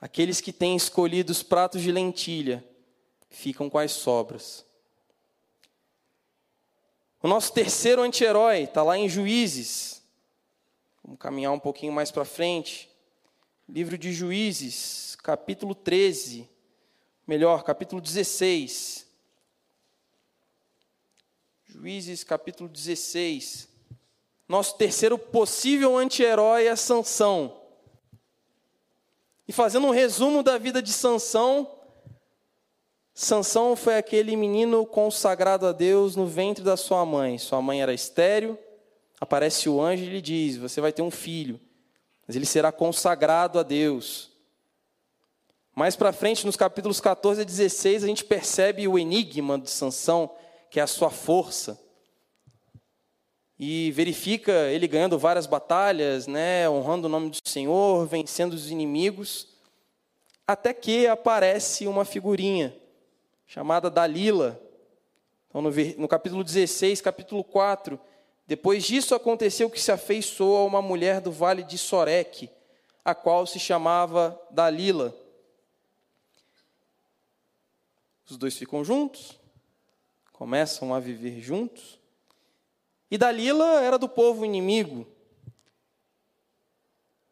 Aqueles 0.00 0.40
que 0.40 0.52
têm 0.52 0.74
escolhido 0.74 1.30
os 1.30 1.44
pratos 1.44 1.80
de 1.80 1.92
lentilha 1.92 2.62
ficam 3.30 3.70
com 3.70 3.78
as 3.78 3.92
sobras. 3.92 4.66
O 7.22 7.28
nosso 7.28 7.52
terceiro 7.52 8.02
anti-herói 8.02 8.64
está 8.64 8.82
lá 8.82 8.98
em 8.98 9.08
Juízes. 9.08 10.02
Vamos 11.04 11.20
caminhar 11.20 11.52
um 11.52 11.58
pouquinho 11.60 11.92
mais 11.92 12.10
para 12.10 12.24
frente. 12.24 12.90
Livro 13.68 13.96
de 13.96 14.12
Juízes, 14.12 15.16
capítulo 15.22 15.72
13. 15.72 16.50
Melhor, 17.26 17.62
capítulo 17.62 18.02
16. 18.02 19.03
Juízes, 21.74 22.22
capítulo 22.22 22.68
16. 22.68 23.68
Nosso 24.48 24.76
terceiro 24.76 25.18
possível 25.18 25.98
anti-herói 25.98 26.68
é 26.68 26.76
Sansão. 26.76 27.60
E 29.48 29.52
fazendo 29.52 29.88
um 29.88 29.90
resumo 29.90 30.40
da 30.44 30.56
vida 30.56 30.80
de 30.80 30.92
Sansão, 30.92 31.68
Sansão 33.12 33.74
foi 33.74 33.96
aquele 33.96 34.36
menino 34.36 34.86
consagrado 34.86 35.66
a 35.66 35.72
Deus 35.72 36.14
no 36.14 36.28
ventre 36.28 36.62
da 36.62 36.76
sua 36.76 37.04
mãe. 37.04 37.38
Sua 37.38 37.60
mãe 37.60 37.82
era 37.82 37.92
estéril, 37.92 38.56
aparece 39.20 39.68
o 39.68 39.82
anjo 39.82 40.04
e 40.04 40.10
lhe 40.10 40.22
diz: 40.22 40.56
Você 40.56 40.80
vai 40.80 40.92
ter 40.92 41.02
um 41.02 41.10
filho, 41.10 41.60
mas 42.24 42.36
ele 42.36 42.46
será 42.46 42.70
consagrado 42.70 43.58
a 43.58 43.64
Deus. 43.64 44.30
Mais 45.74 45.96
para 45.96 46.12
frente, 46.12 46.46
nos 46.46 46.54
capítulos 46.54 47.00
14 47.00 47.40
a 47.40 47.44
16, 47.44 48.04
a 48.04 48.06
gente 48.06 48.24
percebe 48.24 48.86
o 48.86 48.96
enigma 48.96 49.58
de 49.58 49.68
Sansão, 49.68 50.30
que 50.74 50.80
é 50.80 50.82
a 50.82 50.88
sua 50.88 51.08
força. 51.08 51.80
E 53.56 53.92
verifica 53.92 54.50
ele 54.72 54.88
ganhando 54.88 55.16
várias 55.16 55.46
batalhas, 55.46 56.26
né, 56.26 56.68
honrando 56.68 57.06
o 57.06 57.08
nome 57.08 57.30
do 57.30 57.36
Senhor, 57.48 58.04
vencendo 58.08 58.54
os 58.54 58.72
inimigos, 58.72 59.46
até 60.44 60.74
que 60.74 61.06
aparece 61.06 61.86
uma 61.86 62.04
figurinha 62.04 62.76
chamada 63.46 63.88
Dalila. 63.88 64.60
Então, 65.48 65.62
no, 65.62 65.70
no 65.70 66.08
capítulo 66.08 66.42
16, 66.42 67.00
capítulo 67.00 67.44
4, 67.44 67.96
depois 68.44 68.82
disso 68.82 69.14
aconteceu 69.14 69.70
que 69.70 69.80
se 69.80 69.92
afeiçoou 69.92 70.56
a 70.56 70.64
uma 70.64 70.82
mulher 70.82 71.20
do 71.20 71.30
vale 71.30 71.62
de 71.62 71.78
Soreque, 71.78 72.50
a 73.04 73.14
qual 73.14 73.46
se 73.46 73.60
chamava 73.60 74.36
Dalila. 74.50 75.14
Os 78.28 78.36
dois 78.36 78.56
ficam 78.56 78.84
juntos, 78.84 79.38
começam 80.34 80.92
a 80.92 81.00
viver 81.00 81.40
juntos. 81.40 81.98
E 83.10 83.16
Dalila 83.16 83.80
era 83.80 83.96
do 83.96 84.08
povo 84.08 84.44
inimigo. 84.44 85.06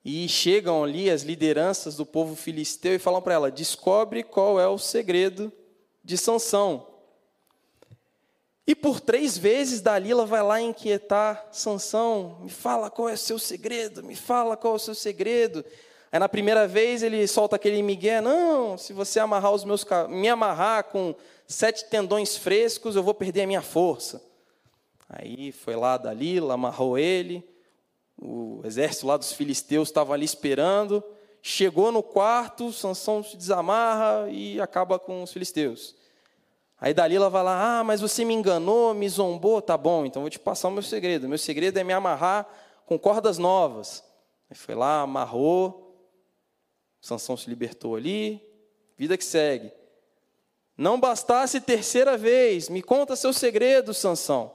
E 0.05 0.29
chegam 0.29 0.83
ali 0.83 1.11
as 1.11 1.23
lideranças 1.23 1.97
do 1.97 2.07
povo 2.07 2.35
filisteu 2.35 2.95
e 2.95 2.99
falam 2.99 3.21
para 3.21 3.35
ela: 3.35 3.51
descobre 3.51 4.23
qual 4.23 4.59
é 4.59 4.67
o 4.67 4.79
segredo 4.79 5.53
de 6.03 6.17
Sansão. 6.17 6.87
E 8.67 8.75
por 8.75 9.01
três 9.01 9.37
vezes 9.37 9.81
Dalila 9.81 10.25
vai 10.25 10.43
lá 10.43 10.61
inquietar 10.61 11.49
Sansão, 11.51 12.39
me 12.41 12.51
fala 12.51 12.89
qual 12.89 13.09
é 13.09 13.15
o 13.15 13.19
seu 13.19 13.39
segredo, 13.39 14.03
me 14.05 14.15
fala 14.15 14.57
qual 14.57 14.75
é 14.75 14.77
o 14.77 14.81
seu 14.81 14.95
segredo. 14.95 15.65
Aí 16.13 16.19
na 16.21 16.29
primeira 16.29 16.69
vez 16.69 17.03
ele 17.03 17.27
solta 17.27 17.57
aquele 17.57 17.83
migué, 17.83 18.21
não, 18.21 18.79
se 18.79 18.93
você 18.93 19.19
amarrar 19.19 19.53
os 19.53 19.65
meus 19.65 19.85
me 20.09 20.29
amarrar 20.29 20.85
com 20.85 21.15
sete 21.47 21.85
tendões 21.87 22.37
frescos, 22.37 22.97
eu 22.97 23.03
vou 23.03 23.15
perder 23.15 23.43
a 23.43 23.47
minha 23.47 23.63
força. 23.63 24.23
Aí 25.09 25.53
foi 25.53 25.77
lá 25.77 25.97
Dalila, 25.97 26.55
amarrou 26.55 26.97
ele, 26.97 27.47
o 28.21 28.63
exército 28.65 29.07
lá 29.07 29.17
dos 29.17 29.33
filisteus 29.33 29.89
estava 29.89 30.15
ali 30.15 30.25
esperando. 30.25 31.03
Chegou 31.43 31.91
no 31.91 32.03
quarto, 32.03 32.73
Sansão 32.73 33.23
se 33.23 33.37
desamarra 33.37 34.31
e 34.31 34.61
acaba 34.61 34.99
com 34.99 35.23
os 35.23 35.33
filisteus. 35.33 35.95
Aí 36.81 36.95
Dalila 36.95 37.29
vai 37.29 37.43
lá, 37.43 37.81
ah, 37.81 37.85
mas 37.85 38.01
você 38.01 38.25
me 38.25 38.35
enganou, 38.35 38.95
me 38.95 39.09
zombou, 39.09 39.61
tá 39.61 39.77
bom, 39.77 40.07
então 40.07 40.23
vou 40.23 40.31
te 40.31 40.39
passar 40.39 40.69
o 40.69 40.73
meu 40.73 40.83
segredo. 40.83 41.29
Meu 41.29 41.39
segredo 41.39 41.79
é 41.79 41.85
me 41.85 41.93
amarrar 41.93 42.49
com 42.87 42.99
cordas 42.99 43.39
novas. 43.39 44.05
Aí 44.49 44.57
foi 44.57 44.75
lá, 44.75 45.03
amarrou, 45.03 45.97
Sansão 47.01 47.37
se 47.37 47.51
libertou 47.51 47.97
ali, 47.97 48.41
vida 48.97 49.17
que 49.19 49.25
segue. 49.25 49.73
Não 50.83 50.99
bastasse 50.99 51.61
terceira 51.61 52.19
vez, 52.19 52.69
me 52.69 52.83
conta 52.83 53.15
seu 53.15 53.33
segredo, 53.33 53.95
Sansão. 53.95 54.53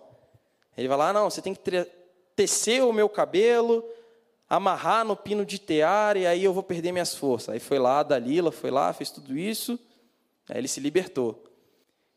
Ele 0.77 0.89
vai 0.89 0.97
lá, 0.97 1.13
não, 1.13 1.29
você 1.29 1.41
tem 1.41 1.55
que 1.55 1.87
tecer 2.35 2.83
o 2.83 2.91
meu 2.91 3.07
cabelo, 3.07 3.81
amarrar 4.49 5.05
no 5.05 5.15
pino 5.15 5.45
de 5.45 5.57
tear, 5.57 6.17
e 6.17 6.27
aí 6.27 6.43
eu 6.43 6.51
vou 6.51 6.63
perder 6.63 6.91
minhas 6.91 7.15
forças. 7.15 7.47
Aí 7.47 7.61
foi 7.61 7.79
lá, 7.79 8.03
Dalila 8.03 8.51
foi 8.51 8.69
lá, 8.69 8.91
fez 8.91 9.09
tudo 9.09 9.37
isso, 9.37 9.79
aí 10.49 10.57
ele 10.57 10.67
se 10.67 10.81
libertou. 10.81 11.45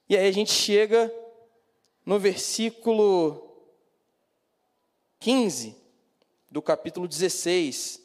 E 0.08 0.16
aí 0.16 0.26
a 0.26 0.32
gente 0.32 0.50
chega 0.50 1.14
no 2.04 2.18
versículo 2.18 3.40
15 5.20 5.76
do 6.50 6.60
capítulo 6.60 7.06
16. 7.06 8.02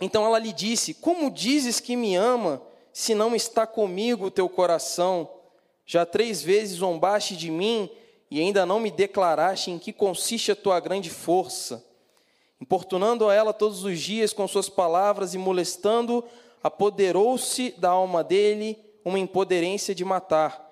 Então 0.00 0.26
ela 0.26 0.40
lhe 0.40 0.52
disse: 0.52 0.92
Como 0.92 1.30
dizes 1.30 1.78
que 1.78 1.94
me 1.94 2.16
ama, 2.16 2.60
se 2.98 3.14
não 3.14 3.32
está 3.32 3.64
comigo 3.64 4.26
o 4.26 4.30
teu 4.30 4.48
coração? 4.48 5.30
Já 5.86 6.04
três 6.04 6.42
vezes 6.42 6.78
zombaste 6.78 7.36
de 7.36 7.48
mim 7.48 7.88
e 8.28 8.40
ainda 8.40 8.66
não 8.66 8.80
me 8.80 8.90
declaraste 8.90 9.70
em 9.70 9.78
que 9.78 9.92
consiste 9.92 10.50
a 10.50 10.56
tua 10.56 10.80
grande 10.80 11.08
força. 11.08 11.86
Importunando 12.60 13.28
a 13.28 13.32
ela 13.32 13.52
todos 13.52 13.84
os 13.84 14.00
dias 14.00 14.32
com 14.32 14.48
suas 14.48 14.68
palavras 14.68 15.32
e 15.32 15.38
molestando, 15.38 16.24
apoderou-se 16.60 17.70
da 17.78 17.90
alma 17.90 18.24
dele 18.24 18.76
uma 19.04 19.16
impoderência 19.20 19.94
de 19.94 20.04
matar. 20.04 20.68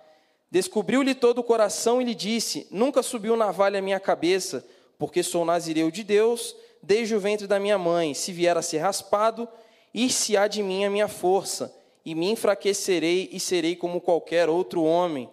Descobriu-lhe 0.50 1.14
todo 1.14 1.38
o 1.38 1.44
coração 1.44 2.02
e 2.02 2.04
lhe 2.04 2.14
disse: 2.14 2.66
Nunca 2.72 3.04
subiu 3.04 3.36
navalha 3.36 3.78
à 3.78 3.82
minha 3.82 4.00
cabeça, 4.00 4.66
porque 4.98 5.22
sou 5.22 5.44
nazireu 5.44 5.92
de 5.92 6.02
Deus 6.02 6.56
desde 6.82 7.14
o 7.14 7.20
ventre 7.20 7.46
da 7.46 7.60
minha 7.60 7.78
mãe. 7.78 8.14
Se 8.14 8.32
vier 8.32 8.56
a 8.56 8.62
ser 8.62 8.78
raspado, 8.78 9.48
ir-se-á 9.94 10.48
de 10.48 10.60
mim 10.60 10.84
a 10.84 10.90
minha 10.90 11.06
força, 11.06 11.72
e 12.06 12.14
me 12.14 12.30
enfraquecerei 12.30 13.28
e 13.32 13.40
serei 13.40 13.74
como 13.74 14.00
qualquer 14.00 14.48
outro 14.48 14.84
homem. 14.84 15.28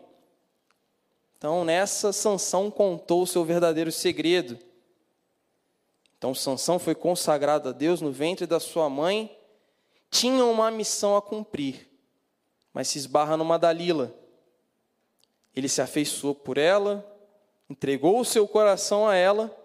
Então, 1.37 1.63
nessa, 1.63 2.11
Sansão 2.11 2.71
contou 2.71 3.21
o 3.21 3.27
seu 3.27 3.45
verdadeiro 3.45 3.91
segredo. 3.91 4.57
Então, 6.17 6.33
Sansão 6.33 6.79
foi 6.79 6.95
consagrado 6.95 7.69
a 7.69 7.71
Deus 7.71 8.01
no 8.01 8.11
ventre 8.11 8.47
da 8.47 8.59
sua 8.59 8.89
mãe, 8.89 9.37
tinha 10.09 10.43
uma 10.45 10.71
missão 10.71 11.15
a 11.15 11.21
cumprir, 11.21 11.87
mas 12.73 12.87
se 12.87 12.97
esbarra 12.97 13.37
numa 13.37 13.59
Dalila. 13.59 14.11
Ele 15.55 15.69
se 15.69 15.79
afeiçoou 15.79 16.33
por 16.33 16.57
ela, 16.57 17.05
entregou 17.69 18.19
o 18.19 18.25
seu 18.25 18.47
coração 18.47 19.07
a 19.07 19.13
ela, 19.13 19.55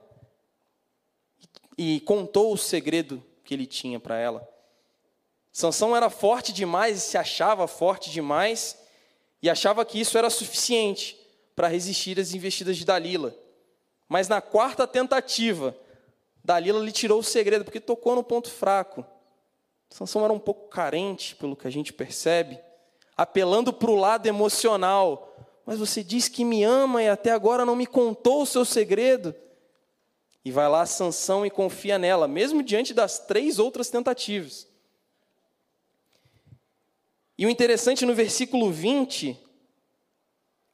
e 1.79 2.01
contou 2.01 2.53
o 2.53 2.59
segredo 2.59 3.25
que 3.45 3.55
ele 3.55 3.65
tinha 3.65 3.99
para 3.99 4.19
ela. 4.19 4.58
Sansão 5.59 5.97
era 5.97 6.09
forte 6.09 6.53
demais 6.53 6.99
e 6.99 7.01
se 7.01 7.19
achava 7.19 7.67
forte 7.67 8.13
demais 8.13 8.79
e 9.43 9.51
achava 9.51 9.85
que 9.85 10.01
isso 10.01 10.17
era 10.17 10.31
suficiente 10.31 11.19
para 11.57 11.67
resistir 11.67 12.17
às 12.21 12.33
investidas 12.33 12.77
de 12.77 12.85
Dalila. 12.85 13.35
Mas 14.09 14.29
na 14.29 14.41
quarta 14.41 14.87
tentativa, 14.87 15.77
Dalila 16.45 16.79
lhe 16.79 16.93
tirou 16.93 17.19
o 17.19 17.25
segredo 17.25 17.65
porque 17.65 17.81
tocou 17.81 18.15
no 18.15 18.23
ponto 18.23 18.49
fraco. 18.49 19.05
Sansão 19.91 20.23
era 20.23 20.33
um 20.33 20.39
pouco 20.39 20.69
carente, 20.69 21.35
pelo 21.35 21.57
que 21.57 21.67
a 21.67 21.73
gente 21.73 21.93
percebe, 21.93 22.61
apelando 23.17 23.73
para 23.73 23.91
o 23.91 23.97
lado 23.97 24.27
emocional. 24.27 25.37
Mas 25.67 25.81
você 25.81 26.05
diz 26.05 26.29
que 26.29 26.45
me 26.45 26.63
ama 26.63 27.03
e 27.03 27.09
até 27.09 27.33
agora 27.33 27.67
não 27.67 27.75
me 27.75 27.85
contou 27.85 28.43
o 28.43 28.47
seu 28.47 28.65
segredo. 28.65 29.35
E 30.45 30.53
vai 30.53 30.69
lá 30.69 30.87
Sansão 30.87 31.45
e 31.45 31.51
confia 31.51 31.99
nela, 31.99 32.29
mesmo 32.29 32.63
diante 32.63 32.95
das 32.95 33.19
três 33.19 33.59
outras 33.59 33.91
tentativas. 33.91 34.68
E 37.39 37.47
o 37.47 37.51
interessante 37.51 38.05
no 38.05 38.15
versículo 38.15 38.73
20, 38.73 39.39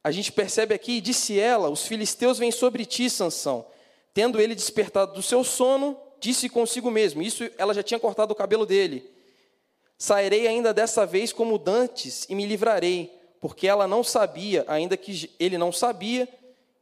a 0.03 0.11
gente 0.11 0.31
percebe 0.31 0.73
aqui, 0.73 0.99
disse 0.99 1.39
ela: 1.39 1.69
Os 1.69 1.85
filisteus 1.85 2.39
vêm 2.39 2.51
sobre 2.51 2.85
ti, 2.85 3.09
Sansão. 3.09 3.65
Tendo 4.13 4.41
ele 4.41 4.55
despertado 4.55 5.13
do 5.13 5.21
seu 5.21 5.43
sono, 5.43 5.95
disse 6.19 6.49
consigo 6.49 6.89
mesmo: 6.89 7.21
Isso 7.21 7.47
ela 7.57 7.73
já 7.73 7.83
tinha 7.83 7.99
cortado 7.99 8.33
o 8.33 8.35
cabelo 8.35 8.65
dele. 8.65 9.07
Sairei 9.97 10.47
ainda 10.47 10.73
dessa 10.73 11.05
vez 11.05 11.31
como 11.31 11.57
dantes 11.57 12.25
e 12.27 12.33
me 12.35 12.45
livrarei, 12.45 13.11
porque 13.39 13.67
ela 13.67 13.87
não 13.87 14.03
sabia, 14.03 14.65
ainda 14.67 14.97
que 14.97 15.31
ele 15.39 15.57
não 15.57 15.71
sabia, 15.71 16.27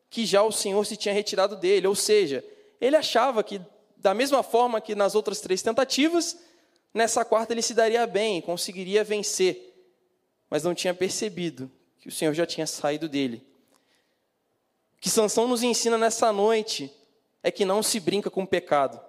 que 0.10 0.26
já 0.26 0.44
o 0.44 0.52
Senhor 0.52 0.86
se 0.86 0.96
tinha 0.96 1.14
retirado 1.14 1.58
dele. 1.58 1.88
Ou 1.88 1.96
seja, 1.96 2.44
ele 2.80 2.96
achava 2.96 3.44
que, 3.44 3.62
da 3.98 4.14
mesma 4.14 4.44
forma 4.44 4.80
que 4.80 4.96
nas 4.96 5.14
outras 5.14 5.42
três 5.42 5.62
tentativas, 5.62 6.38
nessa 6.94 7.26
quarta 7.26 7.54
ele 7.54 7.62
se 7.62 7.74
daria 7.74 8.08
bem, 8.08 8.42
conseguiria 8.42 9.04
vencer. 9.04 9.73
Mas 10.54 10.64
não 10.64 10.76
tinha 10.76 10.94
percebido 10.94 11.72
que 12.00 12.08
o 12.08 12.12
Senhor 12.12 12.32
já 12.36 12.46
tinha 12.46 12.68
saído 12.68 13.10
dele. 13.10 13.44
O 14.96 15.02
que 15.02 15.10
Sansão 15.10 15.48
nos 15.48 15.64
ensina 15.64 15.98
nessa 15.98 16.32
noite 16.32 16.94
é 17.42 17.50
que 17.50 17.66
não 17.66 17.82
se 17.82 18.00
brinca 18.00 18.30
com 18.30 18.44
o 18.44 18.48
pecado. 18.48 19.02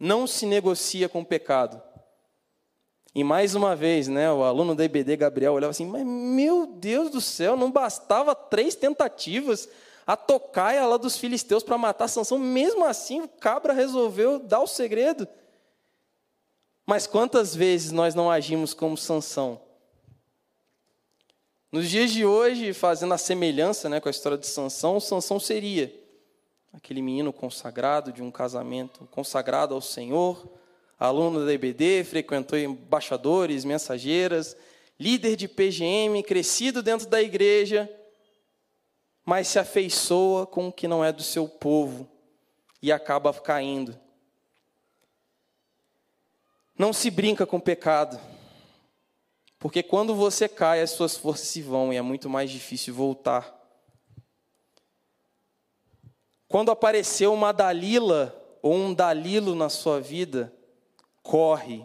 Não 0.00 0.26
se 0.26 0.46
negocia 0.46 1.06
com 1.06 1.20
o 1.20 1.24
pecado. 1.24 1.82
E 3.14 3.22
mais 3.22 3.54
uma 3.54 3.76
vez, 3.76 4.08
né, 4.08 4.32
o 4.32 4.42
aluno 4.42 4.74
da 4.74 4.82
EBD, 4.86 5.18
Gabriel, 5.18 5.52
olhava 5.52 5.70
assim, 5.70 5.84
mas 5.84 6.02
meu 6.02 6.64
Deus 6.64 7.10
do 7.10 7.20
céu, 7.20 7.58
não 7.58 7.70
bastava 7.70 8.34
três 8.34 8.74
tentativas, 8.74 9.68
a 10.06 10.16
tocaia 10.16 10.86
lá 10.86 10.96
dos 10.96 11.18
filisteus 11.18 11.62
para 11.62 11.76
matar 11.76 12.08
Sansão. 12.08 12.38
Mesmo 12.38 12.86
assim, 12.86 13.20
o 13.20 13.28
cabra 13.28 13.74
resolveu 13.74 14.38
dar 14.38 14.60
o 14.60 14.66
segredo. 14.66 15.28
Mas 16.86 17.06
quantas 17.06 17.54
vezes 17.54 17.92
nós 17.92 18.14
não 18.14 18.30
agimos 18.30 18.72
como 18.72 18.96
Sansão? 18.96 19.60
Nos 21.74 21.90
dias 21.90 22.12
de 22.12 22.24
hoje, 22.24 22.72
fazendo 22.72 23.14
a 23.14 23.18
semelhança 23.18 23.88
né, 23.88 23.98
com 23.98 24.06
a 24.06 24.10
história 24.12 24.38
de 24.38 24.46
Sansão, 24.46 25.00
Sansão 25.00 25.40
seria 25.40 25.92
aquele 26.72 27.02
menino 27.02 27.32
consagrado 27.32 28.12
de 28.12 28.22
um 28.22 28.30
casamento, 28.30 29.08
consagrado 29.10 29.74
ao 29.74 29.80
Senhor, 29.80 30.48
aluno 30.96 31.44
da 31.44 31.52
EBD, 31.52 32.04
frequentou 32.04 32.56
embaixadores, 32.56 33.64
mensageiras, 33.64 34.56
líder 35.00 35.34
de 35.34 35.48
PGM, 35.48 36.22
crescido 36.22 36.80
dentro 36.80 37.08
da 37.08 37.20
igreja, 37.20 37.90
mas 39.24 39.48
se 39.48 39.58
afeiçoa 39.58 40.46
com 40.46 40.68
o 40.68 40.72
que 40.72 40.86
não 40.86 41.04
é 41.04 41.10
do 41.10 41.24
seu 41.24 41.48
povo 41.48 42.08
e 42.80 42.92
acaba 42.92 43.34
caindo. 43.34 43.98
Não 46.78 46.92
se 46.92 47.10
brinca 47.10 47.44
com 47.44 47.58
pecado, 47.58 48.16
porque 49.64 49.82
quando 49.82 50.14
você 50.14 50.46
cai, 50.46 50.82
as 50.82 50.90
suas 50.90 51.16
forças 51.16 51.48
se 51.48 51.62
vão 51.62 51.90
e 51.90 51.96
é 51.96 52.02
muito 52.02 52.28
mais 52.28 52.50
difícil 52.50 52.92
voltar. 52.92 53.50
Quando 56.46 56.70
apareceu 56.70 57.32
uma 57.32 57.50
Dalila 57.50 58.38
ou 58.60 58.74
um 58.74 58.92
Dalilo 58.92 59.54
na 59.54 59.70
sua 59.70 60.02
vida, 60.02 60.52
corre. 61.22 61.82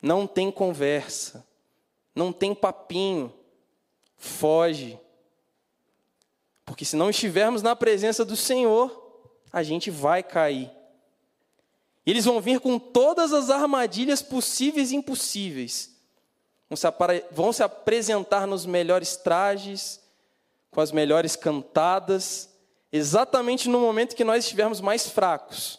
Não 0.00 0.28
tem 0.28 0.48
conversa, 0.48 1.44
não 2.14 2.32
tem 2.32 2.54
papinho, 2.54 3.34
foge. 4.16 4.96
Porque 6.64 6.84
se 6.84 6.94
não 6.94 7.10
estivermos 7.10 7.62
na 7.62 7.74
presença 7.74 8.24
do 8.24 8.36
Senhor, 8.36 9.32
a 9.52 9.64
gente 9.64 9.90
vai 9.90 10.22
cair. 10.22 10.70
Eles 12.06 12.24
vão 12.24 12.40
vir 12.40 12.60
com 12.60 12.78
todas 12.78 13.32
as 13.32 13.50
armadilhas 13.50 14.22
possíveis 14.22 14.92
e 14.92 14.94
impossíveis. 14.94 15.93
Vão 17.30 17.52
se, 17.52 17.62
apresentar 17.62 18.46
nos 18.46 18.66
melhores 18.66 19.16
trajes, 19.16 20.00
com 20.70 20.80
as 20.80 20.90
melhores 20.90 21.36
cantadas, 21.36 22.50
exatamente 22.92 23.68
no 23.68 23.78
momento 23.78 24.16
que 24.16 24.24
nós 24.24 24.44
estivermos 24.44 24.80
mais 24.80 25.08
fracos. 25.08 25.78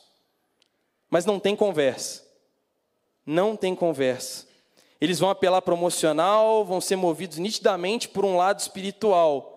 Mas 1.09 1.25
não 1.25 1.39
tem 1.39 1.55
conversa. 1.55 2.23
Não 3.25 3.55
tem 3.55 3.75
conversa. 3.75 4.47
Eles 5.01 5.19
vão 5.19 5.29
apelar 5.29 5.61
promocional, 5.61 6.63
vão 6.63 6.79
ser 6.79 6.95
movidos 6.95 7.37
nitidamente 7.37 8.07
por 8.07 8.23
um 8.23 8.37
lado 8.37 8.59
espiritual 8.59 9.55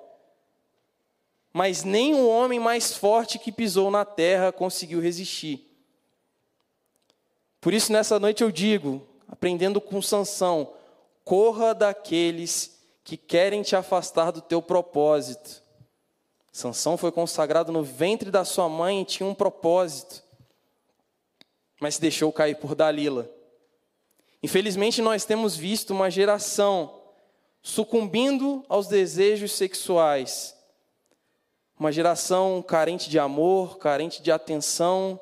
mas 1.53 1.83
nem 1.83 2.15
o 2.15 2.29
homem 2.29 2.61
mais 2.61 2.95
forte 2.95 3.39
que 3.39 3.51
pisou 3.51 3.91
na 3.91 4.05
terra 4.05 4.53
conseguiu 4.53 5.01
resistir. 5.01 5.67
Por 7.61 7.75
isso, 7.75 7.93
nessa 7.93 8.19
noite 8.21 8.45
eu 8.45 8.53
digo, 8.53 9.05
aprendendo 9.27 9.81
com 9.81 10.01
Sansão, 10.01 10.73
corra 11.29 11.75
daqueles 11.75 12.81
que 13.05 13.15
querem 13.15 13.61
te 13.61 13.77
afastar 13.77 14.31
do 14.31 14.41
teu 14.41 14.63
propósito. 14.63 15.63
Sansão 16.51 16.97
foi 16.97 17.13
consagrado 17.13 17.71
no 17.71 17.83
ventre 17.83 18.31
da 18.31 18.47
sua 18.47 18.67
mãe 18.67 19.03
e 19.03 19.05
tinha 19.05 19.29
um 19.29 19.35
propósito, 19.35 20.25
mas 21.79 21.97
se 21.97 22.01
deixou 22.01 22.33
cair 22.33 22.57
por 22.57 22.75
Dalila. 22.75 23.31
Infelizmente, 24.43 25.03
nós 25.03 25.27
temos 25.27 25.55
visto 25.55 25.91
uma 25.91 26.11
geração 26.11 26.99
sucumbindo 27.61 28.65
aos 28.67 28.87
desejos 28.87 29.53
sexuais 29.53 30.57
uma 31.79 31.93
geração 31.93 32.61
carente 32.61 33.09
de 33.09 33.19
amor, 33.19 33.79
carente 33.79 34.21
de 34.21 34.33
atenção, 34.33 35.21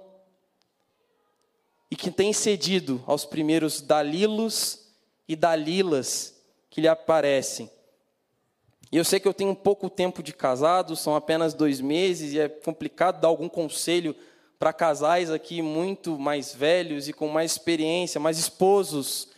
e 1.91 1.97
que 1.97 2.11
tem 2.11 2.33
cedido 2.33 3.03
aos 3.07 3.27
primeiros 3.27 3.83
Dalilos 3.83 4.86
e 5.29 5.35
Dalilas 5.35 6.35
que 6.71 6.81
lhe 6.81 6.89
aparecem. 6.89 7.71
E 8.91 8.97
eu 8.97 9.05
sei 9.05 9.19
que 9.19 9.27
eu 9.27 9.35
tenho 9.35 9.55
pouco 9.55 9.91
tempo 9.91 10.23
de 10.23 10.33
casado, 10.33 10.95
são 10.95 11.17
apenas 11.17 11.55
dois 11.55 11.81
meses, 11.81 12.33
e 12.33 12.41
é 12.41 12.49
complicado 12.49 13.21
dar 13.21 13.29
algum 13.29 13.49
conselho 13.49 14.15
para 14.59 14.73
casais 14.73 15.31
aqui 15.31 15.61
muito 15.61 16.19
mais 16.19 16.55
velhos 16.55 17.09
e 17.09 17.13
com 17.13 17.29
mais 17.29 17.53
experiência, 17.53 18.21
mas 18.21 18.39
esposos, 18.39 19.29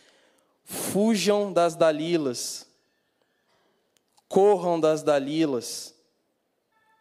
fujam 0.64 1.52
das 1.52 1.74
Dalilas, 1.74 2.66
corram 4.28 4.78
das 4.78 5.02
Dalilas. 5.02 5.94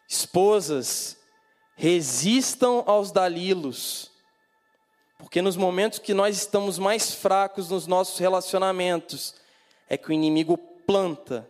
Esposas, 0.09 1.17
resistam 1.75 2.83
aos 2.87 3.11
Dalilos. 3.11 4.09
Porque 5.17 5.41
nos 5.41 5.57
momentos 5.57 5.99
que 5.99 6.13
nós 6.13 6.37
estamos 6.37 6.77
mais 6.77 7.13
fracos 7.13 7.69
nos 7.69 7.87
nossos 7.87 8.19
relacionamentos, 8.19 9.35
é 9.89 9.97
que 9.97 10.09
o 10.09 10.13
inimigo 10.13 10.57
planta 10.57 11.47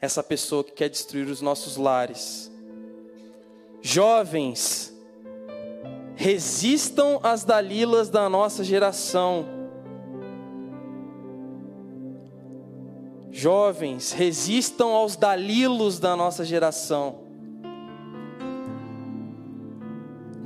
essa 0.00 0.22
pessoa 0.22 0.62
que 0.62 0.72
quer 0.72 0.88
destruir 0.88 1.26
os 1.26 1.40
nossos 1.40 1.76
lares. 1.76 2.50
Jovens, 3.80 4.92
resistam 6.14 7.20
às 7.22 7.44
dalilas 7.44 8.08
da 8.08 8.28
nossa 8.28 8.62
geração. 8.62 9.46
Jovens, 13.30 14.12
resistam 14.12 14.94
aos 14.94 15.14
dalilos 15.16 15.98
da 16.00 16.16
nossa 16.16 16.44
geração. 16.44 17.27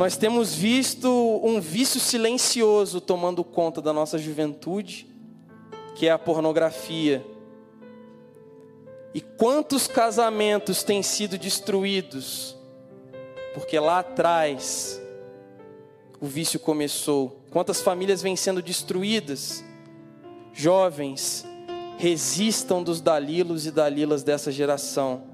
Nós 0.03 0.17
temos 0.17 0.53
visto 0.53 1.09
um 1.45 1.61
vício 1.61 2.01
silencioso 2.01 3.01
tomando 3.01 3.45
conta 3.45 3.81
da 3.81 3.93
nossa 3.93 4.19
juventude, 4.19 5.07
que 5.95 6.09
é 6.09 6.11
a 6.11 6.19
pornografia. 6.19 7.25
E 9.15 9.21
quantos 9.21 9.87
casamentos 9.87 10.83
têm 10.83 11.05
sido 11.05 11.39
destruídos, 11.39 12.57
porque 13.55 13.79
lá 13.79 14.01
atrás 14.01 15.01
o 16.21 16.27
vício 16.27 16.59
começou. 16.59 17.41
Quantas 17.53 17.81
famílias 17.81 18.21
vêm 18.21 18.35
sendo 18.35 18.61
destruídas? 18.61 19.63
Jovens, 20.53 21.47
resistam 21.97 22.83
dos 22.83 23.01
dalilos 23.01 23.67
e 23.67 23.71
dalilas 23.71 24.25
dessa 24.25 24.51
geração. 24.51 25.32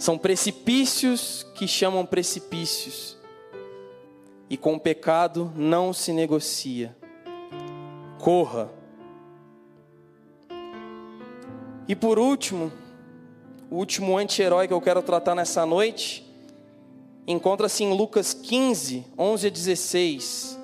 São 0.00 0.16
precipícios 0.16 1.46
que 1.54 1.68
chamam 1.68 2.06
precipícios. 2.06 3.18
E 4.48 4.56
com 4.56 4.72
o 4.72 4.80
pecado 4.80 5.52
não 5.54 5.92
se 5.92 6.10
negocia. 6.10 6.96
Corra. 8.18 8.70
E 11.86 11.94
por 11.94 12.18
último, 12.18 12.72
o 13.70 13.76
último 13.76 14.16
anti-herói 14.16 14.66
que 14.66 14.72
eu 14.72 14.80
quero 14.80 15.02
tratar 15.02 15.34
nessa 15.34 15.66
noite, 15.66 16.26
encontra-se 17.26 17.84
em 17.84 17.92
Lucas 17.92 18.32
15, 18.32 19.04
11 19.18 19.46
a 19.46 19.50
16. 19.50 20.59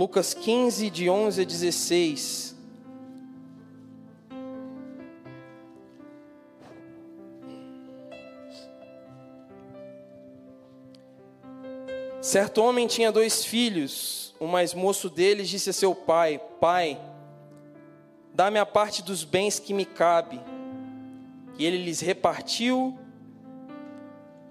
Lucas 0.00 0.32
15, 0.32 0.88
de 0.88 1.10
11 1.10 1.42
a 1.42 1.44
16. 1.44 2.56
Certo 12.22 12.62
homem 12.62 12.86
tinha 12.86 13.12
dois 13.12 13.44
filhos. 13.44 14.34
O 14.40 14.46
mais 14.46 14.72
moço 14.72 15.10
deles 15.10 15.50
disse 15.50 15.68
a 15.68 15.72
seu 15.74 15.94
pai: 15.94 16.40
Pai, 16.58 16.98
dá-me 18.32 18.58
a 18.58 18.64
parte 18.64 19.02
dos 19.02 19.22
bens 19.22 19.58
que 19.58 19.74
me 19.74 19.84
cabe. 19.84 20.40
E 21.58 21.66
ele 21.66 21.76
lhes 21.76 22.00
repartiu. 22.00 22.98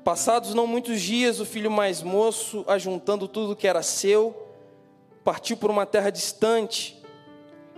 Passados 0.03 0.53
não 0.53 0.67
muitos 0.67 1.01
dias, 1.01 1.39
o 1.39 1.45
filho 1.45 1.71
mais 1.71 2.03
moço, 2.03 2.63
ajuntando 2.67 3.27
tudo 3.27 3.55
que 3.55 3.67
era 3.67 3.81
seu, 3.81 4.48
partiu 5.23 5.57
por 5.57 5.69
uma 5.69 5.85
terra 5.85 6.09
distante 6.09 7.01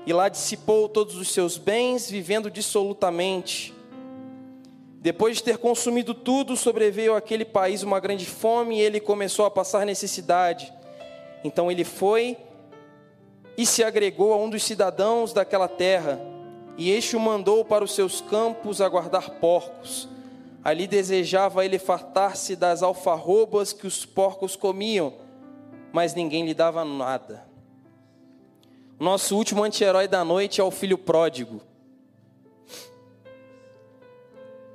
e 0.06 0.14
lá 0.14 0.30
dissipou 0.30 0.90
todos 0.90 1.16
os 1.16 1.32
seus 1.32 1.58
bens, 1.58 2.10
vivendo 2.10 2.50
dissolutamente. 2.50 3.74
Depois 5.00 5.38
de 5.38 5.44
ter 5.44 5.58
consumido 5.58 6.14
tudo, 6.14 6.56
sobreveio 6.56 7.16
àquele 7.16 7.46
país 7.46 7.84
uma 7.84 8.00
grande 8.00 8.26
fome 8.26 8.78
e 8.78 8.82
ele 8.82 9.00
começou 9.00 9.46
a 9.46 9.52
passar 9.52 9.86
necessidade. 9.86 10.72
Então 11.44 11.72
ele 11.72 11.84
foi 11.84 12.38
e 13.58 13.66
se 13.66 13.84
agregou 13.84 14.34
a 14.34 14.38
um 14.38 14.50
dos 14.50 14.64
cidadãos 14.64 15.34
daquela 15.34 15.68
terra, 15.68 16.20
e 16.78 16.90
este 16.90 17.16
o 17.16 17.20
mandou 17.20 17.66
para 17.66 17.84
os 17.84 17.94
seus 17.94 18.22
campos 18.22 18.80
a 18.80 18.88
guardar 18.88 19.30
porcos. 19.40 20.08
Ali 20.64 20.88
desejava 20.88 21.66
ele 21.66 21.78
fartar-se 21.78 22.56
das 22.56 22.82
alfarrobas 22.82 23.74
que 23.74 23.86
os 23.86 24.06
porcos 24.06 24.56
comiam 24.56 25.14
mas 25.92 26.14
ninguém 26.14 26.46
lhe 26.46 26.54
dava 26.54 26.86
nada. 26.86 27.46
Nosso 29.00 29.36
último 29.36 29.64
anti-herói 29.64 30.08
da 30.08 30.24
noite 30.24 30.62
é 30.62 30.64
o 30.64 30.72
filho 30.72 30.98
pródigo. 30.98 31.62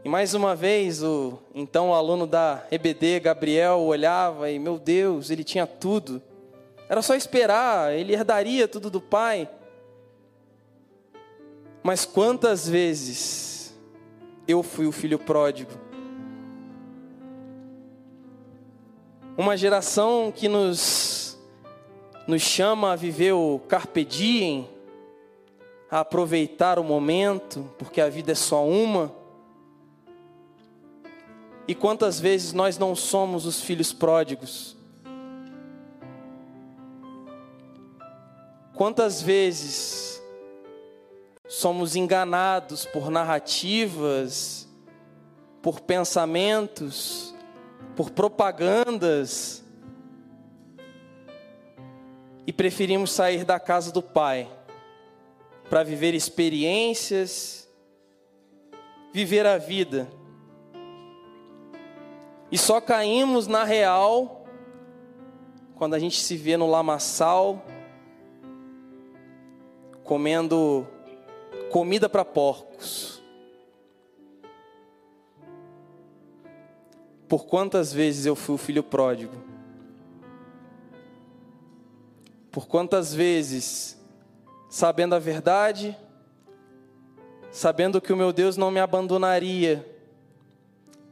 E 0.04 0.08
mais 0.08 0.34
uma 0.34 0.54
vez, 0.54 1.02
o 1.02 1.38
então 1.54 1.90
o 1.90 1.94
aluno 1.94 2.26
da 2.26 2.64
EBD, 2.70 3.20
Gabriel, 3.20 3.80
olhava 3.80 4.50
e, 4.50 4.58
meu 4.58 4.78
Deus, 4.78 5.30
ele 5.30 5.42
tinha 5.42 5.66
tudo. 5.66 6.22
Era 6.88 7.02
só 7.02 7.14
esperar, 7.14 7.92
ele 7.92 8.12
herdaria 8.12 8.68
tudo 8.68 8.88
do 8.90 9.00
pai. 9.00 9.48
Mas 11.82 12.04
quantas 12.04 12.68
vezes 12.68 13.76
eu 14.46 14.62
fui 14.62 14.86
o 14.86 14.92
filho 14.92 15.18
pródigo? 15.18 15.85
Uma 19.38 19.54
geração 19.54 20.32
que 20.34 20.48
nos, 20.48 21.38
nos 22.26 22.40
chama 22.40 22.92
a 22.92 22.96
viver 22.96 23.32
o 23.32 23.60
carpe 23.68 24.02
diem, 24.02 24.66
a 25.90 26.00
aproveitar 26.00 26.78
o 26.78 26.84
momento, 26.84 27.70
porque 27.76 28.00
a 28.00 28.08
vida 28.08 28.32
é 28.32 28.34
só 28.34 28.66
uma. 28.66 29.12
E 31.68 31.74
quantas 31.74 32.18
vezes 32.18 32.54
nós 32.54 32.78
não 32.78 32.96
somos 32.96 33.44
os 33.44 33.60
filhos 33.60 33.92
pródigos? 33.92 34.74
Quantas 38.74 39.20
vezes 39.20 40.22
somos 41.46 41.94
enganados 41.94 42.86
por 42.86 43.10
narrativas, 43.10 44.66
por 45.60 45.80
pensamentos, 45.80 47.25
por 47.96 48.10
propagandas 48.10 49.64
e 52.46 52.52
preferimos 52.52 53.10
sair 53.10 53.44
da 53.44 53.58
casa 53.58 53.90
do 53.90 54.02
Pai 54.02 54.48
para 55.68 55.82
viver 55.82 56.14
experiências, 56.14 57.68
viver 59.12 59.46
a 59.46 59.56
vida. 59.58 60.06
E 62.52 62.58
só 62.58 62.80
caímos 62.80 63.46
na 63.46 63.64
real 63.64 64.46
quando 65.74 65.94
a 65.94 65.98
gente 65.98 66.20
se 66.20 66.36
vê 66.36 66.56
no 66.56 66.70
lamaçal 66.70 67.64
comendo 70.04 70.86
comida 71.70 72.08
para 72.08 72.24
porcos. 72.24 73.15
Por 77.28 77.46
quantas 77.46 77.92
vezes 77.92 78.26
eu 78.26 78.36
fui 78.36 78.54
o 78.54 78.58
filho 78.58 78.82
pródigo? 78.82 79.34
Por 82.50 82.66
quantas 82.66 83.12
vezes, 83.12 84.00
sabendo 84.68 85.14
a 85.14 85.18
verdade, 85.18 85.96
sabendo 87.50 88.00
que 88.00 88.12
o 88.12 88.16
meu 88.16 88.32
Deus 88.32 88.56
não 88.56 88.70
me 88.70 88.80
abandonaria, 88.80 89.84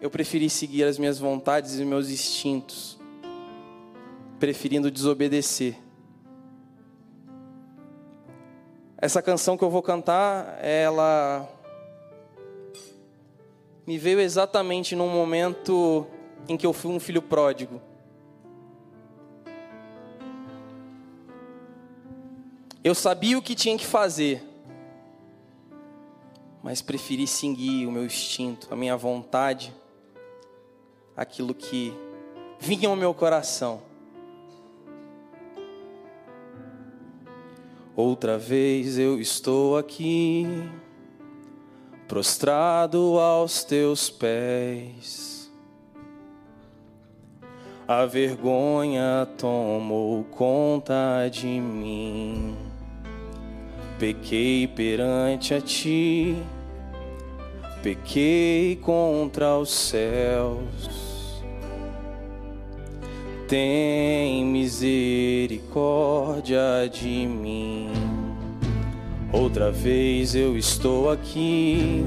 eu 0.00 0.10
preferi 0.10 0.48
seguir 0.48 0.84
as 0.84 0.98
minhas 0.98 1.18
vontades 1.18 1.78
e 1.78 1.84
meus 1.84 2.10
instintos, 2.10 2.98
preferindo 4.38 4.90
desobedecer. 4.90 5.76
Essa 8.96 9.20
canção 9.20 9.56
que 9.56 9.64
eu 9.64 9.70
vou 9.70 9.82
cantar, 9.82 10.58
ela 10.62 11.48
me 13.86 13.98
veio 13.98 14.20
exatamente 14.20 14.96
num 14.96 15.08
momento 15.08 16.06
em 16.48 16.56
que 16.56 16.66
eu 16.66 16.72
fui 16.72 16.90
um 16.90 17.00
filho 17.00 17.20
pródigo. 17.20 17.80
Eu 22.82 22.94
sabia 22.94 23.38
o 23.38 23.42
que 23.42 23.54
tinha 23.54 23.76
que 23.78 23.86
fazer, 23.86 24.42
mas 26.62 26.82
preferi 26.82 27.26
seguir 27.26 27.86
o 27.86 27.90
meu 27.90 28.04
instinto, 28.04 28.68
a 28.70 28.76
minha 28.76 28.96
vontade, 28.96 29.72
aquilo 31.16 31.54
que 31.54 31.94
vinha 32.58 32.88
ao 32.88 32.96
meu 32.96 33.14
coração. 33.14 33.82
Outra 37.96 38.36
vez 38.36 38.98
eu 38.98 39.20
estou 39.20 39.78
aqui 39.78 40.46
prostrado 42.06 43.18
aos 43.18 43.64
teus 43.64 44.10
pés. 44.10 45.50
A 47.86 48.06
vergonha 48.06 49.28
tomou 49.36 50.24
conta 50.24 51.28
de 51.30 51.46
mim. 51.46 52.56
pequei 53.98 54.66
perante 54.66 55.52
a 55.54 55.60
ti, 55.60 56.34
pequei 57.82 58.76
contra 58.76 59.56
os 59.56 59.70
céus. 59.70 61.42
Tem 63.46 64.42
misericórdia 64.44 66.88
de 66.90 67.26
mim. 67.26 68.13
Outra 69.34 69.72
vez 69.72 70.36
eu 70.36 70.56
estou 70.56 71.10
aqui, 71.10 72.04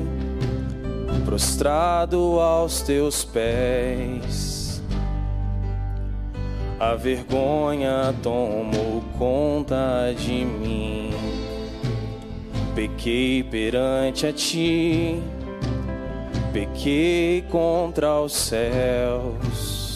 prostrado 1.25 2.39
aos 2.39 2.81
teus 2.81 3.25
pés. 3.25 4.81
A 6.79 6.95
vergonha 6.95 8.15
tomou 8.23 9.03
conta 9.19 10.15
de 10.17 10.45
mim. 10.45 11.09
Pequei 12.73 13.43
perante 13.43 14.25
a 14.25 14.31
ti, 14.31 15.21
pequei 16.53 17.43
contra 17.49 18.21
os 18.21 18.31
céus. 18.31 19.87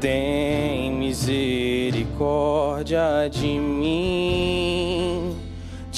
Tem 0.00 0.94
misericórdia 0.94 3.28
de 3.28 3.58
mim, 3.58 5.17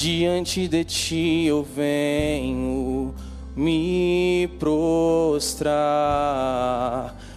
diante 0.01 0.67
de 0.67 0.83
ti 0.83 1.45
eu 1.45 1.61
venho 1.61 3.13
me 3.55 4.49
prostrar, 4.57 5.69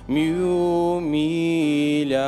me 0.08 0.32
humilhar. 0.32 2.24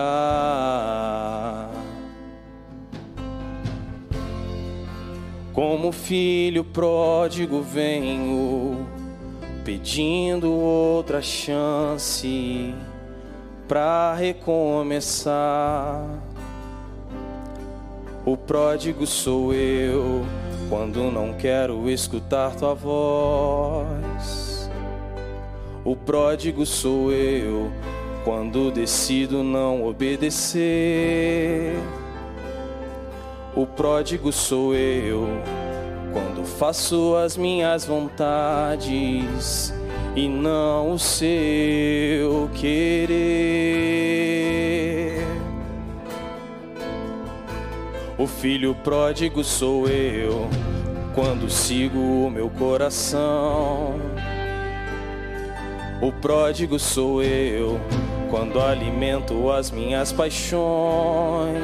Como 5.54 5.90
filho 5.90 6.64
pródigo 6.64 7.62
venho 7.62 8.86
pedindo 9.64 10.52
outra 10.52 11.22
chance 11.22 12.74
para 13.66 14.14
recomeçar. 14.14 16.25
O 18.26 18.36
pródigo 18.36 19.06
sou 19.06 19.54
eu 19.54 20.26
quando 20.68 21.12
não 21.12 21.32
quero 21.34 21.88
escutar 21.88 22.56
tua 22.56 22.74
voz. 22.74 24.68
O 25.84 25.94
pródigo 25.94 26.66
sou 26.66 27.12
eu 27.12 27.70
quando 28.24 28.72
decido 28.72 29.44
não 29.44 29.86
obedecer. 29.86 31.76
O 33.54 33.64
pródigo 33.64 34.32
sou 34.32 34.74
eu 34.74 35.28
quando 36.12 36.44
faço 36.44 37.14
as 37.14 37.36
minhas 37.36 37.84
vontades 37.84 39.72
e 40.16 40.28
não 40.28 40.94
o 40.94 40.98
seu 40.98 42.50
querer. 42.56 44.45
O 48.18 48.26
filho 48.26 48.74
pródigo 48.74 49.44
sou 49.44 49.86
eu 49.86 50.48
quando 51.14 51.50
sigo 51.50 51.98
o 51.98 52.30
meu 52.30 52.48
coração. 52.48 54.00
O 56.00 56.10
pródigo 56.10 56.78
sou 56.78 57.22
eu 57.22 57.78
quando 58.30 58.58
alimento 58.58 59.50
as 59.50 59.70
minhas 59.70 60.12
paixões. 60.12 61.60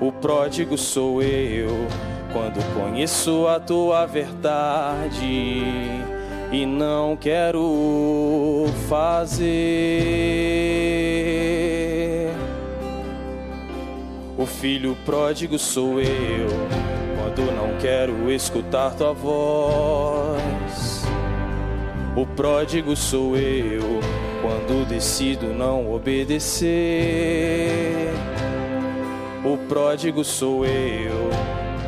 O 0.00 0.10
pródigo 0.10 0.76
sou 0.76 1.22
eu 1.22 1.86
quando 2.32 2.60
conheço 2.74 3.46
a 3.46 3.60
tua 3.60 4.06
verdade 4.06 5.62
e 6.50 6.66
não 6.66 7.16
quero 7.16 8.66
fazer. 8.88 10.34
O 14.36 14.46
filho 14.46 14.96
pródigo 15.04 15.56
sou 15.58 16.00
eu 16.00 16.48
quando 17.16 17.52
não 17.52 17.78
quero 17.78 18.32
escutar 18.32 18.90
tua 18.94 19.12
voz. 19.12 21.04
O 22.16 22.26
pródigo 22.26 22.96
sou 22.96 23.36
eu 23.36 24.00
quando 24.42 24.88
decido 24.88 25.46
não 25.54 25.92
obedecer. 25.92 26.68
O 29.44 29.56
pródigo 29.68 30.24
sou 30.24 30.66
eu 30.66 31.30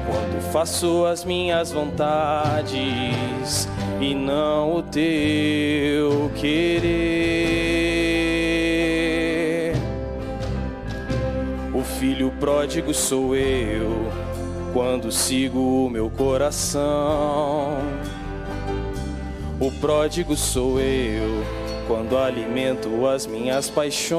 quando 0.07 0.41
faço 0.53 1.05
as 1.05 1.25
minhas 1.25 1.73
vontades 1.73 3.69
e 4.01 4.15
não 4.15 4.77
o 4.77 4.83
teu 4.83 6.31
querer. 6.37 7.66
Filho 11.99 12.31
pródigo 12.39 12.93
sou 12.93 13.35
eu 13.35 14.13
quando 14.73 15.11
sigo 15.11 15.87
o 15.87 15.91
meu 15.91 16.11
coração. 16.11 17.79
O 19.59 19.73
pródigo 19.81 20.37
sou 20.37 20.79
eu 20.79 21.43
quando 21.89 22.19
alimento 22.19 23.07
as 23.07 23.27
minhas 23.27 23.71
paixões. 23.71 24.17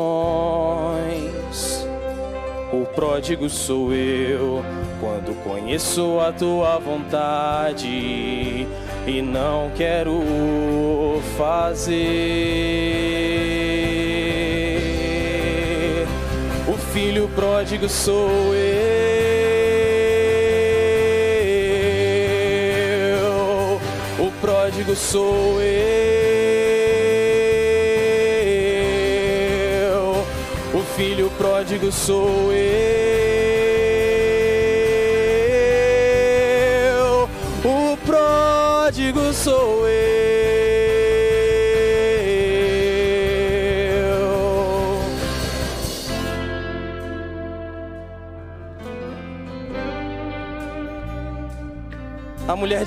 O 2.74 2.84
pródigo 2.96 3.48
sou 3.48 3.94
eu 3.94 4.64
quando 5.00 5.36
conheço 5.44 6.20
a 6.20 6.32
tua 6.32 6.80
vontade 6.80 8.68
e 9.06 9.22
não 9.22 9.70
quero 9.76 11.22
fazer. 11.38 13.17
Filho 16.98 17.30
pródigo 17.36 17.88
sou 17.88 18.56
eu. 18.56 18.80
O 24.18 24.32
pródigo 24.42 24.96
sou 24.96 25.62
eu. 25.62 25.68
O 30.74 30.82
filho 30.96 31.30
pródigo 31.38 31.92
sou 31.92 32.52
eu. 32.52 32.67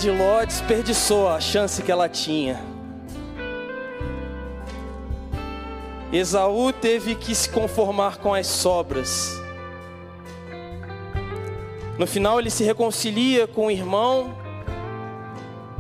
De 0.01 0.11
Ló 0.11 0.42
desperdiçou 0.46 1.28
a 1.28 1.38
chance 1.38 1.82
que 1.82 1.92
ela 1.92 2.09
tinha. 2.09 2.59
Esaú 6.11 6.72
teve 6.72 7.14
que 7.14 7.34
se 7.34 7.51
conformar 7.51 8.16
com 8.16 8.32
as 8.32 8.46
sobras. 8.46 9.38
No 11.98 12.07
final, 12.07 12.40
ele 12.40 12.48
se 12.48 12.64
reconcilia 12.64 13.46
com 13.46 13.66
o 13.66 13.70
irmão, 13.70 14.34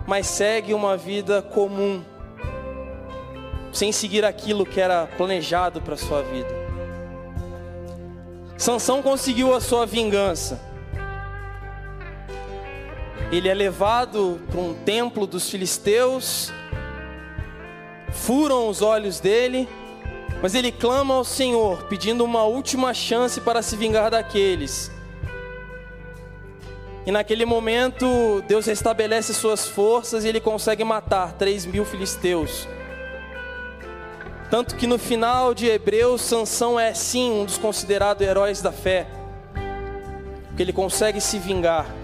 mas 0.06 0.26
segue 0.26 0.74
uma 0.74 0.98
vida 0.98 1.40
comum, 1.40 2.04
sem 3.72 3.90
seguir 3.90 4.22
aquilo 4.22 4.66
que 4.66 4.82
era 4.82 5.06
planejado 5.16 5.80
para 5.80 5.96
sua 5.96 6.20
vida. 6.22 6.54
Sansão 8.58 9.00
conseguiu 9.00 9.54
a 9.54 9.62
sua 9.62 9.86
vingança. 9.86 10.69
Ele 13.32 13.48
é 13.48 13.54
levado 13.54 14.40
para 14.50 14.60
um 14.60 14.74
templo 14.74 15.26
dos 15.26 15.48
filisteus, 15.48 16.52
furam 18.10 18.68
os 18.68 18.82
olhos 18.82 19.20
dele, 19.20 19.68
mas 20.42 20.54
ele 20.54 20.72
clama 20.72 21.14
ao 21.14 21.24
Senhor, 21.24 21.84
pedindo 21.84 22.24
uma 22.24 22.42
última 22.44 22.92
chance 22.92 23.40
para 23.40 23.62
se 23.62 23.76
vingar 23.76 24.10
daqueles. 24.10 24.90
E 27.06 27.12
naquele 27.12 27.44
momento, 27.44 28.42
Deus 28.48 28.66
restabelece 28.66 29.32
suas 29.32 29.66
forças 29.66 30.24
e 30.24 30.28
ele 30.28 30.40
consegue 30.40 30.82
matar 30.82 31.32
3 31.32 31.66
mil 31.66 31.84
filisteus. 31.84 32.68
Tanto 34.50 34.74
que 34.74 34.86
no 34.86 34.98
final 34.98 35.54
de 35.54 35.66
Hebreus, 35.66 36.20
Sansão 36.20 36.78
é 36.78 36.92
sim 36.92 37.30
um 37.30 37.44
dos 37.44 37.56
considerados 37.56 38.26
heróis 38.26 38.60
da 38.60 38.72
fé. 38.72 39.06
Porque 40.48 40.62
ele 40.62 40.72
consegue 40.72 41.20
se 41.20 41.38
vingar. 41.38 41.99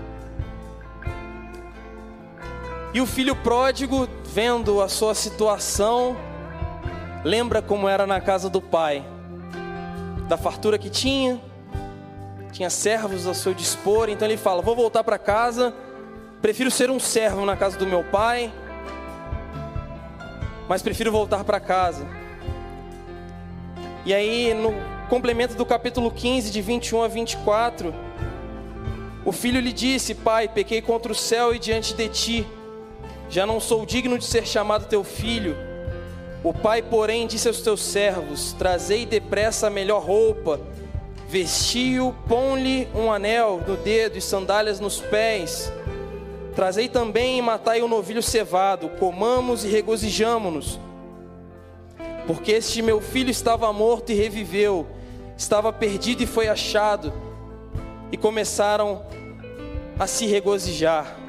E 2.97 3.01
o 3.03 3.05
filho 3.05 3.37
pródigo, 3.37 4.09
vendo 4.25 4.81
a 4.81 4.89
sua 4.89 5.15
situação, 5.15 6.17
lembra 7.23 7.61
como 7.61 7.87
era 7.87 8.07
na 8.07 8.23
casa 8.23 8.49
do 8.49 8.59
pai, 8.59 9.05
da 10.27 10.39
fartura 10.39 10.79
que 10.79 10.89
tinha, 10.89 11.39
tinha 12.51 12.71
servos 12.71 13.27
ao 13.27 13.35
seu 13.35 13.53
dispor, 13.53 14.09
então 14.09 14.27
ele 14.27 14.39
fala: 14.39 14.63
Vou 14.63 14.75
voltar 14.75 15.05
para 15.05 15.19
casa, 15.19 15.75
prefiro 16.41 16.71
ser 16.71 16.91
um 16.91 16.99
servo 16.99 17.45
na 17.45 17.55
casa 17.55 17.77
do 17.77 17.87
meu 17.87 18.03
pai, 18.03 18.51
mas 20.67 20.81
prefiro 20.81 21.13
voltar 21.13 21.45
para 21.45 21.61
casa. 21.61 22.09
E 24.07 24.15
aí, 24.15 24.55
no 24.55 24.73
complemento 25.11 25.55
do 25.55 25.67
capítulo 25.67 26.11
15, 26.11 26.51
de 26.51 26.63
21 26.63 27.03
a 27.03 27.09
24, 27.09 27.95
o 29.23 29.33
filho 29.33 29.61
lhe 29.61 29.75
disse: 29.75 30.15
Pai, 30.15 30.49
pequei 30.49 30.81
contra 30.81 31.13
o 31.13 31.15
céu 31.15 31.55
e 31.55 31.59
diante 31.59 31.93
de 31.93 32.09
ti, 32.09 32.56
já 33.29 33.45
não 33.45 33.61
sou 33.61 33.85
digno 33.85 34.19
de 34.19 34.25
ser 34.25 34.47
chamado 34.47 34.87
teu 34.89 35.03
filho. 35.03 35.57
O 36.45 36.55
pai, 36.55 36.81
porém, 36.83 37.27
disse 37.27 37.49
aos 37.49 37.61
teus 37.61 37.83
servos: 37.83 38.53
Trazei 38.53 39.05
depressa 39.05 39.67
a 39.67 39.71
melhor 39.71 40.03
roupa, 40.03 40.61
vestiu, 41.29 42.15
põe-lhe 42.29 42.89
um 42.95 43.11
anel 43.11 43.61
no 43.67 43.77
dedo 43.77 44.17
e 44.17 44.21
sandálias 44.21 44.79
nos 44.79 45.01
pés. 45.01 45.73
Trazei 46.55 46.89
também 46.89 47.39
e 47.39 47.43
matai 47.43 47.83
o 47.83 47.85
um 47.85 47.89
novilho 47.89 48.23
cevado, 48.23 48.89
comamos 48.91 49.65
e 49.65 49.69
regozijamo-nos. 49.69 50.79
Porque 52.27 52.53
este 52.53 52.81
meu 52.81 53.01
filho 53.01 53.31
estava 53.31 53.73
morto 53.73 54.11
e 54.11 54.15
reviveu, 54.15 54.87
estava 55.37 55.73
perdido 55.73 56.23
e 56.23 56.27
foi 56.27 56.49
achado. 56.49 57.13
E 58.11 58.17
começaram 58.17 59.05
a 59.99 60.07
se 60.07 60.27
regozijar. 60.27 61.26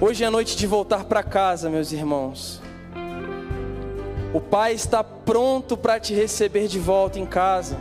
Hoje 0.00 0.24
é 0.24 0.28
noite 0.28 0.56
de 0.56 0.66
voltar 0.66 1.04
para 1.04 1.22
casa, 1.22 1.70
meus 1.70 1.92
irmãos. 1.92 2.60
O 4.34 4.40
Pai 4.40 4.72
está 4.74 5.04
pronto 5.04 5.76
para 5.76 6.00
te 6.00 6.12
receber 6.12 6.66
de 6.66 6.80
volta 6.80 7.20
em 7.20 7.24
casa. 7.24 7.76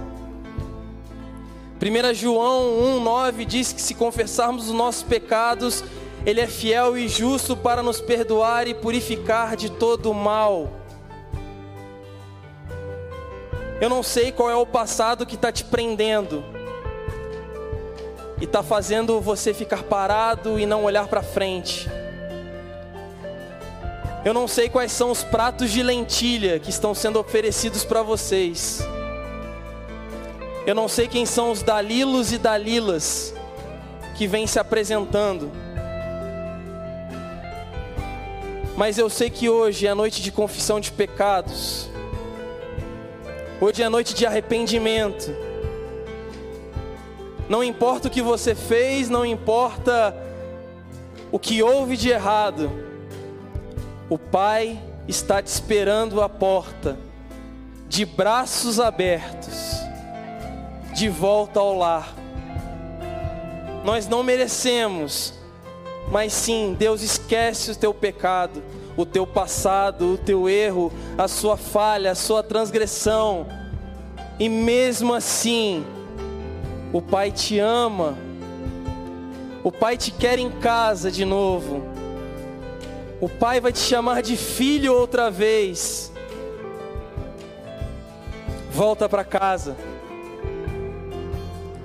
1 1.81 2.13
João 2.13 3.01
1,9 3.03 3.45
diz 3.45 3.73
que 3.73 3.81
se 3.81 3.95
confessarmos 3.95 4.67
os 4.67 4.73
nossos 4.73 5.01
pecados, 5.01 5.83
Ele 6.23 6.39
é 6.39 6.45
fiel 6.45 6.95
e 6.95 7.07
justo 7.07 7.57
para 7.57 7.81
nos 7.81 7.99
perdoar 7.99 8.67
e 8.67 8.75
purificar 8.75 9.55
de 9.55 9.71
todo 9.71 10.11
o 10.11 10.13
mal. 10.13 10.69
Eu 13.81 13.89
não 13.89 14.03
sei 14.03 14.31
qual 14.31 14.51
é 14.51 14.55
o 14.55 14.67
passado 14.67 15.25
que 15.25 15.33
está 15.33 15.51
te 15.51 15.63
prendendo 15.65 16.43
e 18.39 18.45
está 18.45 18.61
fazendo 18.61 19.19
você 19.19 19.51
ficar 19.51 19.81
parado 19.83 20.59
e 20.59 20.65
não 20.67 20.83
olhar 20.83 21.07
para 21.07 21.23
frente. 21.23 21.89
Eu 24.25 24.33
não 24.33 24.47
sei 24.47 24.69
quais 24.69 24.93
são 24.93 25.11
os 25.11 25.21
pratos 25.21 25.69
de 25.69 25.83
lentilha 25.83 26.57
que 26.57 26.69
estão 26.69 26.95
sendo 26.95 27.19
oferecidos 27.19 27.83
para 27.83 28.01
vocês. 28.01 28.81
Eu 30.65 30.73
não 30.73 30.87
sei 30.87 31.09
quem 31.09 31.25
são 31.25 31.51
os 31.51 31.61
Dalilos 31.61 32.31
e 32.31 32.37
Dalilas 32.37 33.33
que 34.15 34.25
vêm 34.25 34.47
se 34.47 34.57
apresentando. 34.57 35.51
Mas 38.77 38.97
eu 38.97 39.09
sei 39.09 39.29
que 39.29 39.49
hoje 39.49 39.87
é 39.87 39.89
a 39.89 39.95
noite 39.95 40.21
de 40.21 40.31
confissão 40.31 40.79
de 40.79 40.89
pecados. 40.89 41.89
Hoje 43.59 43.83
é 43.83 43.85
a 43.85 43.89
noite 43.89 44.13
de 44.13 44.25
arrependimento. 44.25 45.35
Não 47.49 47.61
importa 47.61 48.07
o 48.07 48.11
que 48.11 48.21
você 48.21 48.55
fez, 48.55 49.09
não 49.09 49.25
importa 49.25 50.15
o 51.29 51.37
que 51.37 51.61
houve 51.61 51.97
de 51.97 52.09
errado. 52.09 52.92
O 54.13 54.17
Pai 54.19 54.79
está 55.07 55.41
te 55.41 55.47
esperando 55.47 56.21
à 56.21 56.29
porta, 56.29 56.99
de 57.89 58.05
braços 58.05 58.79
abertos, 58.79 59.79
de 60.93 61.09
volta 61.09 61.59
ao 61.59 61.75
lar. 61.75 62.13
Nós 63.83 64.07
não 64.07 64.21
merecemos, 64.21 65.33
mas 66.11 66.31
sim, 66.31 66.75
Deus 66.77 67.01
esquece 67.01 67.71
o 67.71 67.75
teu 67.75 67.91
pecado, 67.91 68.61
o 68.95 69.03
teu 69.03 69.25
passado, 69.25 70.13
o 70.13 70.17
teu 70.19 70.47
erro, 70.47 70.93
a 71.17 71.27
sua 71.27 71.57
falha, 71.57 72.11
a 72.11 72.15
sua 72.15 72.43
transgressão, 72.43 73.47
e 74.39 74.47
mesmo 74.47 75.11
assim, 75.11 75.83
o 76.93 77.01
Pai 77.01 77.31
te 77.31 77.57
ama, 77.57 78.15
o 79.63 79.71
Pai 79.71 79.97
te 79.97 80.11
quer 80.11 80.37
em 80.37 80.51
casa 80.51 81.09
de 81.09 81.25
novo. 81.25 81.92
O 83.23 83.29
Pai 83.29 83.61
vai 83.61 83.71
te 83.71 83.79
chamar 83.79 84.21
de 84.21 84.35
filho 84.35 84.93
outra 84.93 85.31
vez. 85.31 86.11
Volta 88.69 89.07
para 89.07 89.23
casa. 89.23 89.77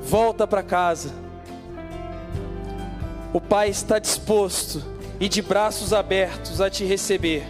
Volta 0.03 0.49
para 0.49 0.65
casa. 0.65 1.15
O 3.33 3.41
Pai 3.41 3.69
está 3.69 4.01
disposto 4.01 4.83
e 5.21 5.29
de 5.29 5.41
braços 5.41 5.93
abertos 5.93 6.61
a 6.61 6.69
te 6.69 6.85
receber. 6.85 7.47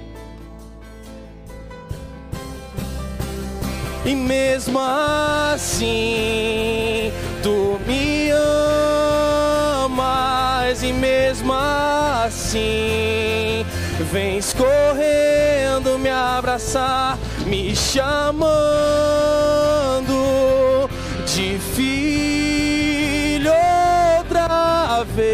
E 4.05 4.15
mesmo 4.15 4.79
assim, 4.79 7.11
tu 7.43 7.81
me 7.87 8.29
amas, 9.89 10.83
e 10.83 10.93
mesmo 10.93 11.55
assim, 11.55 13.28
Vens 14.11 14.55
correndo 14.55 15.99
me 15.99 16.09
abraçar, 16.09 17.19
me 17.45 17.77
chamando 17.77 18.09
de 21.27 21.59
filho 21.75 23.53
outra 24.19 25.05
vez. 25.15 25.29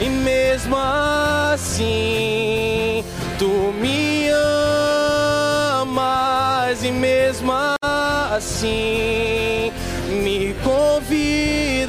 E 0.00 0.08
mesmo 0.08 0.76
assim, 1.52 3.04
tu 3.36 3.74
me 3.80 4.28
amas, 5.80 6.84
e 6.84 6.92
mesmo 6.92 7.52
assim, 7.82 9.27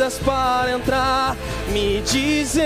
convidas 0.10 0.18
para 0.20 0.72
entrar, 0.72 1.36
me 1.72 2.01
dizendo 2.01 2.60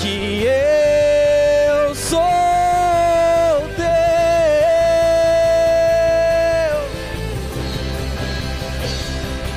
que 0.00 0.46
eu 0.46 1.94
sou 1.94 2.20
teu. 3.76 3.84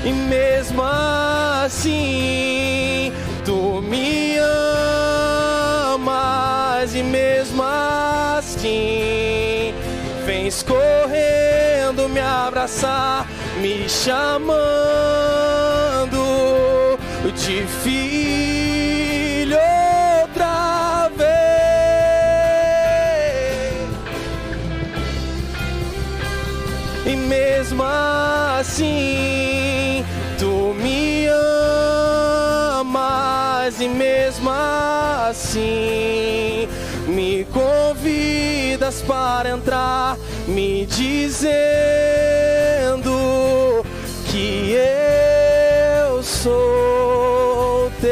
E 0.03 0.11
mesmo 0.11 0.83
assim, 1.63 3.13
tu 3.45 3.81
me 3.81 4.37
amas, 5.95 6.93
e 6.95 7.03
mesmo 7.03 7.63
assim, 7.63 9.73
vens 10.25 10.61
correndo 10.63 12.09
me 12.09 12.19
abraçar 12.19 13.26
chamando 14.07 14.47
de 17.35 17.65
filho 17.83 19.57
outra 20.21 21.11
vez. 21.17 21.27
E 27.05 27.17
mesmo 27.17 27.83
assim, 27.83 30.05
tu 30.39 30.73
me 30.81 31.27
amas, 32.79 33.81
e 33.81 33.89
mesmo 33.89 34.49
assim, 35.29 36.69
me 37.09 37.45
convidas 37.51 39.01
para 39.01 39.49
entrar, 39.49 40.17
me 40.47 40.85
dizendo 40.85 42.36
que 44.37 44.73
eu 46.05 46.21
sou 46.21 47.89
teu, 47.99 48.11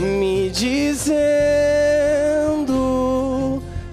me 0.00 0.48
dizendo 0.48 1.12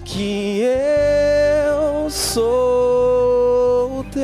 que 0.06 0.62
eu 0.62 2.08
sou 2.08 4.06
teu. 4.10 4.22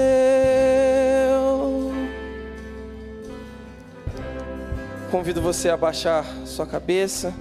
Convido 5.11 5.43
você 5.43 5.69
a 5.69 5.77
baixar 5.77 6.25
sua 6.47 6.67
cabeça. 6.67 7.35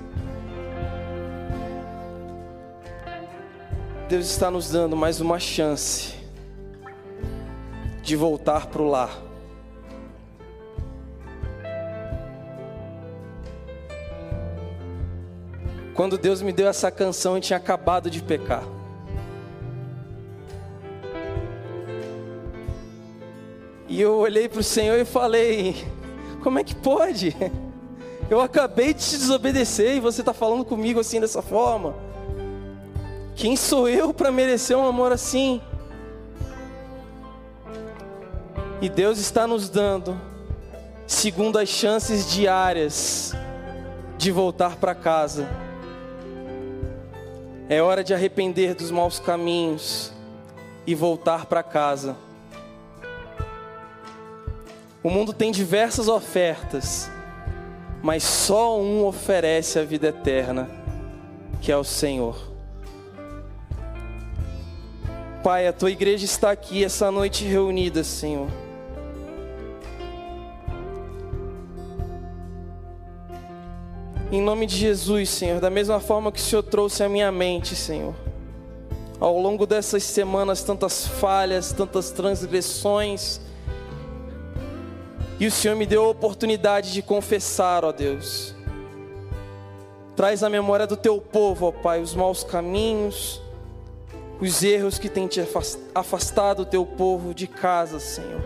Deus 4.09 4.25
está 4.25 4.49
nos 4.49 4.71
dando 4.71 4.97
mais 4.97 5.21
uma 5.21 5.37
chance 5.37 6.15
de 8.01 8.15
voltar 8.15 8.65
para 8.65 8.81
o 8.81 8.89
lar. 8.89 9.15
Quando 15.93 16.17
Deus 16.17 16.41
me 16.41 16.51
deu 16.51 16.67
essa 16.67 16.89
canção, 16.89 17.35
eu 17.35 17.41
tinha 17.41 17.57
acabado 17.57 18.09
de 18.09 18.19
pecar. 18.23 18.63
E 23.87 24.01
eu 24.01 24.15
olhei 24.15 24.49
para 24.49 24.61
o 24.61 24.63
Senhor 24.63 24.97
e 24.97 25.05
falei: 25.05 25.85
Como 26.41 26.57
é 26.57 26.63
que 26.63 26.73
pode? 26.73 27.35
Eu 28.27 28.41
acabei 28.41 28.91
de 28.91 29.01
te 29.01 29.17
desobedecer 29.19 29.97
e 29.97 29.99
você 29.99 30.21
está 30.21 30.33
falando 30.33 30.65
comigo 30.65 30.99
assim 30.99 31.19
dessa 31.19 31.43
forma. 31.43 32.08
Quem 33.39 33.55
sou 33.55 33.87
eu 33.87 34.13
para 34.13 34.33
merecer 34.33 34.77
um 34.77 34.85
amor 34.85 35.13
assim? 35.13 35.61
E 38.81 38.89
Deus 38.89 39.17
está 39.17 39.47
nos 39.47 39.69
dando 39.69 40.19
segundo 41.07 41.57
as 41.57 41.69
chances 41.69 42.29
diárias 42.29 43.33
de 44.17 44.29
voltar 44.29 44.75
para 44.75 44.93
casa. 44.93 45.47
É 47.69 47.81
hora 47.81 48.03
de 48.03 48.13
arrepender 48.13 48.75
dos 48.75 48.91
maus 48.91 49.19
caminhos 49.19 50.11
e 50.85 50.93
voltar 50.93 51.45
para 51.45 51.63
casa. 51.63 52.17
O 55.01 55.09
mundo 55.09 55.31
tem 55.31 55.49
diversas 55.49 56.09
ofertas, 56.09 57.09
mas 58.03 58.21
só 58.21 58.77
um 58.77 59.05
oferece 59.05 59.79
a 59.79 59.83
vida 59.85 60.09
eterna, 60.09 60.69
que 61.61 61.71
é 61.71 61.77
o 61.77 61.85
Senhor. 61.85 62.48
Pai, 65.49 65.65
a 65.65 65.73
tua 65.73 65.89
igreja 65.89 66.25
está 66.25 66.51
aqui 66.51 66.83
essa 66.83 67.09
noite 67.09 67.43
reunida, 67.43 68.03
Senhor. 68.03 68.47
Em 74.31 74.39
nome 74.39 74.67
de 74.67 74.77
Jesus, 74.77 75.27
Senhor, 75.27 75.59
da 75.59 75.71
mesma 75.71 75.99
forma 75.99 76.31
que 76.31 76.37
o 76.37 76.43
Senhor 76.43 76.61
trouxe 76.61 77.01
à 77.01 77.09
minha 77.09 77.31
mente, 77.31 77.75
Senhor, 77.75 78.13
ao 79.19 79.39
longo 79.39 79.65
dessas 79.65 80.03
semanas, 80.03 80.61
tantas 80.61 81.07
falhas, 81.07 81.71
tantas 81.71 82.11
transgressões, 82.11 83.41
e 85.39 85.47
o 85.47 85.51
Senhor 85.51 85.75
me 85.75 85.87
deu 85.87 86.03
a 86.03 86.09
oportunidade 86.09 86.93
de 86.93 87.01
confessar, 87.01 87.83
ó 87.83 87.91
Deus. 87.91 88.53
Traz 90.15 90.43
a 90.43 90.49
memória 90.49 90.85
do 90.85 90.95
teu 90.95 91.19
povo, 91.19 91.65
ó 91.65 91.71
Pai, 91.71 92.03
os 92.03 92.13
maus 92.13 92.43
caminhos, 92.43 93.41
os 94.39 94.63
erros 94.63 94.97
que 94.97 95.09
têm 95.09 95.27
te 95.27 95.41
afastado 95.93 96.61
o 96.61 96.65
teu 96.65 96.85
povo 96.85 97.33
de 97.33 97.47
casa, 97.47 97.99
Senhor. 97.99 98.43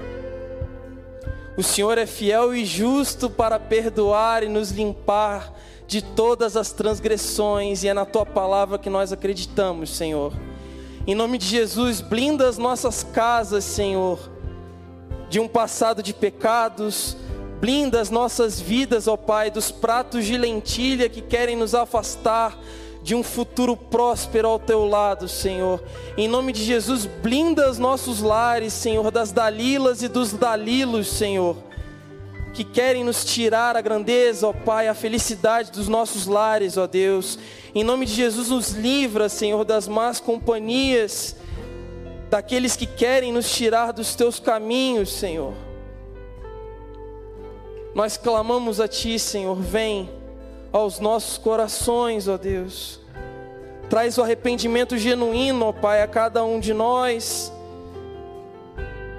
O 1.56 1.62
Senhor 1.62 1.98
é 1.98 2.06
fiel 2.06 2.56
e 2.56 2.66
justo 2.66 3.30
para 3.30 3.60
perdoar 3.60 4.44
e 4.44 4.50
nos 4.50 4.72
limpar 4.72 5.54
de 5.86 6.02
todas 6.02 6.58
as 6.58 6.72
transgressões, 6.72 7.84
e 7.84 7.88
é 7.88 7.94
na 7.94 8.06
tua 8.06 8.26
palavra 8.26 8.80
que 8.80 8.90
nós 8.90 9.12
acreditamos, 9.12 9.92
Senhor. 9.92 10.34
Em 11.06 11.14
nome 11.14 11.38
de 11.38 11.46
Jesus, 11.46 12.02
blinda 12.02 12.48
as 12.48 12.58
nossas 12.58 13.04
casas, 13.04 13.64
Senhor 13.64 14.34
de 15.34 15.40
um 15.40 15.48
passado 15.48 16.04
de 16.04 16.14
pecados, 16.14 17.18
blinda 17.60 18.00
as 18.00 18.12
nossas 18.12 18.62
vidas, 18.62 19.08
ó 19.08 19.18
Pai, 19.18 19.50
dos 19.50 19.72
pratos 19.72 20.26
de 20.26 20.38
lentilha 20.38 21.10
que 21.10 21.22
querem 21.22 21.56
nos 21.56 21.74
afastar 21.74 22.56
de 23.04 23.14
um 23.14 23.22
futuro 23.22 23.76
próspero 23.76 24.48
ao 24.48 24.58
teu 24.58 24.86
lado, 24.86 25.28
Senhor. 25.28 25.84
Em 26.18 26.28
nome 26.28 26.54
de 26.54 26.64
Jesus, 26.64 27.06
blinda 27.06 27.70
os 27.70 27.78
nossos 27.78 28.22
lares, 28.22 28.72
Senhor, 28.72 29.12
das 29.12 29.32
Dalilas 29.32 30.02
e 30.02 30.08
dos 30.08 30.32
Dalilos, 30.32 31.10
Senhor, 31.10 31.58
que 32.54 32.64
querem 32.64 33.04
nos 33.04 33.26
tirar 33.26 33.76
a 33.76 33.82
grandeza, 33.82 34.48
ó 34.48 34.54
Pai, 34.54 34.88
a 34.88 34.94
felicidade 34.94 35.70
dos 35.70 35.90
nossos 35.90 36.28
lares, 36.28 36.78
ó 36.78 36.88
Deus. 36.88 37.38
Em 37.76 37.84
nome 37.84 38.06
de 38.06 38.14
Jesus, 38.14 38.50
nos 38.50 38.72
livra, 38.72 39.28
Senhor, 39.28 39.66
das 39.66 39.86
más 39.86 40.22
companhias 40.22 41.36
daqueles 42.30 42.76
que 42.76 42.88
querem 42.88 43.34
nos 43.34 43.52
tirar 43.54 43.92
dos 43.92 44.16
teus 44.16 44.40
caminhos, 44.40 45.12
Senhor. 45.12 45.54
Nós 47.94 48.16
clamamos 48.18 48.80
a 48.80 48.88
Ti, 48.88 49.20
Senhor, 49.20 49.56
vem 49.56 50.10
aos 50.74 51.00
nossos 51.00 51.38
corações, 51.38 52.28
ó 52.28 52.36
Deus. 52.36 53.00
Traz 53.90 54.18
o 54.18 54.24
arrependimento 54.24 54.98
genuíno, 54.98 55.68
ó 55.68 55.72
Pai, 55.72 56.02
a 56.02 56.08
cada 56.08 56.44
um 56.44 56.60
de 56.60 56.74
nós. 56.74 57.54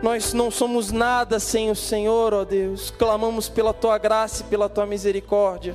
Nós 0.03 0.35
não 0.35 0.51
somos 0.51 0.93
nada 0.93 1.39
sem 1.39 1.71
o 1.71 1.77
Senhor, 1.77 2.35
ó 2.35 2.45
Deus. 2.45 2.91
Clamamos 2.91 3.49
pela 3.49 3.73
Tua 3.73 3.97
graça 3.97 4.43
e 4.43 4.47
pela 4.47 4.69
Tua 4.69 4.85
misericórdia. 4.85 5.75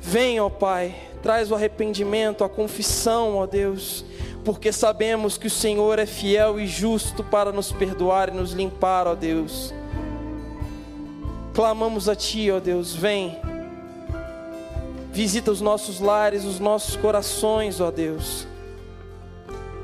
Vem, 0.00 0.40
ó 0.40 0.48
Pai, 0.48 0.94
traz 1.22 1.50
o 1.50 1.54
arrependimento, 1.54 2.44
a 2.44 2.48
confissão, 2.48 3.36
ó 3.36 3.46
Deus 3.46 4.04
porque 4.46 4.70
sabemos 4.70 5.36
que 5.36 5.48
o 5.48 5.50
Senhor 5.50 5.98
é 5.98 6.06
fiel 6.06 6.60
e 6.60 6.68
justo 6.68 7.24
para 7.24 7.50
nos 7.50 7.72
perdoar 7.72 8.28
e 8.28 8.32
nos 8.32 8.52
limpar, 8.52 9.08
ó 9.08 9.16
Deus. 9.16 9.74
Clamamos 11.52 12.08
a 12.08 12.14
Ti, 12.14 12.52
ó 12.52 12.60
Deus, 12.60 12.94
vem. 12.94 13.40
Visita 15.16 15.50
os 15.50 15.62
nossos 15.62 15.98
lares, 15.98 16.44
os 16.44 16.60
nossos 16.60 16.94
corações, 16.94 17.80
ó 17.80 17.90
Deus. 17.90 18.46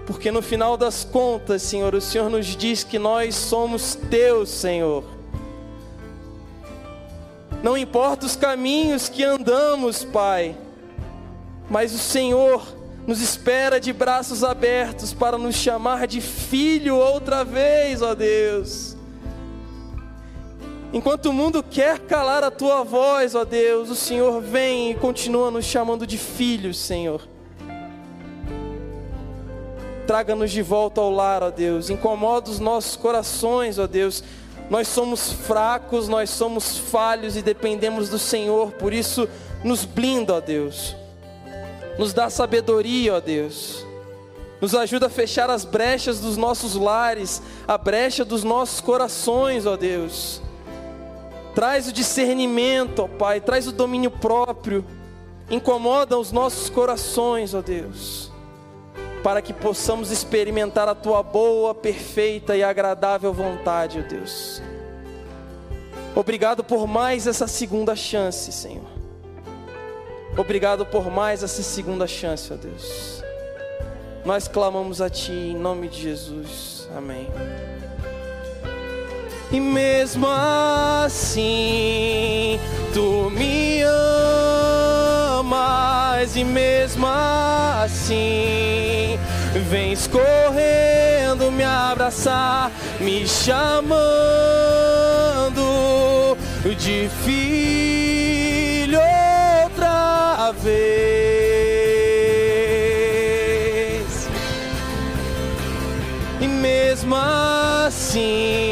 Porque 0.07 0.31
no 0.31 0.43
final 0.43 0.77
das 0.77 1.05
contas, 1.05 1.63
Senhor, 1.63 1.95
o 1.95 2.03
Senhor 2.03 2.29
nos 2.29 2.49
diz 2.49 2.85
que 2.85 2.99
nós 2.99 3.35
somos 3.35 3.95
Teus, 4.11 4.51
Senhor. 4.51 5.03
Não 7.63 7.79
importa 7.79 8.27
os 8.27 8.37
caminhos 8.37 9.09
que 9.09 9.25
andamos, 9.25 10.05
Pai, 10.05 10.55
mas 11.71 11.95
o 11.95 11.99
Senhor 11.99 12.63
nos 13.07 13.23
espera 13.23 13.81
de 13.81 13.91
braços 13.91 14.45
abertos 14.45 15.15
para 15.15 15.39
nos 15.39 15.55
chamar 15.55 16.07
de 16.07 16.21
filho 16.21 16.97
outra 16.97 17.43
vez, 17.43 18.03
ó 18.03 18.15
Deus. 18.15 18.92
Enquanto 20.93 21.27
o 21.27 21.33
mundo 21.33 21.63
quer 21.63 22.01
calar 22.01 22.45
a 22.45 22.51
tua 22.51 22.85
voz, 22.85 23.35
ó 23.35 23.47
Deus, 23.47 23.89
o 23.89 23.97
Senhor 23.97 24.43
vem 24.43 24.91
e 24.91 24.95
continua 24.95 25.51
nos 25.51 25.65
chamando 25.65 26.07
de 26.07 26.19
filhos, 26.19 26.79
Senhor. 26.79 27.23
Traga-nos 30.07 30.51
de 30.51 30.61
volta 30.61 31.01
ao 31.01 31.11
lar, 31.11 31.43
ó 31.43 31.51
Deus. 31.51 31.89
Incomoda 31.89 32.51
os 32.51 32.59
nossos 32.59 32.95
corações, 32.95 33.79
ó 33.79 33.87
Deus. 33.87 34.23
Nós 34.69 34.87
somos 34.87 35.33
fracos, 35.33 36.09
nós 36.09 36.29
somos 36.29 36.77
falhos 36.77 37.39
e 37.39 37.43
dependemos 37.43 38.11
do 38.11 38.19
Senhor, 38.19 38.73
por 38.73 38.93
isso 38.93 39.27
nos 39.65 39.87
blinda, 39.87 40.35
ó 40.35 40.41
Deus. 40.41 40.95
Nos 41.99 42.13
dá 42.13 42.29
sabedoria, 42.29 43.15
ó 43.15 43.21
Deus. 43.21 43.87
Nos 44.61 44.75
ajuda 44.75 45.07
a 45.07 45.11
fechar 45.11 45.49
as 45.49 45.65
brechas 45.65 46.21
dos 46.21 46.37
nossos 46.37 46.75
lares, 46.75 47.41
a 47.67 47.79
brecha 47.79 48.27
dos 48.27 48.45
nossos 48.45 48.83
corações, 48.83 49.65
ó 49.65 49.75
Deus. 49.75 50.42
Traz 51.55 51.89
o 51.89 51.93
discernimento, 51.93 53.01
ó 53.01 53.09
Pai, 53.09 53.41
traz 53.41 53.67
o 53.67 53.73
domínio 53.73 54.11
próprio. 54.11 54.85
Incomoda 55.51 56.19
os 56.19 56.33
nossos 56.33 56.71
corações, 56.71 57.53
ó 57.55 57.61
Deus, 57.61 58.33
para 59.23 59.43
que 59.43 59.53
possamos 59.53 60.11
experimentar 60.11 60.89
a 60.89 60.95
tua 60.95 61.23
boa, 61.23 61.75
perfeita 61.75 62.57
e 62.57 62.63
agradável 62.63 63.33
vontade, 63.35 64.03
ó 64.03 64.09
Deus. 64.09 64.63
Obrigado 66.15 66.63
por 66.65 66.87
mais 66.87 67.27
essa 67.27 67.47
segunda 67.47 67.95
chance, 67.95 68.51
Senhor. 68.51 68.91
Obrigado 70.37 70.87
por 70.87 71.11
mais 71.11 71.43
essa 71.43 71.63
segunda 71.63 72.07
chance, 72.07 72.51
ó 72.53 72.57
Deus. 72.57 73.23
Nós 74.25 74.49
clamamos 74.49 75.01
a 75.01 75.11
Ti 75.11 75.33
em 75.33 75.57
nome 75.57 75.89
de 75.89 76.01
Jesus. 76.01 76.89
Amém. 76.97 77.29
E 79.53 79.61
mesmo 79.61 80.27
assim, 81.05 82.59
Tu 82.95 83.31
me 83.31 83.83
amas, 85.41 86.35
e 86.37 86.45
mesmo 86.45 87.07
assim, 87.85 89.19
vens 89.69 90.07
correndo 90.07 91.51
me 91.53 91.65
abraçar, 91.65 92.71
me 93.01 93.27
chamando 93.29 93.63
de 96.79 97.11
filho 97.25 97.93
vez. 100.63 100.93
E 106.41 106.49
mesmo 106.49 107.15
assim, 107.15 108.72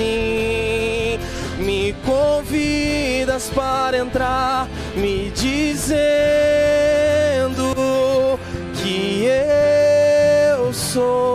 assim, 0.00 1.18
me 1.58 1.94
convidas 2.04 3.50
para 3.54 3.98
entrar, 3.98 4.66
me 4.96 5.30
dizendo 5.30 6.00
que 8.74 9.26
eu 10.56 10.72
sou 10.72 11.29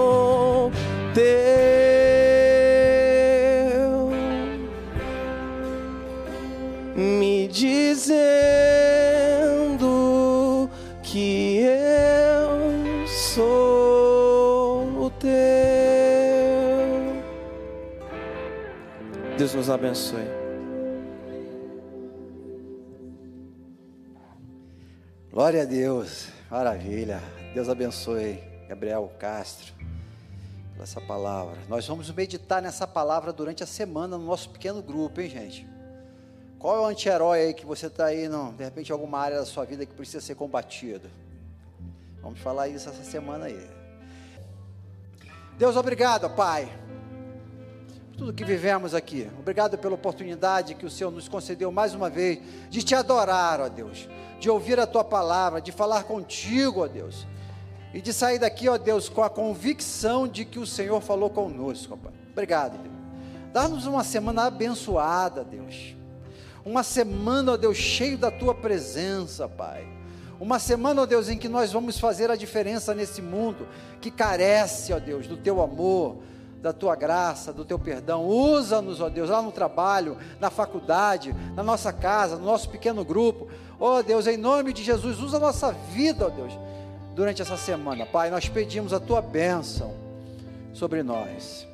nos 19.65 19.69
abençoe. 19.71 20.27
Glória 25.31 25.63
a 25.63 25.65
Deus, 25.65 26.27
maravilha. 26.51 27.19
Deus 27.51 27.67
abençoe 27.67 28.43
Gabriel 28.69 29.11
Castro 29.17 29.73
por 30.75 30.83
essa 30.83 31.01
palavra. 31.01 31.57
Nós 31.67 31.87
vamos 31.87 32.11
meditar 32.11 32.61
nessa 32.61 32.85
palavra 32.85 33.33
durante 33.33 33.63
a 33.63 33.65
semana 33.65 34.19
no 34.19 34.25
nosso 34.25 34.51
pequeno 34.51 34.83
grupo, 34.83 35.19
hein, 35.19 35.29
gente? 35.29 35.67
Qual 36.59 36.75
é 36.75 36.79
o 36.81 36.85
anti-herói 36.85 37.39
aí 37.39 37.53
que 37.55 37.65
você 37.65 37.87
está 37.87 38.05
aí, 38.05 38.29
não, 38.29 38.53
de 38.53 38.63
repente, 38.63 38.91
alguma 38.91 39.17
área 39.17 39.37
da 39.37 39.45
sua 39.45 39.65
vida 39.65 39.83
que 39.83 39.95
precisa 39.95 40.21
ser 40.21 40.35
combatido? 40.35 41.09
Vamos 42.21 42.39
falar 42.39 42.67
isso 42.67 42.87
essa 42.87 43.03
semana 43.03 43.45
aí. 43.45 43.67
Deus, 45.57 45.75
obrigado, 45.75 46.29
Pai, 46.29 46.71
tudo 48.15 48.31
que 48.31 48.45
vivemos 48.45 48.93
aqui. 48.93 49.29
Obrigado 49.37 49.77
pela 49.77 49.95
oportunidade 49.95 50.73
que 50.73 50.85
o 50.85 50.89
Senhor 50.89 51.11
nos 51.11 51.27
concedeu 51.27 51.69
mais 51.71 51.93
uma 51.93 52.09
vez 52.09 52.39
de 52.69 52.81
te 52.81 52.95
adorar, 52.95 53.59
ó 53.59 53.67
Deus, 53.67 54.07
de 54.39 54.49
ouvir 54.49 54.79
a 54.79 54.87
tua 54.87 55.03
palavra, 55.03 55.61
de 55.61 55.71
falar 55.71 56.03
contigo, 56.03 56.83
ó 56.83 56.87
Deus, 56.87 57.27
e 57.93 58.01
de 58.01 58.13
sair 58.13 58.39
daqui, 58.39 58.69
ó 58.69 58.77
Deus, 58.77 59.09
com 59.09 59.21
a 59.21 59.29
convicção 59.29 60.27
de 60.27 60.45
que 60.45 60.59
o 60.59 60.65
Senhor 60.65 61.01
falou 61.01 61.29
conosco, 61.29 61.97
Pai. 61.97 62.13
Obrigado, 62.31 62.77
Deus. 62.77 62.95
Dá-nos 63.51 63.85
uma 63.85 64.03
semana 64.03 64.45
abençoada, 64.45 65.43
Deus. 65.43 65.95
Uma 66.63 66.83
semana, 66.83 67.53
ó 67.53 67.57
Deus, 67.57 67.77
cheio 67.77 68.17
da 68.17 68.31
tua 68.31 68.55
presença, 68.55 69.47
Pai. 69.47 69.85
Uma 70.39 70.57
semana, 70.57 71.01
ó 71.01 71.05
Deus, 71.05 71.27
em 71.27 71.37
que 71.37 71.49
nós 71.49 71.71
vamos 71.71 71.99
fazer 71.99 72.31
a 72.31 72.35
diferença 72.37 72.93
nesse 72.93 73.21
mundo 73.21 73.67
que 73.99 74.09
carece, 74.09 74.93
ó 74.93 74.99
Deus, 74.99 75.27
do 75.27 75.37
teu 75.37 75.61
amor, 75.61 76.17
da 76.65 76.73
tua 76.73 76.95
graça, 76.95 77.53
do 77.53 77.63
teu 77.63 77.77
perdão. 77.77 78.25
Usa-nos, 78.25 78.99
ó 78.99 79.07
Deus, 79.07 79.29
lá 79.29 79.39
no 79.39 79.51
trabalho, 79.51 80.17
na 80.39 80.49
faculdade, 80.49 81.31
na 81.53 81.61
nossa 81.61 81.93
casa, 81.93 82.37
no 82.37 82.45
nosso 82.45 82.67
pequeno 82.69 83.05
grupo. 83.05 83.47
Ó 83.79 84.01
Deus, 84.01 84.25
em 84.25 84.35
nome 84.35 84.73
de 84.73 84.83
Jesus, 84.83 85.19
usa 85.19 85.37
a 85.37 85.39
nossa 85.39 85.71
vida, 85.71 86.25
ó 86.25 86.29
Deus, 86.29 86.57
durante 87.13 87.39
essa 87.39 87.55
semana. 87.55 88.03
Pai, 88.07 88.31
nós 88.31 88.49
pedimos 88.49 88.93
a 88.93 88.99
tua 88.99 89.21
bênção 89.21 89.93
sobre 90.73 91.03
nós. 91.03 91.67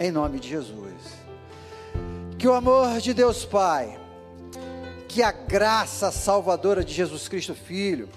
Em 0.00 0.10
nome 0.10 0.40
de 0.40 0.48
Jesus. 0.48 0.94
Que 2.38 2.48
o 2.48 2.54
amor 2.54 3.00
de 3.00 3.12
Deus 3.12 3.44
Pai, 3.44 4.00
que 5.08 5.22
a 5.22 5.30
graça 5.30 6.10
salvadora 6.10 6.82
de 6.82 6.94
Jesus 6.94 7.28
Cristo 7.28 7.54
Filho, 7.54 8.08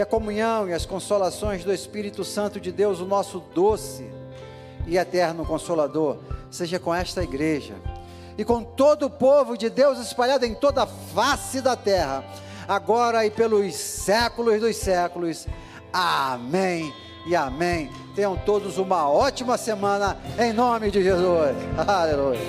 que 0.00 0.02
a 0.02 0.06
comunhão 0.06 0.66
e 0.66 0.72
as 0.72 0.86
consolações 0.86 1.62
do 1.62 1.70
Espírito 1.70 2.24
Santo 2.24 2.58
de 2.58 2.72
Deus, 2.72 3.00
o 3.00 3.04
nosso 3.04 3.38
doce 3.54 4.10
e 4.86 4.96
eterno 4.96 5.44
consolador, 5.44 6.16
seja 6.50 6.78
com 6.78 6.94
esta 6.94 7.22
igreja 7.22 7.74
e 8.38 8.42
com 8.42 8.64
todo 8.64 9.04
o 9.04 9.10
povo 9.10 9.58
de 9.58 9.68
Deus 9.68 9.98
espalhado 9.98 10.46
em 10.46 10.54
toda 10.54 10.84
a 10.84 10.86
face 10.86 11.60
da 11.60 11.76
terra, 11.76 12.24
agora 12.66 13.26
e 13.26 13.30
pelos 13.30 13.74
séculos 13.74 14.58
dos 14.58 14.74
séculos. 14.76 15.46
Amém 15.92 16.94
e 17.26 17.36
amém. 17.36 17.90
Tenham 18.16 18.38
todos 18.38 18.78
uma 18.78 19.06
ótima 19.06 19.58
semana 19.58 20.16
em 20.38 20.50
nome 20.50 20.90
de 20.90 21.02
Jesus. 21.02 21.54
Aleluia. 21.76 22.40